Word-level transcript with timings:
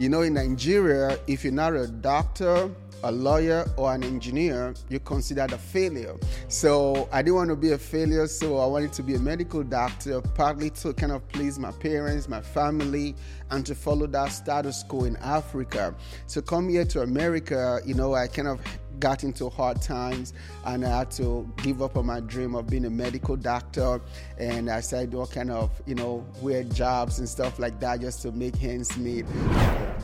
You 0.00 0.08
know, 0.08 0.22
in 0.22 0.34
Nigeria, 0.34 1.20
if 1.28 1.44
you're 1.44 1.52
not 1.52 1.76
a 1.76 1.86
doctor, 1.86 2.68
a 3.04 3.12
lawyer, 3.12 3.64
or 3.76 3.94
an 3.94 4.02
engineer, 4.02 4.74
you're 4.88 4.98
considered 4.98 5.52
a 5.52 5.58
failure. 5.58 6.16
So 6.48 7.08
I 7.12 7.22
didn't 7.22 7.36
want 7.36 7.50
to 7.50 7.56
be 7.56 7.70
a 7.70 7.78
failure, 7.78 8.26
so 8.26 8.58
I 8.58 8.66
wanted 8.66 8.92
to 8.94 9.04
be 9.04 9.14
a 9.14 9.20
medical 9.20 9.62
doctor, 9.62 10.20
partly 10.20 10.70
to 10.70 10.94
kind 10.94 11.12
of 11.12 11.28
please 11.28 11.60
my 11.60 11.70
parents, 11.70 12.28
my 12.28 12.40
family, 12.40 13.14
and 13.52 13.64
to 13.66 13.76
follow 13.76 14.08
that 14.08 14.32
status 14.32 14.82
quo 14.82 15.04
in 15.04 15.16
Africa. 15.18 15.94
So 16.26 16.42
come 16.42 16.68
here 16.68 16.84
to 16.86 17.02
America, 17.02 17.80
you 17.86 17.94
know, 17.94 18.14
I 18.14 18.26
kind 18.26 18.48
of 18.48 18.60
got 19.00 19.24
into 19.24 19.48
hard 19.48 19.80
times 19.82 20.32
and 20.64 20.84
I 20.84 20.98
had 20.98 21.10
to 21.12 21.50
give 21.62 21.82
up 21.82 21.96
on 21.96 22.06
my 22.06 22.20
dream 22.20 22.54
of 22.54 22.66
being 22.66 22.84
a 22.84 22.90
medical 22.90 23.36
doctor 23.36 24.00
and 24.38 24.70
I 24.70 24.80
started 24.80 25.14
all 25.14 25.26
kind 25.26 25.50
of 25.50 25.70
you 25.86 25.94
know 25.94 26.26
weird 26.40 26.74
jobs 26.74 27.18
and 27.18 27.28
stuff 27.28 27.58
like 27.58 27.80
that 27.80 28.00
just 28.00 28.22
to 28.22 28.32
make 28.32 28.62
ends 28.62 28.96
meet. 28.96 29.26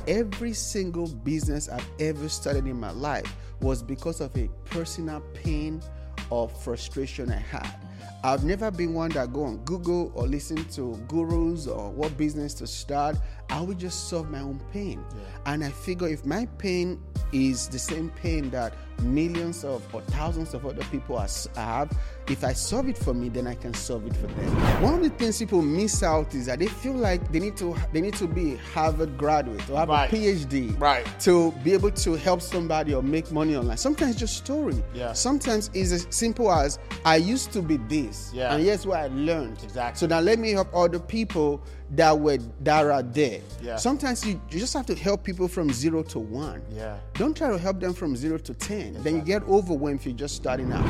Every 0.06 0.52
single 0.52 1.06
business 1.06 1.68
I've 1.68 1.86
ever 1.98 2.28
started 2.28 2.66
in 2.66 2.78
my 2.78 2.90
life 2.90 3.34
was 3.60 3.82
because 3.82 4.20
of 4.20 4.36
a 4.36 4.48
personal 4.64 5.20
pain 5.34 5.82
or 6.30 6.48
frustration 6.48 7.30
I 7.30 7.36
had. 7.38 7.89
I've 8.22 8.44
never 8.44 8.70
been 8.70 8.94
one 8.94 9.10
that 9.10 9.32
go 9.32 9.44
on 9.44 9.58
Google 9.64 10.12
or 10.14 10.26
listen 10.26 10.64
to 10.70 10.96
gurus 11.08 11.66
or 11.66 11.90
what 11.90 12.16
business 12.16 12.54
to 12.54 12.66
start. 12.66 13.16
I 13.48 13.60
would 13.60 13.78
just 13.78 14.08
solve 14.08 14.30
my 14.30 14.40
own 14.40 14.60
pain. 14.72 15.04
Yeah. 15.14 15.22
And 15.52 15.64
I 15.64 15.70
figure 15.70 16.08
if 16.08 16.26
my 16.26 16.46
pain 16.58 17.00
is 17.32 17.68
the 17.68 17.78
same 17.78 18.10
pain 18.10 18.50
that 18.50 18.74
millions 19.02 19.64
of 19.64 19.82
or 19.94 20.00
thousands 20.02 20.54
of 20.54 20.66
other 20.66 20.84
people 20.84 21.18
have, 21.18 21.90
if 22.28 22.44
I 22.44 22.52
solve 22.52 22.88
it 22.88 22.96
for 22.96 23.12
me, 23.12 23.28
then 23.28 23.46
I 23.46 23.54
can 23.54 23.74
solve 23.74 24.06
it 24.06 24.16
for 24.16 24.26
them. 24.28 24.82
One 24.82 24.94
of 24.94 25.02
the 25.02 25.10
things 25.10 25.38
people 25.38 25.62
miss 25.62 26.02
out 26.02 26.34
is 26.34 26.46
that 26.46 26.60
they 26.60 26.66
feel 26.66 26.94
like 26.94 27.32
they 27.32 27.40
need 27.40 27.56
to 27.56 27.76
they 27.92 28.00
need 28.00 28.14
to 28.14 28.26
be 28.26 28.56
Harvard 28.56 29.18
graduate 29.18 29.68
or 29.68 29.78
have 29.78 29.88
right. 29.88 30.12
a 30.12 30.14
PhD 30.14 30.78
right. 30.80 31.06
to 31.20 31.52
be 31.64 31.72
able 31.72 31.90
to 31.90 32.14
help 32.14 32.40
somebody 32.40 32.94
or 32.94 33.02
make 33.02 33.32
money 33.32 33.56
online. 33.56 33.76
Sometimes 33.76 34.16
just 34.16 34.36
story. 34.36 34.82
Yeah. 34.94 35.12
Sometimes 35.12 35.70
it's 35.74 35.92
as 35.92 36.06
simple 36.10 36.50
as 36.52 36.78
I 37.04 37.16
used 37.16 37.52
to 37.52 37.62
be 37.62 37.78
this. 37.78 38.30
Yeah. 38.32 38.54
And 38.54 38.62
here's 38.62 38.86
what 38.86 39.00
I 39.00 39.08
learned. 39.08 39.62
Exactly. 39.62 39.98
So 39.98 40.06
now 40.06 40.20
let 40.20 40.38
me 40.38 40.52
help 40.52 40.74
other 40.74 41.00
people 41.00 41.62
that 41.92 42.18
were 42.18 42.38
that 42.60 42.86
are 42.86 43.02
there. 43.02 43.40
Yeah. 43.62 43.76
Sometimes 43.76 44.24
you, 44.24 44.40
you 44.50 44.60
just 44.60 44.74
have 44.74 44.86
to 44.86 44.94
help 44.94 45.24
people 45.24 45.48
from 45.48 45.72
zero 45.72 46.02
to 46.04 46.18
one. 46.18 46.62
Yeah. 46.70 46.98
Don't 47.14 47.36
try 47.36 47.50
to 47.50 47.58
help 47.58 47.80
them 47.80 47.94
from 47.94 48.16
zero 48.16 48.38
to 48.38 48.54
ten. 48.54 48.88
Exactly. 48.88 49.02
Then 49.02 49.16
you 49.16 49.22
get 49.22 49.42
overwhelmed 49.48 50.00
if 50.00 50.06
you're 50.06 50.14
just 50.14 50.36
starting 50.36 50.72
out. 50.72 50.86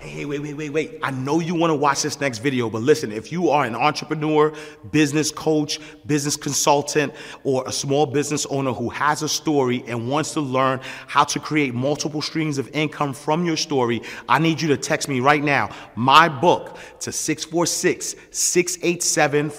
Hey, 0.00 0.24
wait, 0.26 0.38
wait, 0.38 0.54
wait, 0.54 0.70
wait. 0.70 1.00
I 1.02 1.10
know 1.10 1.40
you 1.40 1.56
want 1.56 1.72
to 1.72 1.74
watch 1.74 2.02
this 2.02 2.20
next 2.20 2.38
video, 2.38 2.70
but 2.70 2.82
listen, 2.82 3.10
if 3.10 3.32
you 3.32 3.50
are 3.50 3.64
an 3.64 3.74
entrepreneur, 3.74 4.52
business 4.92 5.32
coach, 5.32 5.80
business 6.06 6.36
consultant, 6.36 7.12
or 7.42 7.64
a 7.66 7.72
small 7.72 8.06
business 8.06 8.46
owner 8.46 8.72
who 8.72 8.90
has 8.90 9.22
a 9.22 9.28
story 9.28 9.82
and 9.88 10.08
wants 10.08 10.32
to 10.34 10.40
learn 10.40 10.78
how 11.08 11.24
to 11.24 11.40
create 11.40 11.74
multiple 11.74 12.22
streams 12.22 12.58
of 12.58 12.68
income 12.68 13.12
from 13.12 13.44
your 13.44 13.56
story, 13.56 14.00
I 14.28 14.38
need 14.38 14.60
you 14.60 14.68
to 14.68 14.76
text 14.76 15.08
me 15.08 15.18
right 15.18 15.42
now, 15.42 15.70
my 15.96 16.28
book, 16.28 16.78
to 17.00 17.10
646 17.10 18.14
687 18.30 19.50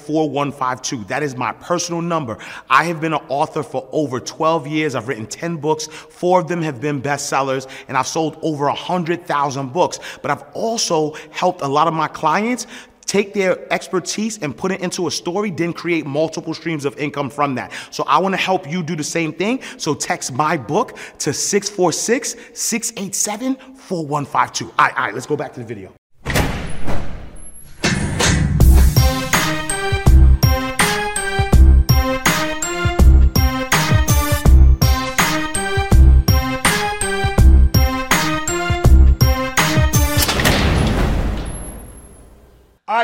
4152. 0.79 1.07
That 1.09 1.23
is 1.23 1.35
my 1.35 1.51
personal 1.53 2.01
number. 2.01 2.37
I 2.69 2.85
have 2.85 3.01
been 3.01 3.13
an 3.13 3.21
author 3.29 3.63
for 3.63 3.87
over 3.91 4.19
12 4.19 4.67
years. 4.67 4.95
I've 4.95 5.07
written 5.07 5.25
10 5.25 5.57
books, 5.57 5.87
four 5.87 6.39
of 6.39 6.47
them 6.47 6.61
have 6.61 6.81
been 6.81 7.01
bestsellers, 7.01 7.67
and 7.87 7.97
I've 7.97 8.07
sold 8.07 8.37
over 8.41 8.65
100,000 8.65 9.73
books. 9.73 9.99
But 10.21 10.31
I've 10.31 10.43
also 10.53 11.13
helped 11.31 11.61
a 11.61 11.67
lot 11.67 11.87
of 11.87 11.93
my 11.93 12.07
clients 12.07 12.67
take 13.05 13.33
their 13.33 13.71
expertise 13.73 14.37
and 14.37 14.55
put 14.55 14.71
it 14.71 14.81
into 14.81 15.07
a 15.07 15.11
story, 15.11 15.49
then 15.49 15.73
create 15.73 16.05
multiple 16.05 16.53
streams 16.53 16.85
of 16.85 16.95
income 16.99 17.27
from 17.27 17.55
that. 17.55 17.71
So 17.89 18.03
I 18.05 18.19
want 18.19 18.33
to 18.33 18.41
help 18.41 18.69
you 18.69 18.83
do 18.83 18.95
the 18.95 19.03
same 19.03 19.33
thing. 19.33 19.61
So 19.77 19.95
text 19.95 20.31
my 20.31 20.57
book 20.57 20.95
to 21.19 21.33
646 21.33 22.35
687 22.53 23.55
4152. 23.75 24.65
All 24.65 24.73
right, 24.77 24.95
all 24.95 25.05
right, 25.05 25.13
let's 25.13 25.25
go 25.25 25.35
back 25.35 25.53
to 25.53 25.59
the 25.59 25.65
video. 25.65 25.98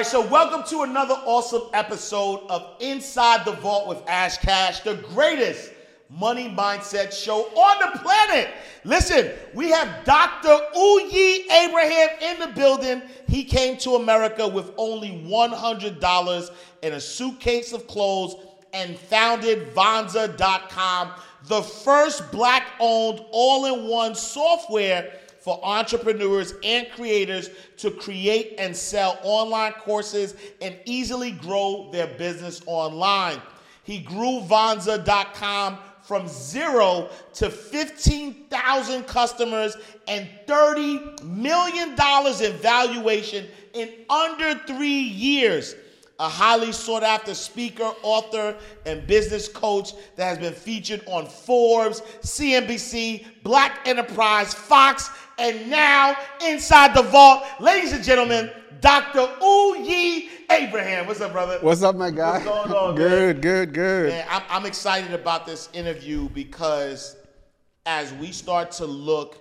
Right, 0.05 0.11
so 0.11 0.27
welcome 0.29 0.63
to 0.63 0.83
another 0.83 1.15
awesome 1.25 1.63
episode 1.73 2.45
of 2.49 2.75
Inside 2.79 3.43
the 3.43 3.53
Vault 3.53 3.87
with 3.87 4.07
Ash 4.07 4.37
Cash, 4.37 4.81
the 4.81 4.95
greatest 5.13 5.71
money 6.09 6.47
mindset 6.47 7.11
show 7.11 7.45
on 7.55 7.79
the 7.79 7.99
planet. 7.99 8.49
Listen, 8.83 9.31
we 9.55 9.71
have 9.71 10.05
Dr. 10.05 10.59
Uyi 10.75 11.49
Abraham 11.49 12.09
in 12.21 12.39
the 12.39 12.51
building. 12.55 13.01
He 13.27 13.43
came 13.43 13.77
to 13.77 13.95
America 13.95 14.47
with 14.47 14.71
only 14.77 15.09
$100 15.27 16.49
in 16.83 16.93
a 16.93 17.01
suitcase 17.01 17.73
of 17.73 17.87
clothes 17.87 18.35
and 18.73 18.97
founded 18.97 19.73
Vonza.com, 19.73 21.13
the 21.47 21.63
first 21.63 22.31
black 22.31 22.73
owned 22.79 23.21
all 23.31 23.65
in 23.65 23.87
one 23.89 24.13
software 24.13 25.19
for 25.45 25.59
entrepreneurs 25.63 26.55
and 26.63 26.87
creators 26.95 27.51
to 27.77 27.91
create 27.91 28.55
and 28.57 28.75
sell 28.75 29.19
online 29.21 29.73
courses 29.73 30.35
and 30.59 30.75
easily 30.85 31.29
grow 31.29 31.87
their 31.91 32.07
business 32.07 32.63
online. 32.65 33.39
He 33.83 33.99
grew 33.99 34.41
Vonza.com 34.41 35.77
from 36.01 36.27
zero 36.27 37.09
to 37.35 37.51
15,000 37.51 39.03
customers 39.03 39.77
and 40.07 40.27
$30 40.47 41.23
million 41.23 41.89
in 41.91 42.59
valuation 42.59 43.45
in 43.73 43.91
under 44.09 44.55
three 44.65 44.87
years 44.87 45.75
a 46.19 46.29
highly 46.29 46.71
sought 46.71 47.03
after 47.03 47.33
speaker, 47.33 47.91
author, 48.01 48.55
and 48.85 49.05
business 49.05 49.49
coach 49.49 49.93
that 50.15 50.25
has 50.25 50.37
been 50.37 50.53
featured 50.53 51.03
on 51.07 51.25
Forbes, 51.25 52.01
CNBC, 52.21 53.25
Black 53.43 53.81
Enterprise, 53.85 54.53
Fox, 54.53 55.09
and 55.37 55.69
now 55.69 56.15
inside 56.45 56.93
the 56.93 57.03
vault. 57.03 57.43
Ladies 57.59 57.93
and 57.93 58.03
gentlemen, 58.03 58.51
Dr. 58.81 59.27
Uyi 59.41 60.29
Abraham. 60.49 61.07
What's 61.07 61.21
up, 61.21 61.31
brother? 61.31 61.57
What's 61.61 61.81
up, 61.83 61.95
my 61.95 62.11
guy? 62.11 62.45
What's 62.45 62.45
going 62.45 62.71
on, 62.71 62.95
good, 62.95 63.37
man? 63.37 63.41
good, 63.41 63.73
good. 63.73 64.09
Man, 64.09 64.27
I'm, 64.29 64.43
I'm 64.49 64.65
excited 64.65 65.13
about 65.13 65.45
this 65.45 65.69
interview 65.73 66.29
because 66.29 67.15
as 67.85 68.13
we 68.13 68.31
start 68.31 68.71
to 68.73 68.85
look 68.85 69.37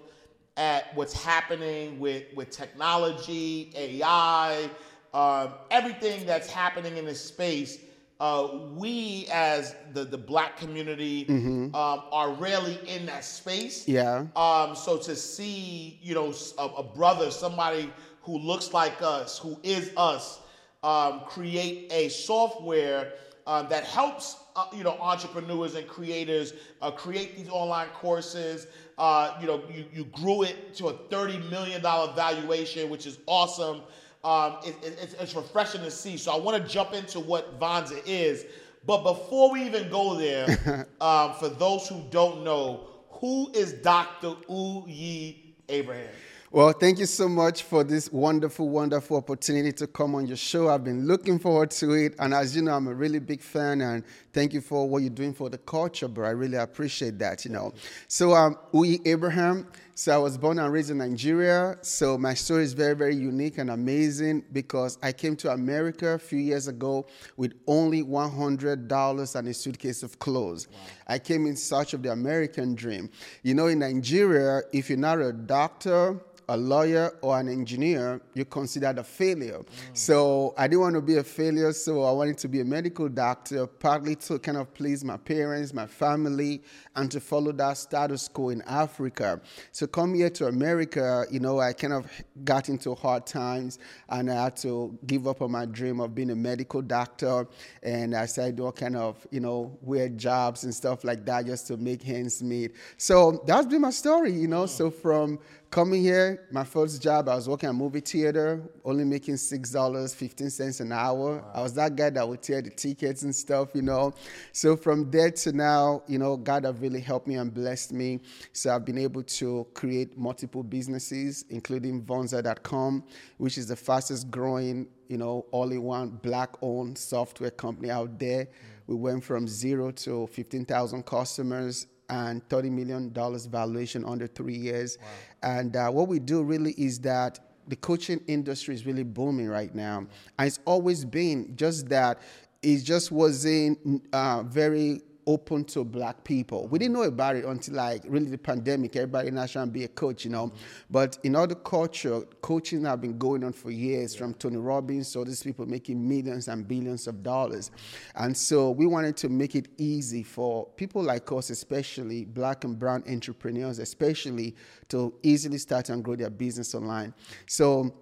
at 0.56 0.94
what's 0.94 1.12
happening 1.12 1.98
with, 1.98 2.24
with 2.34 2.50
technology, 2.50 3.72
AI, 3.76 4.68
um, 5.12 5.50
everything 5.70 6.26
that's 6.26 6.50
happening 6.50 6.96
in 6.96 7.04
this 7.04 7.20
space, 7.20 7.78
uh, 8.20 8.48
we 8.74 9.26
as 9.32 9.74
the, 9.92 10.04
the 10.04 10.18
black 10.18 10.56
community 10.56 11.24
mm-hmm. 11.24 11.74
um, 11.74 12.02
are 12.12 12.32
rarely 12.32 12.78
in 12.86 13.06
that 13.06 13.24
space. 13.24 13.88
Yeah. 13.88 14.26
Um, 14.36 14.76
so 14.76 14.98
to 14.98 15.16
see, 15.16 15.98
you 16.02 16.14
know, 16.14 16.32
a, 16.58 16.66
a, 16.66 16.82
brother, 16.82 17.30
somebody 17.30 17.92
who 18.22 18.38
looks 18.38 18.72
like 18.72 19.02
us, 19.02 19.38
who 19.38 19.58
is 19.62 19.90
us, 19.96 20.40
um, 20.84 21.22
create 21.26 21.92
a 21.92 22.08
software 22.08 23.14
um, 23.46 23.68
that 23.68 23.84
helps, 23.84 24.36
uh, 24.54 24.66
you 24.72 24.84
know, 24.84 24.96
entrepreneurs 25.00 25.74
and 25.74 25.88
creators 25.88 26.54
uh, 26.82 26.90
create 26.90 27.36
these 27.36 27.48
online 27.48 27.88
courses. 27.88 28.68
Uh, 28.96 29.36
you 29.40 29.46
know, 29.46 29.62
you, 29.74 29.84
you 29.92 30.04
grew 30.04 30.44
it 30.44 30.72
to 30.74 30.88
a 30.88 30.94
$30 30.94 31.50
million 31.50 31.82
valuation, 31.82 32.88
which 32.90 33.06
is 33.06 33.18
awesome 33.26 33.82
um, 34.24 34.56
it, 34.64 34.74
it, 34.82 34.98
it's, 35.02 35.14
it's, 35.14 35.34
refreshing 35.34 35.82
to 35.82 35.90
see. 35.90 36.16
So 36.16 36.32
I 36.32 36.38
want 36.38 36.62
to 36.62 36.68
jump 36.68 36.94
into 36.94 37.20
what 37.20 37.60
Vonza 37.60 38.00
is. 38.06 38.46
But 38.86 39.02
before 39.02 39.52
we 39.52 39.64
even 39.64 39.90
go 39.90 40.16
there, 40.16 40.88
um, 41.00 41.34
for 41.34 41.50
those 41.50 41.86
who 41.88 42.02
don't 42.10 42.42
know, 42.42 42.88
who 43.10 43.50
is 43.52 43.74
Dr. 43.74 44.30
Uyi 44.48 45.36
Abraham? 45.68 46.08
Well, 46.54 46.72
thank 46.72 47.00
you 47.00 47.06
so 47.06 47.28
much 47.28 47.64
for 47.64 47.82
this 47.82 48.12
wonderful, 48.12 48.68
wonderful 48.68 49.16
opportunity 49.16 49.72
to 49.72 49.88
come 49.88 50.14
on 50.14 50.26
your 50.26 50.36
show. 50.36 50.68
I've 50.68 50.84
been 50.84 51.04
looking 51.04 51.38
forward 51.38 51.72
to 51.72 51.92
it. 51.94 52.14
And 52.20 52.32
as 52.32 52.54
you 52.54 52.62
know, 52.62 52.74
I'm 52.74 52.86
a 52.86 52.94
really 52.94 53.18
big 53.18 53.40
fan. 53.40 53.80
And 53.80 54.04
thank 54.32 54.54
you 54.54 54.60
for 54.60 54.88
what 54.88 55.02
you're 55.02 55.10
doing 55.10 55.34
for 55.34 55.50
the 55.50 55.58
culture, 55.58 56.06
bro. 56.06 56.28
I 56.28 56.30
really 56.30 56.56
appreciate 56.56 57.18
that, 57.18 57.44
you 57.44 57.50
know. 57.50 57.74
So, 58.06 58.34
um, 58.34 58.56
Uyi 58.72 59.00
Abraham 59.04 59.66
So 59.96 60.12
I 60.12 60.18
was 60.18 60.36
born 60.36 60.58
and 60.58 60.72
raised 60.72 60.90
in 60.90 60.98
Nigeria. 60.98 61.78
So 61.82 62.18
my 62.18 62.34
story 62.34 62.64
is 62.64 62.72
very, 62.72 62.94
very 62.94 63.14
unique 63.14 63.58
and 63.58 63.70
amazing 63.70 64.44
because 64.52 64.98
I 65.02 65.12
came 65.12 65.36
to 65.36 65.52
America 65.52 66.14
a 66.14 66.18
few 66.18 66.40
years 66.40 66.66
ago 66.66 67.06
with 67.36 67.52
only 67.68 68.02
$100 68.02 69.34
and 69.36 69.48
a 69.48 69.54
suitcase 69.54 70.02
of 70.02 70.18
clothes. 70.18 70.66
Wow. 70.66 70.78
I 71.06 71.18
came 71.20 71.46
in 71.46 71.54
search 71.54 71.94
of 71.94 72.02
the 72.02 72.10
American 72.10 72.74
dream. 72.74 73.08
You 73.44 73.54
know, 73.54 73.68
in 73.68 73.78
Nigeria, 73.78 74.62
if 74.72 74.88
you're 74.88 74.98
not 74.98 75.20
a 75.20 75.32
doctor, 75.32 76.20
a 76.48 76.56
lawyer 76.56 77.12
or 77.22 77.38
an 77.38 77.48
engineer, 77.48 78.20
you're 78.34 78.44
considered 78.44 78.98
a 78.98 79.04
failure. 79.04 79.58
Mm. 79.58 79.66
So 79.92 80.54
I 80.58 80.66
didn't 80.66 80.80
want 80.80 80.94
to 80.96 81.02
be 81.02 81.16
a 81.16 81.24
failure, 81.24 81.72
so 81.72 82.02
I 82.02 82.12
wanted 82.12 82.38
to 82.38 82.48
be 82.48 82.60
a 82.60 82.64
medical 82.64 83.08
doctor, 83.08 83.66
partly 83.66 84.16
to 84.16 84.38
kind 84.38 84.58
of 84.58 84.72
please 84.74 85.04
my 85.04 85.16
parents, 85.16 85.72
my 85.72 85.86
family, 85.86 86.62
and 86.96 87.10
to 87.10 87.20
follow 87.20 87.52
that 87.52 87.76
status 87.76 88.28
quo 88.28 88.50
in 88.50 88.62
Africa. 88.62 89.40
So 89.72 89.86
come 89.86 90.14
here 90.14 90.30
to 90.30 90.46
America, 90.46 91.24
you 91.30 91.40
know, 91.40 91.60
I 91.60 91.72
kind 91.72 91.92
of 91.92 92.10
got 92.44 92.68
into 92.68 92.94
hard 92.94 93.26
times 93.26 93.78
and 94.08 94.30
I 94.30 94.44
had 94.44 94.56
to 94.58 94.96
give 95.06 95.26
up 95.26 95.42
on 95.42 95.50
my 95.50 95.66
dream 95.66 96.00
of 96.00 96.14
being 96.14 96.30
a 96.30 96.36
medical 96.36 96.82
doctor. 96.82 97.46
And 97.82 98.14
I 98.14 98.26
started 98.26 98.60
all 98.60 98.72
kind 98.72 98.96
of, 98.96 99.26
you 99.30 99.40
know, 99.40 99.76
weird 99.82 100.18
jobs 100.18 100.64
and 100.64 100.74
stuff 100.74 101.04
like 101.04 101.24
that 101.26 101.46
just 101.46 101.66
to 101.68 101.76
make 101.76 102.08
ends 102.08 102.42
meet. 102.42 102.74
So 102.96 103.42
that's 103.46 103.66
been 103.66 103.80
my 103.80 103.90
story, 103.90 104.32
you 104.32 104.48
know. 104.48 104.66
So 104.66 104.90
from 104.90 105.38
coming 105.74 106.00
here, 106.00 106.46
my 106.52 106.62
first 106.62 107.02
job, 107.02 107.28
I 107.28 107.34
was 107.34 107.48
working 107.48 107.68
at 107.68 107.74
movie 107.74 107.98
theater, 107.98 108.62
only 108.84 109.02
making 109.02 109.38
six 109.38 109.70
dollars, 109.70 110.14
fifteen 110.14 110.48
cents 110.48 110.78
an 110.78 110.92
hour. 110.92 111.38
Wow. 111.38 111.50
I 111.52 111.62
was 111.62 111.74
that 111.74 111.96
guy 111.96 112.10
that 112.10 112.28
would 112.28 112.42
tear 112.42 112.62
the 112.62 112.70
tickets 112.70 113.24
and 113.24 113.34
stuff, 113.34 113.70
you 113.74 113.82
know. 113.82 114.14
So 114.52 114.76
from 114.76 115.10
there 115.10 115.32
to 115.32 115.50
now, 115.50 116.04
you 116.06 116.16
know, 116.16 116.36
God 116.36 116.64
have 116.64 116.80
really 116.80 117.00
helped 117.00 117.26
me 117.26 117.34
and 117.34 117.52
blessed 117.52 117.92
me. 117.92 118.20
So 118.52 118.72
I've 118.72 118.84
been 118.84 118.98
able 118.98 119.24
to 119.24 119.66
create 119.74 120.16
multiple 120.16 120.62
businesses, 120.62 121.44
including 121.50 122.04
Vonza.com, 122.04 123.02
which 123.38 123.58
is 123.58 123.66
the 123.66 123.74
fastest 123.74 124.30
growing, 124.30 124.86
you 125.08 125.18
know, 125.18 125.44
all-in-one 125.50 126.20
black-owned 126.22 126.96
software 126.96 127.50
company 127.50 127.90
out 127.90 128.16
there. 128.20 128.44
Mm. 128.44 128.48
We 128.86 128.94
went 128.94 129.24
from 129.24 129.48
zero 129.48 129.90
to 129.90 130.28
15,000 130.28 131.04
customers 131.04 131.88
and 132.08 132.46
$30 132.48 132.70
million 132.70 133.10
valuation 133.50 134.04
under 134.04 134.26
three 134.26 134.56
years. 134.56 134.98
Wow. 135.00 135.08
And 135.42 135.76
uh, 135.76 135.90
what 135.90 136.08
we 136.08 136.18
do 136.18 136.42
really 136.42 136.72
is 136.72 136.98
that 137.00 137.40
the 137.68 137.76
coaching 137.76 138.20
industry 138.26 138.74
is 138.74 138.86
really 138.86 139.04
booming 139.04 139.48
right 139.48 139.74
now. 139.74 140.06
And 140.38 140.46
it's 140.46 140.60
always 140.64 141.04
been 141.04 141.56
just 141.56 141.88
that 141.88 142.20
it 142.62 142.78
just 142.78 143.10
wasn't 143.12 144.02
uh, 144.12 144.42
very 144.42 145.02
open 145.26 145.64
to 145.64 145.84
black 145.84 146.24
people. 146.24 146.66
We 146.68 146.78
didn't 146.78 146.94
know 146.94 147.02
about 147.02 147.36
it 147.36 147.44
until 147.44 147.74
like 147.74 148.02
really 148.06 148.30
the 148.30 148.38
pandemic. 148.38 148.96
Everybody 148.96 149.30
now 149.30 149.46
trying 149.46 149.66
to 149.66 149.72
be 149.72 149.84
a 149.84 149.88
coach, 149.88 150.24
you 150.24 150.30
know. 150.30 150.52
But 150.90 151.18
in 151.22 151.36
other 151.36 151.54
culture, 151.54 152.22
coaching 152.40 152.84
have 152.84 153.00
been 153.00 153.18
going 153.18 153.44
on 153.44 153.52
for 153.52 153.70
years, 153.70 154.14
from 154.14 154.34
Tony 154.34 154.56
Robbins 154.56 155.12
to 155.12 155.24
these 155.24 155.42
people 155.42 155.66
making 155.66 156.06
millions 156.06 156.48
and 156.48 156.66
billions 156.66 157.06
of 157.06 157.22
dollars. 157.22 157.70
And 158.14 158.36
so 158.36 158.70
we 158.70 158.86
wanted 158.86 159.16
to 159.18 159.28
make 159.28 159.54
it 159.54 159.68
easy 159.78 160.22
for 160.22 160.66
people 160.76 161.02
like 161.02 161.30
us, 161.32 161.50
especially 161.50 162.24
black 162.24 162.64
and 162.64 162.78
brown 162.78 163.04
entrepreneurs, 163.08 163.78
especially 163.78 164.54
to 164.88 165.14
easily 165.22 165.58
start 165.58 165.88
and 165.88 166.04
grow 166.04 166.16
their 166.16 166.30
business 166.30 166.74
online. 166.74 167.14
So 167.46 167.94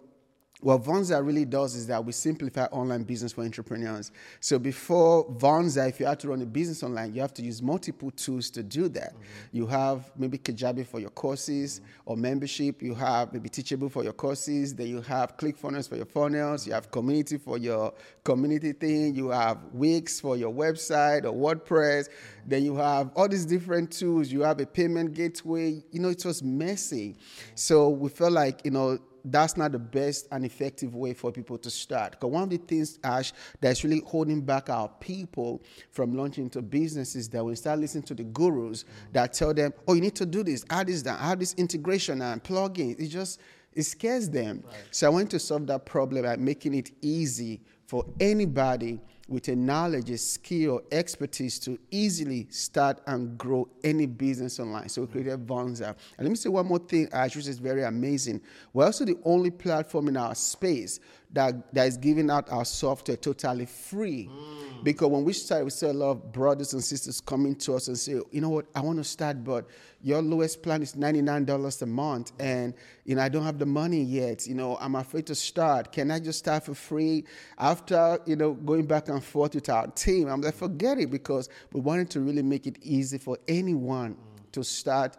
what 0.62 0.84
Vonza 0.84 1.24
really 1.26 1.44
does 1.44 1.74
is 1.74 1.88
that 1.88 2.04
we 2.04 2.12
simplify 2.12 2.66
online 2.66 3.02
business 3.02 3.32
for 3.32 3.42
entrepreneurs. 3.42 4.12
So 4.38 4.60
before 4.60 5.28
Vonza, 5.28 5.88
if 5.88 5.98
you 5.98 6.06
have 6.06 6.18
to 6.18 6.28
run 6.28 6.40
a 6.40 6.46
business 6.46 6.84
online, 6.84 7.12
you 7.12 7.20
have 7.20 7.34
to 7.34 7.42
use 7.42 7.60
multiple 7.60 8.12
tools 8.12 8.48
to 8.50 8.62
do 8.62 8.88
that. 8.90 9.12
Mm-hmm. 9.12 9.56
You 9.56 9.66
have 9.66 10.12
maybe 10.16 10.38
Kajabi 10.38 10.86
for 10.86 11.00
your 11.00 11.10
courses 11.10 11.80
mm-hmm. 11.80 12.00
or 12.06 12.16
membership. 12.16 12.80
You 12.80 12.94
have 12.94 13.32
maybe 13.32 13.48
Teachable 13.48 13.88
for 13.88 14.04
your 14.04 14.12
courses. 14.12 14.72
Then 14.72 14.86
you 14.86 15.00
have 15.00 15.36
ClickFunnels 15.36 15.88
for 15.88 15.96
your 15.96 16.06
funnels. 16.06 16.64
You 16.64 16.74
have 16.74 16.92
Community 16.92 17.38
for 17.38 17.58
your 17.58 17.92
community 18.22 18.72
thing. 18.72 19.16
You 19.16 19.30
have 19.30 19.58
Wix 19.72 20.20
for 20.20 20.36
your 20.36 20.52
website 20.52 21.24
or 21.24 21.32
WordPress. 21.32 22.08
Mm-hmm. 22.08 22.48
Then 22.48 22.64
you 22.64 22.76
have 22.76 23.10
all 23.16 23.28
these 23.28 23.46
different 23.46 23.90
tools. 23.90 24.30
You 24.30 24.42
have 24.42 24.60
a 24.60 24.66
payment 24.66 25.14
gateway. 25.14 25.82
You 25.90 25.98
know, 25.98 26.10
it 26.10 26.24
was 26.24 26.40
messy. 26.40 27.10
Mm-hmm. 27.10 27.50
So 27.56 27.88
we 27.88 28.10
felt 28.10 28.32
like, 28.32 28.64
you 28.64 28.70
know, 28.70 29.00
that's 29.24 29.56
not 29.56 29.72
the 29.72 29.78
best 29.78 30.26
and 30.32 30.44
effective 30.44 30.94
way 30.94 31.14
for 31.14 31.30
people 31.32 31.58
to 31.58 31.70
start. 31.70 32.12
Because 32.12 32.30
one 32.30 32.42
of 32.44 32.50
the 32.50 32.56
things, 32.56 32.98
Ash, 33.04 33.32
that's 33.60 33.84
really 33.84 34.02
holding 34.06 34.40
back 34.40 34.70
our 34.70 34.88
people 35.00 35.62
from 35.90 36.16
launching 36.16 36.44
into 36.44 36.62
businesses 36.62 37.28
that 37.30 37.44
we 37.44 37.54
start 37.54 37.78
listening 37.78 38.04
to 38.04 38.14
the 38.14 38.24
gurus 38.24 38.84
mm-hmm. 38.84 39.12
that 39.12 39.32
tell 39.32 39.54
them, 39.54 39.72
oh, 39.86 39.94
you 39.94 40.00
need 40.00 40.16
to 40.16 40.26
do 40.26 40.42
this, 40.42 40.64
add 40.70 40.86
this, 40.86 41.02
down, 41.02 41.18
add 41.20 41.40
this 41.40 41.54
integration 41.54 42.22
and 42.22 42.42
plugin. 42.42 42.98
It 42.98 43.08
just 43.08 43.40
it 43.74 43.84
scares 43.84 44.28
them. 44.28 44.62
Right. 44.66 44.76
So 44.90 45.06
I 45.06 45.10
want 45.10 45.30
to 45.30 45.38
solve 45.38 45.66
that 45.68 45.86
problem 45.86 46.24
by 46.24 46.36
making 46.36 46.74
it 46.74 46.90
easy 47.00 47.60
for 47.86 48.04
anybody 48.20 49.00
with 49.32 49.48
a 49.48 49.56
knowledge, 49.56 50.10
a 50.10 50.18
skill, 50.18 50.82
expertise 50.92 51.58
to 51.60 51.78
easily 51.90 52.46
start 52.50 53.00
and 53.06 53.38
grow 53.38 53.66
any 53.82 54.04
business 54.04 54.60
online. 54.60 54.88
So 54.90 55.02
we 55.02 55.06
created 55.08 55.46
Vonza. 55.46 55.88
And 56.18 56.26
let 56.26 56.28
me 56.28 56.36
say 56.36 56.50
one 56.50 56.66
more 56.66 56.78
thing, 56.78 57.08
which 57.10 57.36
is 57.36 57.58
very 57.58 57.84
amazing. 57.84 58.42
We're 58.74 58.84
also 58.84 59.06
the 59.06 59.18
only 59.24 59.50
platform 59.50 60.08
in 60.08 60.18
our 60.18 60.34
space 60.34 61.00
that, 61.32 61.72
that 61.74 61.88
is 61.88 61.96
giving 61.96 62.30
out 62.30 62.50
our 62.50 62.64
software 62.64 63.16
totally 63.16 63.66
free. 63.66 64.28
Mm. 64.30 64.84
Because 64.84 65.08
when 65.08 65.24
we 65.24 65.32
started, 65.32 65.64
we 65.64 65.70
saw 65.70 65.86
a 65.86 65.92
lot 65.92 66.10
of 66.10 66.32
brothers 66.32 66.72
and 66.72 66.82
sisters 66.82 67.20
coming 67.20 67.54
to 67.56 67.74
us 67.74 67.88
and 67.88 67.98
say, 67.98 68.20
you 68.30 68.40
know 68.40 68.50
what, 68.50 68.66
I 68.74 68.80
want 68.80 68.98
to 68.98 69.04
start, 69.04 69.44
but 69.44 69.66
your 70.02 70.20
lowest 70.20 70.62
plan 70.62 70.82
is 70.82 70.94
$99 70.94 71.82
a 71.82 71.86
month 71.86 72.32
and 72.40 72.74
you 73.04 73.14
know 73.14 73.22
i 73.22 73.28
don't 73.28 73.44
have 73.44 73.58
the 73.58 73.66
money 73.66 74.02
yet 74.02 74.46
you 74.46 74.54
know 74.54 74.76
i'm 74.80 74.96
afraid 74.96 75.26
to 75.26 75.34
start 75.34 75.92
can 75.92 76.10
i 76.10 76.18
just 76.18 76.40
start 76.40 76.64
for 76.64 76.74
free 76.74 77.24
after 77.58 78.18
you 78.26 78.36
know 78.36 78.52
going 78.52 78.84
back 78.84 79.08
and 79.08 79.22
forth 79.22 79.54
with 79.54 79.68
our 79.68 79.86
team 79.88 80.28
i'm 80.28 80.40
like 80.40 80.54
forget 80.54 80.98
it 80.98 81.10
because 81.10 81.48
we 81.72 81.80
wanted 81.80 82.10
to 82.10 82.20
really 82.20 82.42
make 82.42 82.66
it 82.66 82.76
easy 82.82 83.16
for 83.16 83.38
anyone 83.48 84.14
mm. 84.14 84.52
to 84.52 84.62
start 84.64 85.16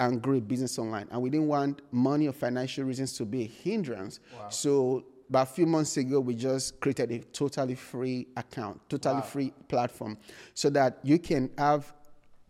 and 0.00 0.20
grow 0.20 0.36
a 0.36 0.40
business 0.40 0.78
online 0.78 1.08
and 1.10 1.20
we 1.20 1.30
didn't 1.30 1.48
want 1.48 1.80
money 1.90 2.28
or 2.28 2.32
financial 2.32 2.84
reasons 2.84 3.12
to 3.14 3.24
be 3.24 3.42
a 3.42 3.46
hindrance 3.46 4.20
wow. 4.38 4.48
so 4.48 5.04
about 5.32 5.48
a 5.48 5.50
few 5.50 5.64
months 5.64 5.96
ago, 5.96 6.20
we 6.20 6.34
just 6.34 6.78
created 6.78 7.10
a 7.10 7.18
totally 7.20 7.74
free 7.74 8.26
account, 8.36 8.78
totally 8.86 9.14
wow. 9.14 9.20
free 9.22 9.50
platform, 9.66 10.18
so 10.52 10.68
that 10.68 10.98
you 11.02 11.18
can 11.18 11.48
have 11.56 11.90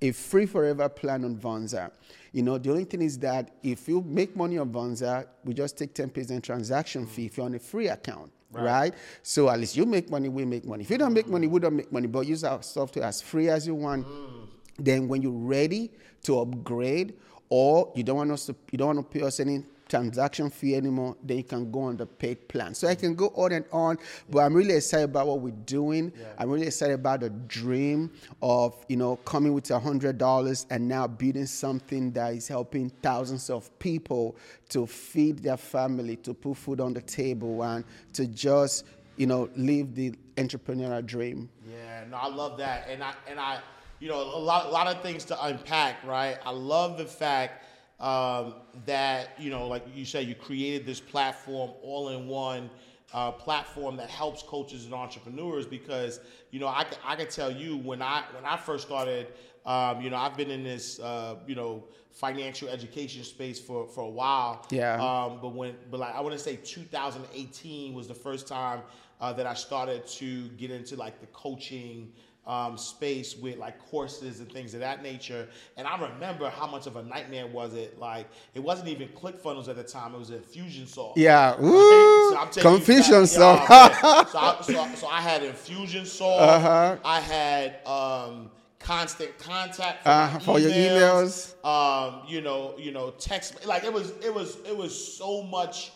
a 0.01 0.11
free 0.11 0.47
forever 0.47 0.89
plan 0.89 1.25
on 1.25 1.37
Vonza. 1.37 1.93
You 2.33 2.43
know, 2.43 2.59
the 2.59 2.71
only 2.71 2.83
thing 2.83 3.03
is 3.03 3.17
that 3.21 3.53
if 3.63 3.87
you 3.87 4.01
make 4.01 4.35
money 4.35 4.59
on 4.59 4.71
Vonza, 4.71 5.27
we 5.45 5.55
just 5.55 5.79
take 5.79 5.95
10% 5.95 6.43
transaction 6.43 7.07
fee 7.07 7.27
if 7.27 7.37
you're 7.37 7.47
on 7.47 7.55
a 7.55 7.61
free 7.61 7.87
account. 7.87 8.33
Right. 8.51 8.65
right. 8.65 8.95
So 9.23 9.49
at 9.49 9.61
least 9.61 9.77
you 9.77 9.87
make 9.87 10.11
money, 10.11 10.29
we 10.29 10.45
make 10.45 10.65
money. 10.65 10.83
If 10.83 10.91
you 10.91 10.99
don't 10.99 11.15
make 11.15 11.29
money, 11.29 11.47
we 11.47 11.61
don't 11.61 11.77
make 11.77 11.93
money. 11.93 12.09
But 12.09 12.27
use 12.27 12.43
our 12.43 12.65
software 12.65 13.05
as 13.05 13.23
free 13.23 13.49
as 13.49 13.65
you 13.65 13.77
want. 13.77 14.09
Mm. 14.09 14.49
Then 14.77 15.07
when 15.07 15.23
you're 15.23 15.31
ready 15.31 15.93
to 16.25 16.41
upgrade, 16.41 17.15
or 17.49 17.93
you 17.95 18.03
don't 18.03 18.17
want 18.17 18.33
us 18.33 18.47
to, 18.47 18.57
you 18.73 18.79
don't 18.79 18.97
want 18.97 19.13
to 19.13 19.19
pay 19.19 19.25
us 19.25 19.39
any 19.39 19.63
transaction 19.93 20.49
fee 20.49 20.75
anymore, 20.75 21.15
then 21.23 21.37
you 21.37 21.45
can 21.45 21.71
go 21.71 21.81
on 21.81 21.99
the 21.99 22.07
paid 22.07 22.49
plan. 22.49 22.75
So 22.75 22.89
I 22.89 22.95
can 22.95 23.15
go 23.15 23.27
on 23.37 23.53
and 23.53 23.67
on, 23.71 23.99
but 24.31 24.39
I'm 24.39 24.55
really 24.55 24.75
excited 24.75 25.05
about 25.05 25.27
what 25.27 25.41
we're 25.41 25.51
doing. 25.67 26.11
Yeah. 26.19 26.29
I'm 26.39 26.49
really 26.49 26.69
excited 26.69 26.95
about 26.95 27.21
the 27.21 27.29
dream 27.29 28.11
of, 28.41 28.75
you 28.89 28.97
know, 28.97 29.17
coming 29.17 29.53
with 29.53 29.71
a 29.71 29.79
hundred 29.79 30.17
dollars 30.17 30.67
and 30.71 30.89
now 30.89 31.07
building 31.07 31.45
something 31.45 32.11
that 32.13 32.33
is 32.33 32.49
helping 32.49 32.89
thousands 33.03 33.51
of 33.51 33.79
people 33.79 34.35
to 34.71 34.87
feed 34.87 35.41
their 35.41 35.59
family, 35.59 36.17
to 36.17 36.33
put 36.33 36.57
food 36.57 36.81
on 36.81 36.95
the 36.95 37.03
table 37.03 37.63
and 37.63 37.85
to 38.15 38.27
just, 38.27 38.87
you 39.19 39.27
know, 39.27 39.51
live 39.57 39.95
the 39.95 40.15
entrepreneurial 40.37 41.05
dream. 41.05 41.51
Yeah, 41.71 42.05
no, 42.11 42.17
I 42.17 42.29
love 42.29 42.57
that. 42.57 42.89
And 42.89 43.05
I 43.05 43.13
and 43.29 43.39
I 43.39 43.61
you 44.01 44.09
know, 44.09 44.21
a 44.21 44.41
lot, 44.41 44.67
a 44.67 44.69
lot 44.71 44.89
of 44.89 45.01
things 45.01 45.25
to 45.27 45.45
unpack, 45.45 46.03
right? 46.05 46.37
I 46.45 46.51
love 46.51 46.99
the 46.99 47.05
fact 47.05 47.65
um, 48.03 48.55
that 48.85 49.31
you 49.39 49.49
know, 49.49 49.69
like 49.69 49.85
you 49.95 50.05
said, 50.05 50.27
you 50.27 50.35
created 50.35 50.85
this 50.85 51.01
platform, 51.01 51.71
all 51.83 52.11
in 52.11 52.27
one 52.27 52.69
uh, 53.15 53.31
platform 53.31 53.97
that 53.97 54.11
helps 54.11 54.43
coaches 54.43 54.85
and 54.85 54.93
entrepreneurs. 54.93 55.67
Because 55.67 56.21
you 56.51 56.61
know, 56.61 56.67
I, 56.67 56.85
I 57.05 57.17
can 57.17 57.29
tell 57.29 57.51
you 57.51 57.77
when 57.79 58.03
I 58.03 58.25
when 58.35 58.45
I 58.45 58.57
first 58.57 58.87
started, 58.87 59.29
um, 59.65 60.03
you 60.03 60.11
know, 60.11 60.17
I've 60.17 60.37
been 60.37 60.51
in 60.51 60.65
this 60.65 60.99
uh, 60.99 61.37
you 61.47 61.55
know 61.55 61.85
financial 62.11 62.69
education 62.69 63.23
space 63.23 63.61
for 63.61 63.87
for 63.87 64.03
a 64.03 64.11
while. 64.11 64.67
Yeah. 64.71 64.95
Um, 64.95 65.39
but 65.41 65.55
when 65.55 65.77
but 65.91 66.01
like 66.01 66.15
I 66.15 66.21
want 66.21 66.33
to 66.33 66.41
say 66.41 66.57
2018 66.57 67.95
was 67.95 68.09
the 68.09 68.15
first 68.15 68.49
time 68.49 68.83
uh, 69.21 69.33
that 69.35 69.47
I 69.47 69.55
started 69.55 70.07
to 70.09 70.49
get 70.49 70.73
into 70.73 70.97
like 70.97 71.21
the 71.21 71.29
coaching 71.29 72.13
um, 72.47 72.77
space 72.77 73.37
with 73.37 73.59
like 73.59 73.79
courses 73.79 74.41
and 74.41 74.51
things 74.53 74.75
of 74.75 74.81
that 74.81 75.03
nature. 75.03 75.49
And 75.77 75.87
I 75.87 76.01
remember 76.01 76.51
how 76.51 76.67
much 76.67 76.87
of 76.87 76.97
a 76.97 77.03
nightmare 77.03 77.47
was 77.47 77.75
it. 77.75 77.99
Like 77.99 78.29
it 78.55 78.61
wasn't 78.61 78.89
even 78.89 79.09
ClickFunnels 79.09 79.69
at 79.69 79.77
the 79.77 79.85
time; 79.85 80.15
it 80.15 80.19
was 80.19 80.31
Infusionsoft. 80.31 81.15
Yeah, 81.17 81.61
Ooh, 81.63 82.31
so 82.31 82.61
Confusionsoft. 82.61 83.69
Yeah, 83.69 84.25
so, 84.25 84.39
I, 84.39 84.59
so, 84.63 84.95
so, 84.95 85.07
I 85.09 85.21
had 85.21 85.43
Infusionsoft. 85.43 86.41
Uh-huh. 86.41 86.97
I 87.05 87.21
had. 87.21 87.87
Um, 87.87 88.51
constant 88.83 89.39
contact 89.39 90.03
for, 90.03 90.09
Uh, 90.09 90.39
for 90.41 90.59
your 90.59 90.71
emails. 90.71 91.55
Um, 91.65 92.23
you 92.27 92.41
know, 92.41 92.75
you 92.79 92.91
know, 92.91 93.11
text. 93.11 93.65
Like 93.65 93.85
it 93.85 93.93
was, 93.93 94.11
it 94.23 94.35
was, 94.35 94.57
it 94.67 94.77
was 94.77 95.17
so 95.17 95.43
much 95.43 95.93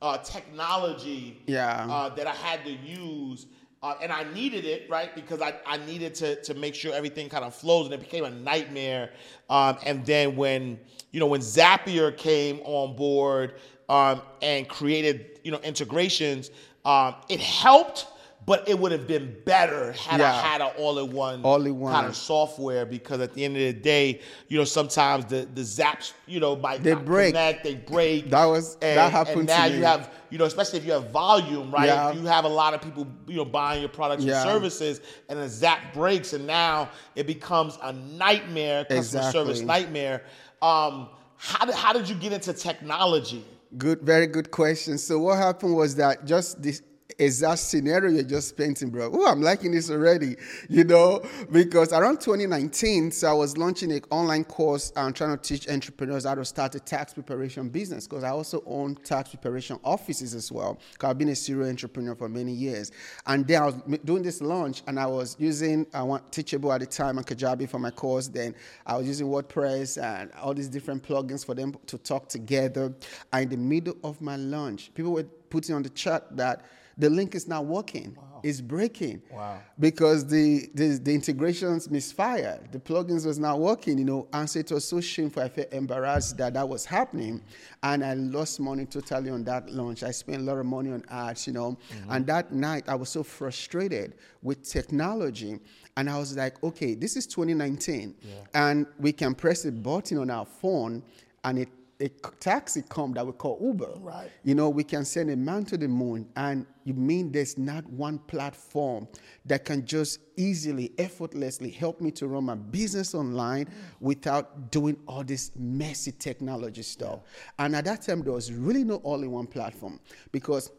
uh, 0.00 0.18
technology. 0.18 1.42
Yeah. 1.46 1.86
Uh, 1.88 2.08
that 2.10 2.26
I 2.26 2.34
had 2.34 2.64
to 2.64 2.70
use. 2.70 3.46
Uh, 3.84 3.94
and 4.00 4.10
I 4.10 4.24
needed 4.32 4.64
it, 4.64 4.88
right? 4.88 5.14
Because 5.14 5.42
I, 5.42 5.52
I 5.66 5.76
needed 5.76 6.14
to, 6.14 6.40
to 6.44 6.54
make 6.54 6.74
sure 6.74 6.94
everything 6.94 7.28
kind 7.28 7.44
of 7.44 7.54
flows, 7.54 7.84
and 7.84 7.92
it 7.92 8.00
became 8.00 8.24
a 8.24 8.30
nightmare. 8.30 9.10
Um, 9.50 9.76
and 9.84 10.06
then 10.06 10.36
when 10.36 10.80
you 11.10 11.20
know 11.20 11.26
when 11.26 11.42
Zapier 11.42 12.16
came 12.16 12.60
on 12.64 12.96
board 12.96 13.56
um, 13.90 14.22
and 14.40 14.66
created 14.70 15.38
you 15.44 15.52
know 15.52 15.58
integrations, 15.58 16.50
um, 16.86 17.16
it 17.28 17.40
helped, 17.40 18.06
but 18.46 18.68
it 18.68 18.78
would 18.78 18.92
have 18.92 19.06
been 19.06 19.34
better 19.44 19.92
had 19.92 20.20
I 20.20 20.32
had 20.32 20.60
an 20.60 20.70
all-in-one 20.78 21.42
All-in-one. 21.44 21.92
kind 21.92 22.06
of 22.06 22.14
software. 22.16 22.84
Because 22.84 23.20
at 23.20 23.32
the 23.34 23.44
end 23.44 23.56
of 23.56 23.62
the 23.62 23.72
day, 23.72 24.20
you 24.48 24.58
know 24.58 24.64
sometimes 24.64 25.24
the 25.26 25.48
the 25.54 25.62
zaps 25.62 26.12
you 26.26 26.40
know 26.40 26.54
might 26.56 26.82
They 26.82 26.94
break. 26.94 27.34
connect, 27.34 27.64
they 27.64 27.74
break. 27.76 28.30
That 28.30 28.44
was- 28.46 28.74
and, 28.82 28.98
that 28.98 29.12
happened 29.12 29.38
And 29.40 29.46
now 29.48 29.66
me. 29.68 29.76
you 29.78 29.84
have 29.84 30.10
you 30.30 30.38
know 30.38 30.44
especially 30.44 30.78
if 30.80 30.84
you 30.84 30.92
have 30.92 31.10
volume, 31.10 31.70
right? 31.70 31.86
Yeah. 31.86 32.12
You 32.12 32.26
have 32.26 32.44
a 32.44 32.48
lot 32.48 32.74
of 32.74 32.82
people 32.82 33.06
you 33.26 33.36
know 33.36 33.44
buying 33.44 33.80
your 33.80 33.88
products 33.88 34.24
Yeah. 34.24 34.42
and 34.42 34.50
services, 34.50 35.00
and 35.28 35.38
a 35.38 35.48
zap 35.48 35.94
breaks, 35.94 36.32
and 36.32 36.46
now 36.46 36.90
it 37.16 37.26
becomes 37.26 37.78
a 37.82 37.92
nightmare, 37.92 38.84
customer 38.84 39.30
service 39.30 39.60
nightmare. 39.60 40.22
Um, 40.60 41.08
how 41.36 41.64
did 41.66 41.74
how 41.74 41.92
did 41.92 42.08
you 42.08 42.14
get 42.14 42.32
into 42.32 42.52
technology? 42.52 43.44
Good, 43.76 44.02
very 44.02 44.26
good 44.26 44.50
question. 44.50 44.98
So 44.98 45.18
what 45.18 45.36
happened 45.36 45.74
was 45.76 45.96
that 45.96 46.24
just 46.26 46.62
this 46.62 46.80
exact 47.18 47.60
scenario 47.60 48.10
you're 48.10 48.22
just 48.22 48.56
painting, 48.56 48.90
bro. 48.90 49.10
Oh, 49.12 49.30
I'm 49.30 49.40
liking 49.40 49.72
this 49.72 49.90
already, 49.90 50.36
you 50.68 50.84
know, 50.84 51.22
because 51.50 51.92
around 51.92 52.20
2019, 52.20 53.10
so 53.10 53.28
I 53.28 53.32
was 53.32 53.56
launching 53.56 53.92
an 53.92 54.02
online 54.10 54.44
course 54.44 54.92
and 54.96 55.14
trying 55.14 55.36
to 55.36 55.42
teach 55.42 55.68
entrepreneurs 55.68 56.24
how 56.24 56.34
to 56.34 56.44
start 56.44 56.74
a 56.74 56.80
tax 56.80 57.14
preparation 57.14 57.68
business 57.68 58.06
because 58.06 58.24
I 58.24 58.30
also 58.30 58.62
own 58.66 58.96
tax 58.96 59.30
preparation 59.30 59.78
offices 59.84 60.34
as 60.34 60.50
well. 60.50 60.78
Because 60.92 61.10
I've 61.10 61.18
been 61.18 61.28
a 61.28 61.36
serial 61.36 61.68
entrepreneur 61.68 62.14
for 62.14 62.28
many 62.28 62.52
years. 62.52 62.92
And 63.26 63.46
then 63.46 63.62
I 63.62 63.66
was 63.66 63.74
doing 64.04 64.22
this 64.22 64.40
launch 64.40 64.82
and 64.86 64.98
I 64.98 65.06
was 65.06 65.36
using, 65.38 65.86
uh, 65.94 65.98
I 65.98 66.02
want 66.02 66.30
Teachable 66.32 66.72
at 66.72 66.80
the 66.80 66.86
time 66.86 67.18
and 67.18 67.26
Kajabi 67.26 67.68
for 67.68 67.78
my 67.78 67.90
course. 67.90 68.28
Then 68.28 68.54
I 68.86 68.96
was 68.96 69.06
using 69.06 69.28
WordPress 69.28 70.02
and 70.02 70.30
all 70.32 70.54
these 70.54 70.68
different 70.68 71.02
plugins 71.02 71.44
for 71.44 71.54
them 71.54 71.76
to 71.86 71.98
talk 71.98 72.28
together. 72.28 72.92
And 73.32 73.44
in 73.44 73.48
the 73.48 73.56
middle 73.56 73.96
of 74.02 74.20
my 74.20 74.36
launch, 74.36 74.92
people 74.94 75.12
were 75.12 75.24
putting 75.50 75.74
on 75.74 75.82
the 75.82 75.88
chat 75.90 76.36
that 76.36 76.64
the 76.96 77.10
link 77.10 77.34
is 77.34 77.48
not 77.48 77.66
working. 77.66 78.16
It's 78.42 78.60
breaking. 78.60 79.22
Wow. 79.32 79.58
Because 79.80 80.26
the, 80.26 80.68
the 80.74 80.98
the 80.98 81.14
integrations 81.14 81.90
misfired. 81.90 82.70
The 82.72 82.78
plugins 82.78 83.24
was 83.24 83.38
not 83.38 83.58
working, 83.58 83.96
you 83.96 84.04
know. 84.04 84.28
And 84.34 84.48
so 84.48 84.58
it 84.58 84.70
was 84.70 84.86
so 84.86 85.00
shameful. 85.00 85.42
I 85.42 85.48
felt 85.48 85.72
embarrassed 85.72 86.36
that 86.36 86.52
that 86.52 86.68
was 86.68 86.84
happening, 86.84 87.42
and 87.82 88.04
I 88.04 88.12
lost 88.12 88.60
money 88.60 88.84
totally 88.84 89.30
on 89.30 89.44
that 89.44 89.70
launch. 89.70 90.02
I 90.02 90.10
spent 90.10 90.42
a 90.42 90.44
lot 90.44 90.58
of 90.58 90.66
money 90.66 90.92
on 90.92 91.02
ads, 91.08 91.46
you 91.46 91.54
know. 91.54 91.78
Mm-hmm. 91.90 92.12
And 92.12 92.26
that 92.26 92.52
night, 92.52 92.84
I 92.86 92.96
was 92.96 93.08
so 93.08 93.22
frustrated 93.22 94.14
with 94.42 94.62
technology, 94.62 95.58
and 95.96 96.10
I 96.10 96.18
was 96.18 96.36
like, 96.36 96.62
okay, 96.62 96.94
this 96.94 97.16
is 97.16 97.26
2019, 97.26 98.14
and 98.52 98.86
we 98.98 99.12
can 99.12 99.34
press 99.34 99.64
a 99.64 99.72
button 99.72 100.18
on 100.18 100.28
our 100.28 100.44
phone, 100.44 101.02
and 101.44 101.58
it 101.60 101.68
a 102.04 102.08
taxi 102.38 102.82
come 102.88 103.12
that 103.14 103.26
we 103.26 103.32
call 103.32 103.58
Uber. 103.62 103.94
Right. 104.00 104.30
You 104.44 104.54
know, 104.54 104.68
we 104.68 104.84
can 104.84 105.04
send 105.04 105.30
a 105.30 105.36
man 105.36 105.64
to 105.66 105.78
the 105.78 105.88
moon, 105.88 106.28
and 106.36 106.66
you 106.84 106.92
mean 106.92 107.32
there's 107.32 107.56
not 107.56 107.84
one 107.86 108.18
platform 108.18 109.08
that 109.46 109.64
can 109.64 109.86
just 109.86 110.20
easily, 110.36 110.92
effortlessly 110.98 111.70
help 111.70 112.00
me 112.00 112.10
to 112.12 112.26
run 112.26 112.44
my 112.44 112.56
business 112.56 113.14
online 113.14 113.68
without 114.00 114.70
doing 114.70 114.96
all 115.08 115.24
this 115.24 115.50
messy 115.56 116.12
technology 116.12 116.82
stuff. 116.82 117.20
And 117.58 117.74
at 117.74 117.86
that 117.86 118.02
time, 118.02 118.22
there 118.22 118.34
was 118.34 118.52
really 118.52 118.84
no 118.84 118.96
all-in-one 118.96 119.46
platform 119.46 119.98
because 120.30 120.70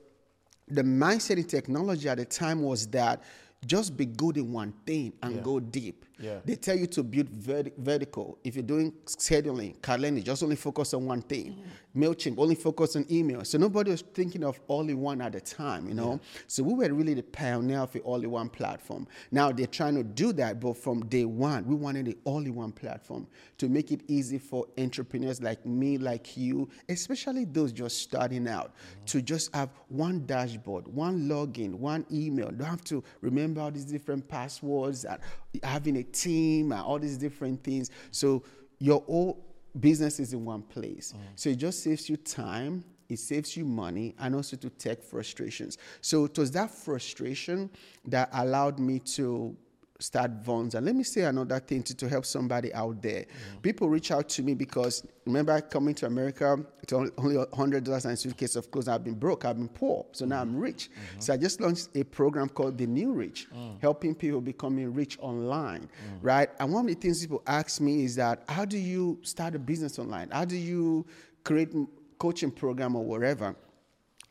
the 0.68 0.84
mindset 0.84 1.38
in 1.38 1.46
technology 1.46 2.08
at 2.08 2.18
the 2.18 2.26
time 2.26 2.62
was 2.62 2.86
that 2.88 3.24
just 3.66 3.98
be 3.98 4.06
good 4.06 4.38
in 4.38 4.52
one 4.52 4.74
thing 4.86 5.14
and 5.24 5.44
go 5.44 5.60
deep. 5.60 6.05
Yeah. 6.20 6.40
They 6.46 6.56
tell 6.56 6.78
you 6.78 6.88
to 6.88 7.04
build 7.04 7.30
verti- 7.32 7.76
vertical. 7.78 8.38
If 8.44 8.56
you're 8.56 8.64
doing 8.64 8.94
scheduling, 9.06 9.82
calendar, 9.82 10.22
just 10.22 10.44
only 10.44 10.56
focus 10.56 10.94
on 10.94 11.06
one 11.06 11.22
thing. 11.22 11.62
MailChimp, 11.96 12.38
only 12.38 12.56
focus 12.56 12.96
on 12.96 13.06
email. 13.10 13.44
So 13.46 13.58
nobody 13.58 13.92
was 13.92 14.02
thinking 14.02 14.44
of 14.44 14.60
all 14.68 14.88
in 14.90 15.00
one 15.00 15.22
at 15.22 15.36
a 15.36 15.42
time, 15.42 15.88
you 15.88 15.94
know? 15.94 16.20
So 16.48 16.64
we 16.64 16.74
were 16.74 16.94
really 16.94 17.14
the 17.14 17.24
pioneer 17.24 17.80
of 17.80 17.92
the 17.92 18.02
all 18.02 18.22
in 18.24 18.32
one 18.32 18.50
platform. 18.50 19.08
Now 19.32 19.52
they're 19.52 19.68
trying 19.68 19.96
to 19.96 20.04
do 20.04 20.34
that, 20.34 20.60
but 20.60 20.78
from 20.78 21.06
day 21.08 21.26
one, 21.26 21.66
we 21.66 21.76
wanted 21.76 22.06
the 22.06 22.18
all 22.24 22.40
in 22.40 22.56
one 22.56 22.72
platform 22.72 23.28
to 23.58 23.70
make 23.70 23.92
it 23.92 24.02
easy 24.08 24.38
for 24.38 24.66
entrepreneurs 24.78 25.42
like 25.42 25.66
me, 25.66 25.98
like 25.98 26.36
you, 26.38 26.70
especially 26.90 27.46
those 27.46 27.72
just 27.72 28.02
starting 28.02 28.48
out, 28.48 28.74
mm-hmm. 28.76 29.06
to 29.06 29.22
just 29.22 29.54
have 29.56 29.70
one 29.90 30.26
dashboard, 30.26 30.88
one 30.88 31.30
login, 31.30 31.74
one 31.76 32.06
email. 32.12 32.52
Don't 32.52 32.68
have 32.68 32.84
to 32.86 33.04
remember 33.22 33.62
all 33.62 33.72
these 33.72 33.86
different 33.86 34.28
passwords 34.28 35.06
and 35.06 35.20
having 35.64 35.98
a 35.98 36.04
team 36.14 36.72
and 36.72 36.82
all 36.82 37.00
these 37.00 37.18
different 37.18 37.64
things. 37.64 37.92
So 38.12 38.44
your 38.80 39.02
whole 39.02 39.46
business 39.80 40.20
is 40.20 40.34
in 40.34 40.46
one 40.46 40.62
place. 40.62 41.14
Mm. 41.16 41.20
So 41.36 41.50
it 41.50 41.58
just 41.58 41.84
saves 41.84 42.10
you 42.10 42.18
time, 42.18 42.84
it 43.10 43.20
saves 43.20 43.56
you 43.56 43.66
money, 43.66 44.16
and 44.20 44.36
also 44.36 44.56
to 44.58 44.70
take 44.70 45.04
frustrations. 45.04 45.78
So 46.02 46.26
it 46.26 46.38
was 46.38 46.52
that 46.52 46.72
frustration 46.72 47.70
that 48.06 48.30
allowed 48.34 48.80
me 48.80 49.00
to 49.00 49.56
start 50.00 50.44
Vonza. 50.44 50.76
And 50.76 50.86
let 50.86 50.96
me 50.96 51.04
say 51.04 51.22
another 51.22 51.60
thing 51.60 51.82
to, 51.84 51.96
to 51.96 52.10
help 52.10 52.26
somebody 52.26 52.74
out 52.74 53.02
there. 53.02 53.26
People 53.62 53.90
reach 53.90 54.12
out 54.12 54.28
to 54.30 54.44
me 54.44 54.54
because 54.54 55.06
remember 55.26 55.60
coming 55.62 55.96
to 55.96 56.06
America, 56.06 56.58
it's 56.84 56.92
only 56.94 57.12
only 57.18 57.36
$100 57.36 58.06
and 58.06 58.20
suitcase 58.20 58.56
of 58.56 58.70
clothes. 58.72 58.88
I've 58.88 59.04
been 59.04 59.16
broke, 59.16 59.46
I've 59.46 59.58
been 59.58 59.70
poor. 59.70 60.06
So 60.12 60.26
now 60.26 60.42
I'm 60.42 60.56
rich. 60.56 60.90
So 61.20 61.34
I 61.34 61.38
just 61.38 61.62
launched 61.62 61.90
a 61.96 62.04
program 62.04 62.50
called 62.50 62.78
The 62.78 62.88
New 62.88 63.14
Rich, 63.14 63.48
helping 63.82 64.16
people 64.16 64.42
becoming 64.42 64.94
rich 64.94 65.18
online, 65.22 65.90
right? 66.22 66.50
And 66.60 66.74
one 66.74 66.86
of 66.86 66.88
the 66.90 66.96
things 66.96 67.22
people 67.22 67.42
ask 67.48 67.80
me 67.82 68.04
is 68.04 68.16
that 68.16 68.44
how 68.50 68.66
do 68.66 68.78
you 68.78 69.20
start 69.22 69.56
a 69.56 69.60
business 69.60 69.98
online? 69.98 70.30
How 70.32 70.46
do 70.46 70.58
you 70.58 71.06
create 71.44 71.70
coaching 72.18 72.52
program 72.52 72.96
or 72.96 73.04
whatever? 73.06 73.56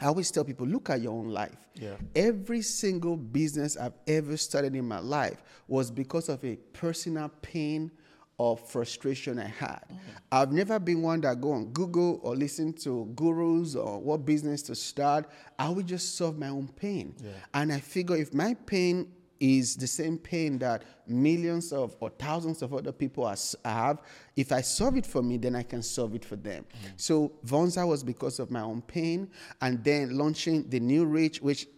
I 0.01 0.07
always 0.07 0.31
tell 0.31 0.45
people, 0.45 0.67
look 0.67 0.91
at 0.91 1.01
your 1.01 1.13
own 1.13 1.29
life. 1.29 1.57
Yeah. 1.75 1.95
Every 2.15 2.63
single 2.63 3.17
business 3.17 3.77
I've 3.77 3.95
ever 4.07 4.37
started 4.37 4.75
in 4.75 4.87
my 4.87 4.99
life 4.99 5.43
was 5.69 5.91
because 5.91 6.29
of 6.29 6.45
a 6.45 6.57
personal 6.73 7.31
pain 7.43 7.91
or 8.37 8.57
frustration 8.57 9.39
I 9.39 9.47
had. 9.47 9.85
Mm-hmm. 9.87 9.97
I've 10.33 10.53
never 10.53 10.81
been 10.81 11.03
one 11.03 11.21
that 11.21 11.41
go 11.41 11.53
on 11.53 11.67
Google 11.67 12.19
or 12.23 12.35
listen 12.35 12.73
to 12.75 13.07
gurus 13.15 13.77
or 13.77 14.01
what 14.01 14.27
business 14.27 14.63
to 14.63 14.75
start. 14.75 15.31
I 15.59 15.69
would 15.69 15.87
just 15.87 16.17
solve 16.17 16.37
my 16.39 16.49
own 16.49 16.69
pain. 16.69 17.15
And 17.53 17.73
I 17.73 17.79
figure 17.79 18.17
if 18.17 18.35
my 18.35 18.55
pain 18.67 19.13
is 19.41 19.76
the 19.76 19.87
same 19.87 20.19
pain 20.19 20.59
that 20.59 20.83
millions 21.07 21.73
of 21.73 21.97
or 22.00 22.11
thousands 22.11 22.62
of 22.62 22.73
other 22.73 22.93
people 22.93 23.29
has- 23.29 23.57
have. 23.64 24.00
If 24.37 24.53
I 24.53 24.61
solve 24.61 24.97
it 24.97 25.07
for 25.07 25.23
me, 25.23 25.37
then 25.37 25.57
I 25.57 25.62
can 25.62 25.83
solve 25.83 26.14
it 26.14 26.25
for 26.25 26.37
them. 26.37 26.64
Mm. 26.64 26.93
So 26.97 27.33
Vonza 27.45 27.87
was 27.87 28.03
because 28.03 28.38
of 28.38 28.50
my 28.50 28.62
own 28.62 28.83
pain, 28.83 29.31
and 29.61 29.83
then 29.85 30.17
launching 30.17 30.69
the 30.69 30.81
new 30.81 31.05
Rich, 31.05 31.43
which 31.43 31.69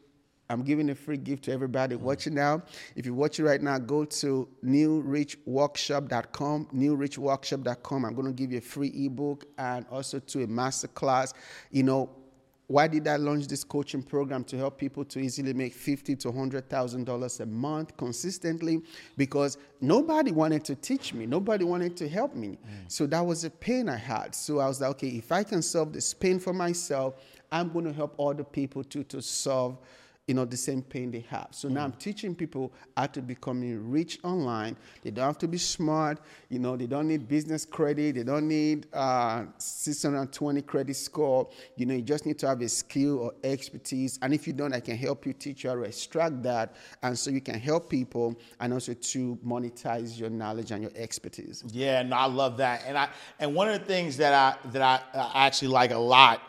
I'm 0.48 0.62
giving 0.62 0.90
a 0.90 0.94
free 0.94 1.16
gift 1.16 1.42
to 1.44 1.52
everybody 1.52 1.96
mm. 1.96 2.00
watching 2.00 2.34
now. 2.34 2.62
If 2.94 3.06
you're 3.06 3.14
watching 3.14 3.44
right 3.44 3.60
now, 3.60 3.78
go 3.78 4.04
to 4.04 4.48
newrichworkshop.com, 4.64 6.68
newrichworkshop.com. 6.74 8.04
I'm 8.04 8.14
going 8.14 8.28
to 8.28 8.32
give 8.32 8.52
you 8.52 8.58
a 8.58 8.62
free 8.62 8.92
ebook 9.06 9.46
and 9.58 9.84
also 9.90 10.20
to 10.20 10.44
a 10.44 10.46
masterclass. 10.46 11.32
You 11.70 11.82
know, 11.82 12.10
why 12.68 12.88
did 12.88 13.06
I 13.06 13.16
launch 13.16 13.46
this 13.46 13.62
coaching 13.62 14.02
program 14.02 14.42
to 14.44 14.56
help 14.56 14.76
people 14.76 15.04
to 15.04 15.20
easily 15.20 15.52
make 15.52 15.72
fifty 15.72 16.16
to 16.16 16.32
hundred 16.32 16.68
thousand 16.68 17.04
dollars 17.04 17.38
a 17.40 17.46
month 17.46 17.96
consistently? 17.96 18.82
Because 19.16 19.56
nobody 19.80 20.32
wanted 20.32 20.64
to 20.64 20.74
teach 20.74 21.14
me, 21.14 21.26
nobody 21.26 21.64
wanted 21.64 21.96
to 21.98 22.08
help 22.08 22.34
me. 22.34 22.48
Mm. 22.48 22.58
So 22.88 23.06
that 23.06 23.24
was 23.24 23.44
a 23.44 23.50
pain 23.50 23.88
I 23.88 23.96
had. 23.96 24.34
So 24.34 24.58
I 24.58 24.66
was 24.66 24.80
like, 24.80 24.90
okay, 24.90 25.08
if 25.08 25.30
I 25.30 25.44
can 25.44 25.62
solve 25.62 25.92
this 25.92 26.12
pain 26.12 26.40
for 26.40 26.52
myself, 26.52 27.14
I'm 27.52 27.72
going 27.72 27.84
to 27.84 27.92
help 27.92 28.18
other 28.18 28.44
people 28.44 28.82
to 28.84 29.04
to 29.04 29.22
solve 29.22 29.78
you 30.26 30.34
know 30.34 30.44
the 30.44 30.56
same 30.56 30.82
pain 30.82 31.10
they 31.10 31.24
have. 31.30 31.48
So 31.52 31.68
now 31.68 31.84
i'm 31.84 31.92
teaching 31.92 32.34
people 32.34 32.72
how 32.96 33.06
to 33.06 33.22
becoming 33.22 33.90
rich 33.90 34.18
online. 34.24 34.76
They 35.02 35.10
don't 35.10 35.24
have 35.24 35.38
to 35.38 35.48
be 35.48 35.58
smart 35.58 36.20
you 36.48 36.58
know 36.58 36.76
they 36.76 36.86
don't 36.86 37.06
need 37.06 37.28
business 37.28 37.64
credit 37.64 38.16
they 38.16 38.22
don't 38.24 38.48
need 38.48 38.86
uh, 38.92 39.44
620 39.58 40.62
credit 40.62 40.96
score. 40.96 41.48
You 41.76 41.86
know 41.86 41.94
you 41.94 42.02
just 42.02 42.26
need 42.26 42.38
to 42.40 42.48
have 42.48 42.60
a 42.60 42.68
skill 42.68 43.18
or 43.20 43.34
expertise. 43.44 44.18
And 44.20 44.34
if 44.34 44.46
you 44.46 44.52
don't 44.52 44.72
i 44.72 44.80
can 44.80 44.96
help 44.96 45.26
you 45.26 45.32
teach 45.32 45.62
you 45.64 45.70
how 45.70 45.76
to 45.76 45.82
extract 45.82 46.42
that. 46.42 46.74
And 47.02 47.16
so 47.16 47.30
you 47.30 47.40
can 47.40 47.58
help 47.60 47.88
people 47.88 48.34
and 48.60 48.72
also 48.72 48.94
to 48.94 49.38
monetize 49.46 50.18
your 50.18 50.30
knowledge 50.30 50.72
and 50.72 50.82
your 50.82 50.92
expertise. 50.96 51.62
Yeah, 51.68 52.02
no, 52.02 52.16
I 52.16 52.26
love 52.26 52.56
that, 52.56 52.82
and 52.86 52.98
I 52.98 53.08
and 53.38 53.54
one 53.54 53.68
of 53.68 53.78
the 53.78 53.86
things 53.86 54.16
that 54.16 54.32
I 54.34 54.68
that 54.70 54.82
I, 54.82 55.18
I 55.18 55.46
actually 55.46 55.68
like 55.68 55.92
a 55.92 55.98
lot 55.98 56.42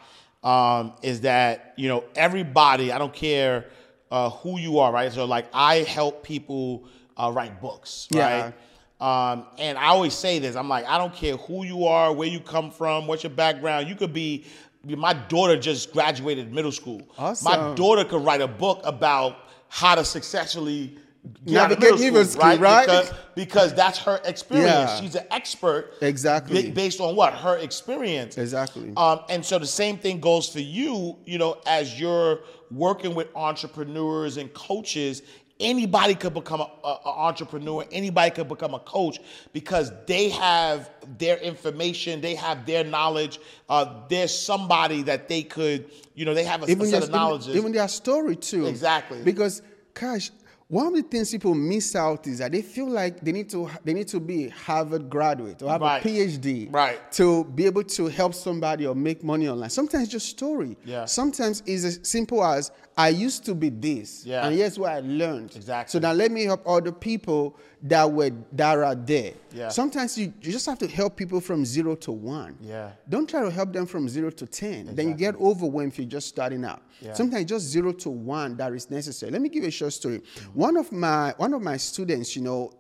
um, 0.47 0.93
is 1.01 1.21
that 1.21 1.73
you 1.75 1.87
know 1.89 2.03
everybody. 2.15 2.91
I 2.91 2.97
don't 2.97 3.13
care 3.13 3.65
uh, 4.11 4.29
who 4.29 4.57
you 4.59 4.79
are, 4.79 4.91
right? 4.93 5.11
So 5.11 5.25
like 5.25 5.47
I 5.53 5.77
help 5.77 6.23
people 6.23 6.85
uh, 7.17 7.31
write 7.33 7.59
books, 7.61 8.07
Yeah. 8.11 8.23
right? 8.45 8.53
Um, 8.99 9.45
and 9.59 9.77
I 9.77 9.87
always 9.87 10.13
say 10.13 10.39
this: 10.39 10.55
I'm 10.55 10.69
like, 10.69 10.85
I 10.87 10.97
don't 10.97 11.13
care 11.13 11.35
who 11.37 11.65
you 11.65 11.85
are, 11.85 12.13
where 12.13 12.27
you 12.27 12.39
come 12.39 12.71
from, 12.71 13.07
what's 13.07 13.23
your 13.23 13.31
background. 13.31 13.87
You 13.89 13.95
could 13.95 14.13
be. 14.13 14.45
My 14.85 15.13
daughter 15.13 15.57
just 15.59 15.91
graduated 15.91 16.53
middle 16.53 16.71
school. 16.71 17.01
My 17.43 17.73
daughter 17.75 18.05
could 18.05 18.23
write 18.23 18.39
a 18.39 18.47
book 18.47 18.79
about 18.85 19.35
how 19.67 19.95
to 19.95 20.05
successfully 20.05 20.81
get 20.85 20.93
out 20.93 20.95
of 20.95 21.06
Navigate 21.45 21.79
middle 21.79 21.97
middle 21.99 22.25
school, 22.25 22.41
school, 22.41 22.49
right? 22.49 22.59
right? 22.59 22.85
Because, 22.85 23.13
because 23.35 23.73
that's 23.73 23.99
her 23.99 24.19
experience. 24.25 24.91
Yeah. 24.91 24.99
She's 25.01 25.15
an 25.15 25.25
expert. 25.31 25.93
Exactly. 26.01 26.67
ba- 26.69 26.73
based 26.73 26.99
on 26.99 27.15
what 27.15 27.33
her 27.33 27.57
experience. 27.57 28.37
Exactly. 28.37 28.93
Um, 28.95 29.21
and 29.29 29.45
so 29.45 29.59
the 29.59 29.67
same 29.67 29.97
thing 29.97 30.19
goes 30.19 30.49
for 30.49 30.59
you. 30.59 31.17
You 31.25 31.37
know, 31.37 31.61
as 31.65 31.99
you're 31.99 32.39
working 32.71 33.13
with 33.15 33.27
entrepreneurs 33.35 34.37
and 34.37 34.53
coaches, 34.53 35.21
anybody 35.59 36.15
could 36.15 36.33
become 36.33 36.61
an 36.61 36.67
entrepreneur. 36.83 37.85
Anybody 37.91 38.31
could 38.31 38.47
become 38.47 38.73
a 38.73 38.79
coach 38.79 39.19
because 39.53 39.91
they 40.05 40.29
have 40.29 40.89
their 41.17 41.37
information, 41.37 42.21
they 42.21 42.35
have 42.35 42.65
their 42.65 42.83
knowledge. 42.83 43.39
Uh, 43.67 44.01
there's 44.09 44.37
somebody 44.37 45.03
that 45.03 45.27
they 45.27 45.43
could, 45.43 45.89
you 46.15 46.25
know, 46.25 46.33
they 46.33 46.43
have 46.45 46.61
a, 46.61 46.65
a 46.65 46.67
set 46.67 46.79
just- 46.79 47.07
of 47.07 47.11
knowledge. 47.11 47.47
even, 47.47 47.57
even 47.57 47.71
their 47.73 47.87
story 47.87 48.35
too. 48.35 48.65
Exactly. 48.65 49.21
Because, 49.23 49.61
gosh, 49.93 50.31
one 50.69 50.87
of 50.87 50.93
the 50.93 51.01
things 51.01 51.31
people 51.31 51.55
miss 51.55 51.95
out 51.95 52.27
is 52.27 52.39
that 52.39 52.51
they 52.51 52.61
feel 52.61 52.89
like 52.89 53.21
they 53.21 53.31
need 53.31 53.49
to 53.49 53.69
they 53.85 53.93
need 53.93 54.07
to 54.09 54.19
be 54.19 54.49
Harvard 54.49 55.09
graduate 55.09 55.61
or 55.63 55.69
have 55.69 55.79
Right. 55.81 56.03
a 56.05 56.07
PhD 56.07 56.67
Right. 56.71 56.99
to 57.13 57.45
be 57.45 57.65
able 57.65 57.83
to 57.83 58.07
help 58.07 58.33
somebody 58.33 58.85
or 58.85 58.93
make 58.93 59.23
money 59.23 59.47
online. 59.47 59.69
Sometimes 59.69 60.03
it's 60.03 60.11
just 60.11 60.27
story. 60.27 60.77
Yeah. 60.83 61.05
Sometimes 61.05 61.63
it's 61.65 61.85
as 61.85 61.99
simple 62.03 62.43
as 62.43 62.71
I 62.97 63.09
used 63.09 63.45
to 63.45 63.55
be 63.55 63.69
this, 63.69 64.25
Yeah. 64.25 64.45
and 64.45 64.55
here's 64.55 64.77
what 64.77 64.91
I 64.91 64.99
learned. 64.99 65.55
Exactly. 65.55 65.91
So 65.91 65.99
now 65.99 66.11
let 66.13 66.31
me 66.31 66.43
help 66.43 66.67
other 66.67 66.91
people 66.91 67.55
that 67.83 68.11
were 68.11 68.31
that 68.53 68.77
are 68.77 68.95
there. 68.95 69.33
Yeah. 69.53 69.69
Sometimes 69.69 70.17
you, 70.17 70.33
you 70.41 70.51
just 70.51 70.65
have 70.65 70.79
to 70.79 70.87
help 70.87 71.15
people 71.15 71.39
from 71.39 71.65
zero 71.65 71.95
to 71.95 72.11
one. 72.11 72.57
Yeah. 72.61 72.91
Don't 73.07 73.29
try 73.29 73.41
to 73.41 73.51
help 73.51 73.73
them 73.73 73.85
from 73.85 74.09
zero 74.09 74.29
to 74.31 74.45
10. 74.47 74.95
Then 74.95 75.09
you 75.09 75.13
get 75.13 75.35
overwhelmed 75.35 75.93
if 75.93 75.99
you're 75.99 76.07
just 76.07 76.27
starting 76.27 76.65
out. 76.65 76.81
Yeah. 77.01 77.13
Sometimes 77.13 77.45
just 77.45 77.65
zero 77.65 77.91
to 77.93 78.09
one 78.09 78.57
that 78.57 78.73
is 78.73 78.89
necessary. 78.89 79.31
Let 79.31 79.41
me 79.41 79.49
give 79.49 79.63
you 79.63 79.69
a 79.69 79.71
short 79.71 79.93
story. 79.93 80.19
Mm-hmm. 80.19 80.59
One 80.59 80.77
of 80.77 80.91
my 80.91 81.33
one 81.37 81.53
of 81.53 81.61
my 81.61 81.77
students, 81.77 82.35
you 82.35 82.41
know, 82.41 82.71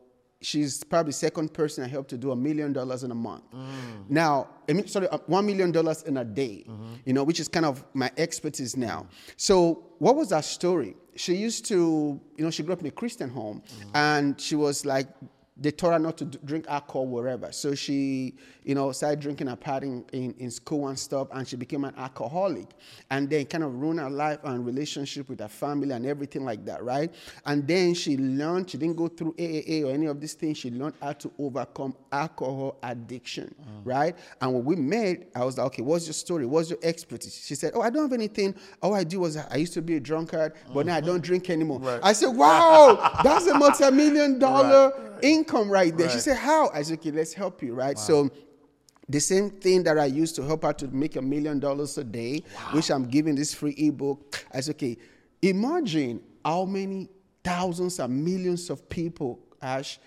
she's 0.41 0.83
probably 0.83 1.11
second 1.11 1.53
person 1.53 1.83
I 1.83 1.87
helped 1.87 2.09
to 2.11 2.17
do 2.17 2.31
a 2.31 2.35
million 2.35 2.73
dollars 2.73 3.03
in 3.03 3.11
a 3.11 3.15
month. 3.15 3.43
Mm. 3.51 4.09
Now, 4.09 4.49
I 4.69 4.73
mean, 4.73 4.87
sorry, 4.87 5.07
uh, 5.09 5.17
one 5.25 5.45
million 5.45 5.71
dollars 5.71 6.03
in 6.03 6.17
a 6.17 6.25
day. 6.25 6.65
Mm-hmm. 6.67 6.93
You 7.05 7.13
know, 7.13 7.23
which 7.23 7.39
is 7.39 7.47
kind 7.47 7.65
of 7.65 7.83
my 7.93 8.11
expertise 8.17 8.75
now. 8.77 9.07
So, 9.35 9.83
what 9.99 10.15
was 10.15 10.29
that 10.29 10.45
story? 10.45 10.95
She 11.17 11.35
used 11.35 11.65
to, 11.65 12.19
you 12.37 12.43
know, 12.43 12.51
she 12.51 12.63
grew 12.63 12.73
up 12.73 12.79
in 12.79 12.87
a 12.87 12.91
Christian 12.91 13.29
home, 13.29 13.61
mm. 13.61 13.91
and 13.95 14.39
she 14.39 14.55
was 14.55 14.85
like 14.85 15.09
they 15.59 15.71
told 15.71 15.93
her 15.93 15.99
not 15.99 16.17
to 16.17 16.25
drink 16.25 16.65
alcohol 16.67 17.07
wherever. 17.07 17.51
So 17.51 17.73
she, 17.73 18.35
you 18.63 18.75
know, 18.75 18.91
started 18.91 19.19
drinking 19.19 19.47
and 19.47 19.59
partying 19.59 20.03
in, 20.13 20.35
in 20.37 20.51
school 20.51 20.87
and 20.87 20.97
stuff, 20.97 21.27
and 21.31 21.47
she 21.47 21.55
became 21.55 21.83
an 21.83 21.93
alcoholic. 21.97 22.67
And 23.09 23.29
then 23.29 23.45
kind 23.45 23.63
of 23.63 23.73
ruined 23.73 23.99
her 23.99 24.09
life 24.09 24.39
and 24.43 24.65
relationship 24.65 25.29
with 25.29 25.39
her 25.39 25.47
family 25.47 25.91
and 25.91 26.05
everything 26.05 26.45
like 26.45 26.65
that, 26.65 26.83
right? 26.83 27.13
And 27.45 27.67
then 27.67 27.93
she 27.95 28.17
learned, 28.17 28.69
she 28.69 28.77
didn't 28.77 28.97
go 28.97 29.07
through 29.07 29.33
AAA 29.33 29.85
or 29.85 29.91
any 29.91 30.05
of 30.05 30.21
these 30.21 30.33
things, 30.33 30.57
she 30.59 30.69
learned 30.69 30.95
how 31.01 31.13
to 31.13 31.31
overcome 31.39 31.95
alcohol 32.11 32.77
addiction, 32.83 33.53
mm. 33.59 33.81
right? 33.83 34.15
And 34.41 34.53
when 34.53 34.65
we 34.65 34.75
met, 34.75 35.29
I 35.35 35.43
was 35.43 35.57
like, 35.57 35.67
okay, 35.67 35.81
what's 35.81 36.05
your 36.05 36.13
story? 36.13 36.45
What's 36.45 36.69
your 36.69 36.79
expertise? 36.83 37.43
She 37.45 37.55
said, 37.55 37.71
oh, 37.73 37.81
I 37.81 37.89
don't 37.89 38.03
have 38.03 38.13
anything. 38.13 38.53
All 38.81 38.93
I 38.93 39.03
do 39.03 39.21
was 39.21 39.37
I 39.37 39.55
used 39.55 39.73
to 39.73 39.81
be 39.81 39.95
a 39.95 39.99
drunkard, 39.99 40.53
but 40.73 40.85
now 40.85 40.95
I 40.95 40.99
mm-hmm. 40.99 41.07
don't 41.07 41.23
drink 41.23 41.49
anymore. 41.49 41.79
Right. 41.79 41.99
I 42.03 42.13
said, 42.13 42.29
wow, 42.29 43.19
that's 43.23 43.47
a 43.47 43.57
multi-million 43.57 44.37
dollar 44.37 44.93
Right. 45.16 45.16
Income 45.21 45.69
right 45.69 45.95
there. 45.97 46.09
She 46.09 46.19
said, 46.19 46.37
How? 46.37 46.69
I 46.73 46.81
said, 46.81 46.99
Okay, 46.99 47.11
let's 47.11 47.33
help 47.33 47.61
you, 47.63 47.73
right? 47.73 47.97
So 47.97 48.29
the 49.09 49.19
same 49.19 49.49
thing 49.49 49.83
that 49.83 49.97
I 49.97 50.05
used 50.05 50.35
to 50.35 50.43
help 50.43 50.63
her 50.63 50.73
to 50.73 50.87
make 50.87 51.15
a 51.15 51.21
million 51.21 51.59
dollars 51.59 51.97
a 51.97 52.03
day, 52.03 52.43
which 52.71 52.89
I'm 52.91 53.05
giving 53.05 53.35
this 53.35 53.53
free 53.53 53.73
ebook. 53.77 54.45
I 54.53 54.59
said, 54.59 54.75
okay, 54.75 54.97
imagine 55.41 56.21
how 56.43 56.65
many 56.65 57.07
thousands 57.43 57.99
and 57.99 58.23
millions 58.25 58.69
of 58.69 58.87
people, 58.89 59.39
Ash, 59.61 59.99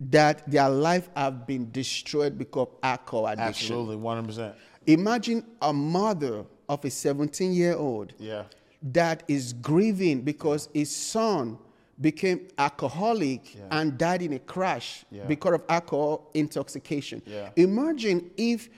that 0.00 0.50
their 0.50 0.68
life 0.70 1.10
have 1.14 1.46
been 1.46 1.70
destroyed 1.70 2.38
because 2.38 2.68
of 2.68 2.74
alcohol 2.82 3.26
addiction. 3.26 3.48
Absolutely, 3.48 3.96
one 3.96 4.16
hundred 4.16 4.28
percent. 4.28 4.54
Imagine 4.86 5.44
a 5.60 5.72
mother 5.72 6.44
of 6.68 6.84
a 6.84 6.90
17 6.90 7.52
year 7.52 7.74
old 7.76 8.14
Yeah. 8.18 8.44
that 8.82 9.22
is 9.28 9.52
grieving 9.52 10.22
because 10.22 10.68
his 10.72 10.94
son 10.94 11.58
became 12.02 12.48
alcoholic 12.58 13.54
Yeah. 13.54 13.68
and 13.70 13.96
died 13.96 14.22
in 14.22 14.32
a 14.34 14.38
crash 14.40 15.04
Yeah. 15.10 15.24
because 15.26 15.54
of 15.54 15.62
alcohol 15.68 16.30
intoxication. 16.34 17.22
Yeah. 17.24 17.50
Imagine 17.56 18.30
if 18.36 18.68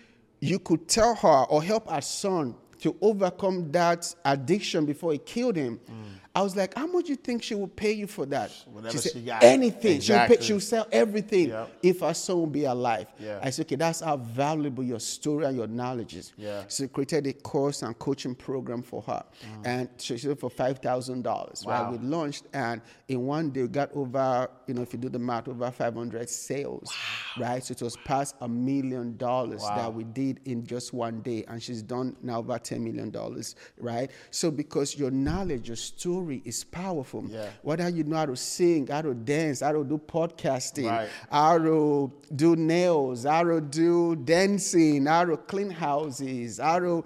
you 0.40 0.58
could 0.58 0.86
tell 0.86 1.14
her 1.16 1.44
or 1.48 1.62
help 1.62 1.88
her 1.90 2.00
son 2.02 2.54
to 2.80 2.94
overcome 3.00 3.72
that 3.72 4.14
addiction 4.24 4.84
before 4.84 5.14
it 5.14 5.24
killed 5.24 5.56
him. 5.56 5.80
Mm. 5.90 6.20
I 6.36 6.42
was 6.42 6.56
like, 6.56 6.74
how 6.74 6.86
much 6.88 7.04
do 7.04 7.10
you 7.10 7.16
think 7.16 7.44
she 7.44 7.54
would 7.54 7.76
pay 7.76 7.92
you 7.92 8.08
for 8.08 8.26
that? 8.26 8.50
Whatever 8.66 8.98
said, 8.98 9.12
she 9.12 9.20
got. 9.20 9.44
anything. 9.44 10.00
She'll, 10.00 10.18
pay, 10.26 10.38
she 10.40 10.52
would 10.52 10.64
sell 10.64 10.86
everything 10.90 11.50
Yep. 11.50 11.70
if 11.82 12.00
her 12.00 12.12
son 12.12 12.40
would 12.40 12.52
be 12.52 12.64
alive. 12.64 13.06
Yeah. 13.20 13.38
I 13.40 13.50
said, 13.50 13.66
okay, 13.66 13.76
that's 13.76 14.00
how 14.00 14.16
valuable 14.16 14.82
your 14.82 14.98
story 14.98 15.44
and 15.44 15.56
your 15.56 15.68
knowledge 15.68 16.16
is. 16.16 16.32
Yeah. 16.36 16.64
So 16.66 16.88
created 16.88 17.28
a 17.28 17.34
course 17.34 17.82
and 17.82 17.96
coaching 18.00 18.34
program 18.34 18.82
for 18.82 19.00
her. 19.02 19.22
And 19.64 19.88
she 19.98 20.14
it 20.14 20.40
for 20.40 20.50
five 20.50 20.78
thousand 20.80 21.22
dollars. 21.22 21.62
Mm. 21.62 21.66
Wow. 21.66 21.82
Right? 21.90 22.00
We 22.00 22.06
launched 22.08 22.44
and 22.52 22.80
in 23.06 23.20
one 23.26 23.50
day 23.50 23.62
we 23.62 23.68
got 23.68 23.90
over, 23.94 24.48
you 24.66 24.74
know, 24.74 24.82
if 24.82 24.92
you 24.92 24.98
do 24.98 25.08
the 25.08 25.18
math, 25.20 25.46
over 25.46 25.70
five 25.70 25.94
hundred 25.94 26.28
sales. 26.28 26.92
Right? 27.38 27.62
So 27.62 27.72
it 27.72 27.82
was 27.82 27.96
past 27.98 28.34
a 28.40 28.48
million 28.48 29.16
dollars 29.18 29.60
Wow. 29.62 29.76
that 29.76 29.94
we 29.94 30.02
did 30.02 30.40
in 30.46 30.66
just 30.66 30.92
one 30.92 31.20
day. 31.20 31.44
And 31.46 31.62
she's 31.62 31.80
done 31.82 32.16
now 32.22 32.40
over 32.40 32.58
ten 32.58 32.82
million 32.82 33.10
dollars. 33.10 33.54
Right? 33.78 34.10
So 34.32 34.50
because 34.50 34.98
your 34.98 35.12
knowledge, 35.12 35.68
your 35.68 35.76
story 35.76 36.23
is 36.30 36.64
powerful. 36.64 37.24
Yeah. 37.28 37.48
Whether 37.62 37.88
you 37.88 38.04
know 38.04 38.16
how 38.16 38.26
to 38.26 38.36
sing, 38.36 38.86
how 38.86 39.02
to 39.02 39.14
dance, 39.14 39.60
how 39.60 39.72
to 39.72 39.84
do 39.84 39.98
podcasting, 39.98 40.90
Right. 40.90 41.08
how 41.30 41.58
to 41.58 42.12
do 42.34 42.56
nails, 42.56 43.24
how 43.24 43.44
to 43.44 43.60
do 43.60 44.16
dancing, 44.16 45.06
how 45.06 45.24
to 45.24 45.36
clean 45.36 45.70
houses, 45.70 46.58
how 46.58 46.78
to. 46.78 47.04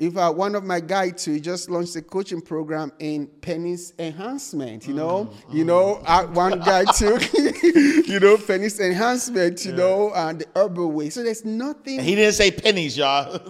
If 0.00 0.16
uh, 0.16 0.32
one 0.32 0.54
of 0.54 0.64
my 0.64 0.80
guys 0.80 1.22
too, 1.24 1.38
just 1.40 1.68
launched 1.68 1.94
a 1.94 2.00
coaching 2.00 2.40
program 2.40 2.90
in 3.00 3.26
penis 3.26 3.92
enhancement. 3.98 4.86
You 4.88 4.94
know, 4.94 5.26
Mm, 5.50 5.54
you 5.54 5.64
know, 5.64 6.00
uh, 6.06 6.24
one 6.28 6.62
guy 6.62 6.84
too, 6.98 7.18
you 8.06 8.18
know, 8.18 8.38
penis 8.38 8.80
enhancement. 8.80 9.62
You 9.66 9.72
know, 9.72 10.10
and 10.14 10.40
the 10.40 10.46
herbal 10.56 10.90
way. 10.92 11.10
So 11.10 11.22
there's 11.22 11.44
nothing 11.44 11.98
And 11.98 12.08
he 12.08 12.14
didn't 12.14 12.32
say 12.32 12.50
pennies, 12.50 12.96
y'all. 12.96 13.30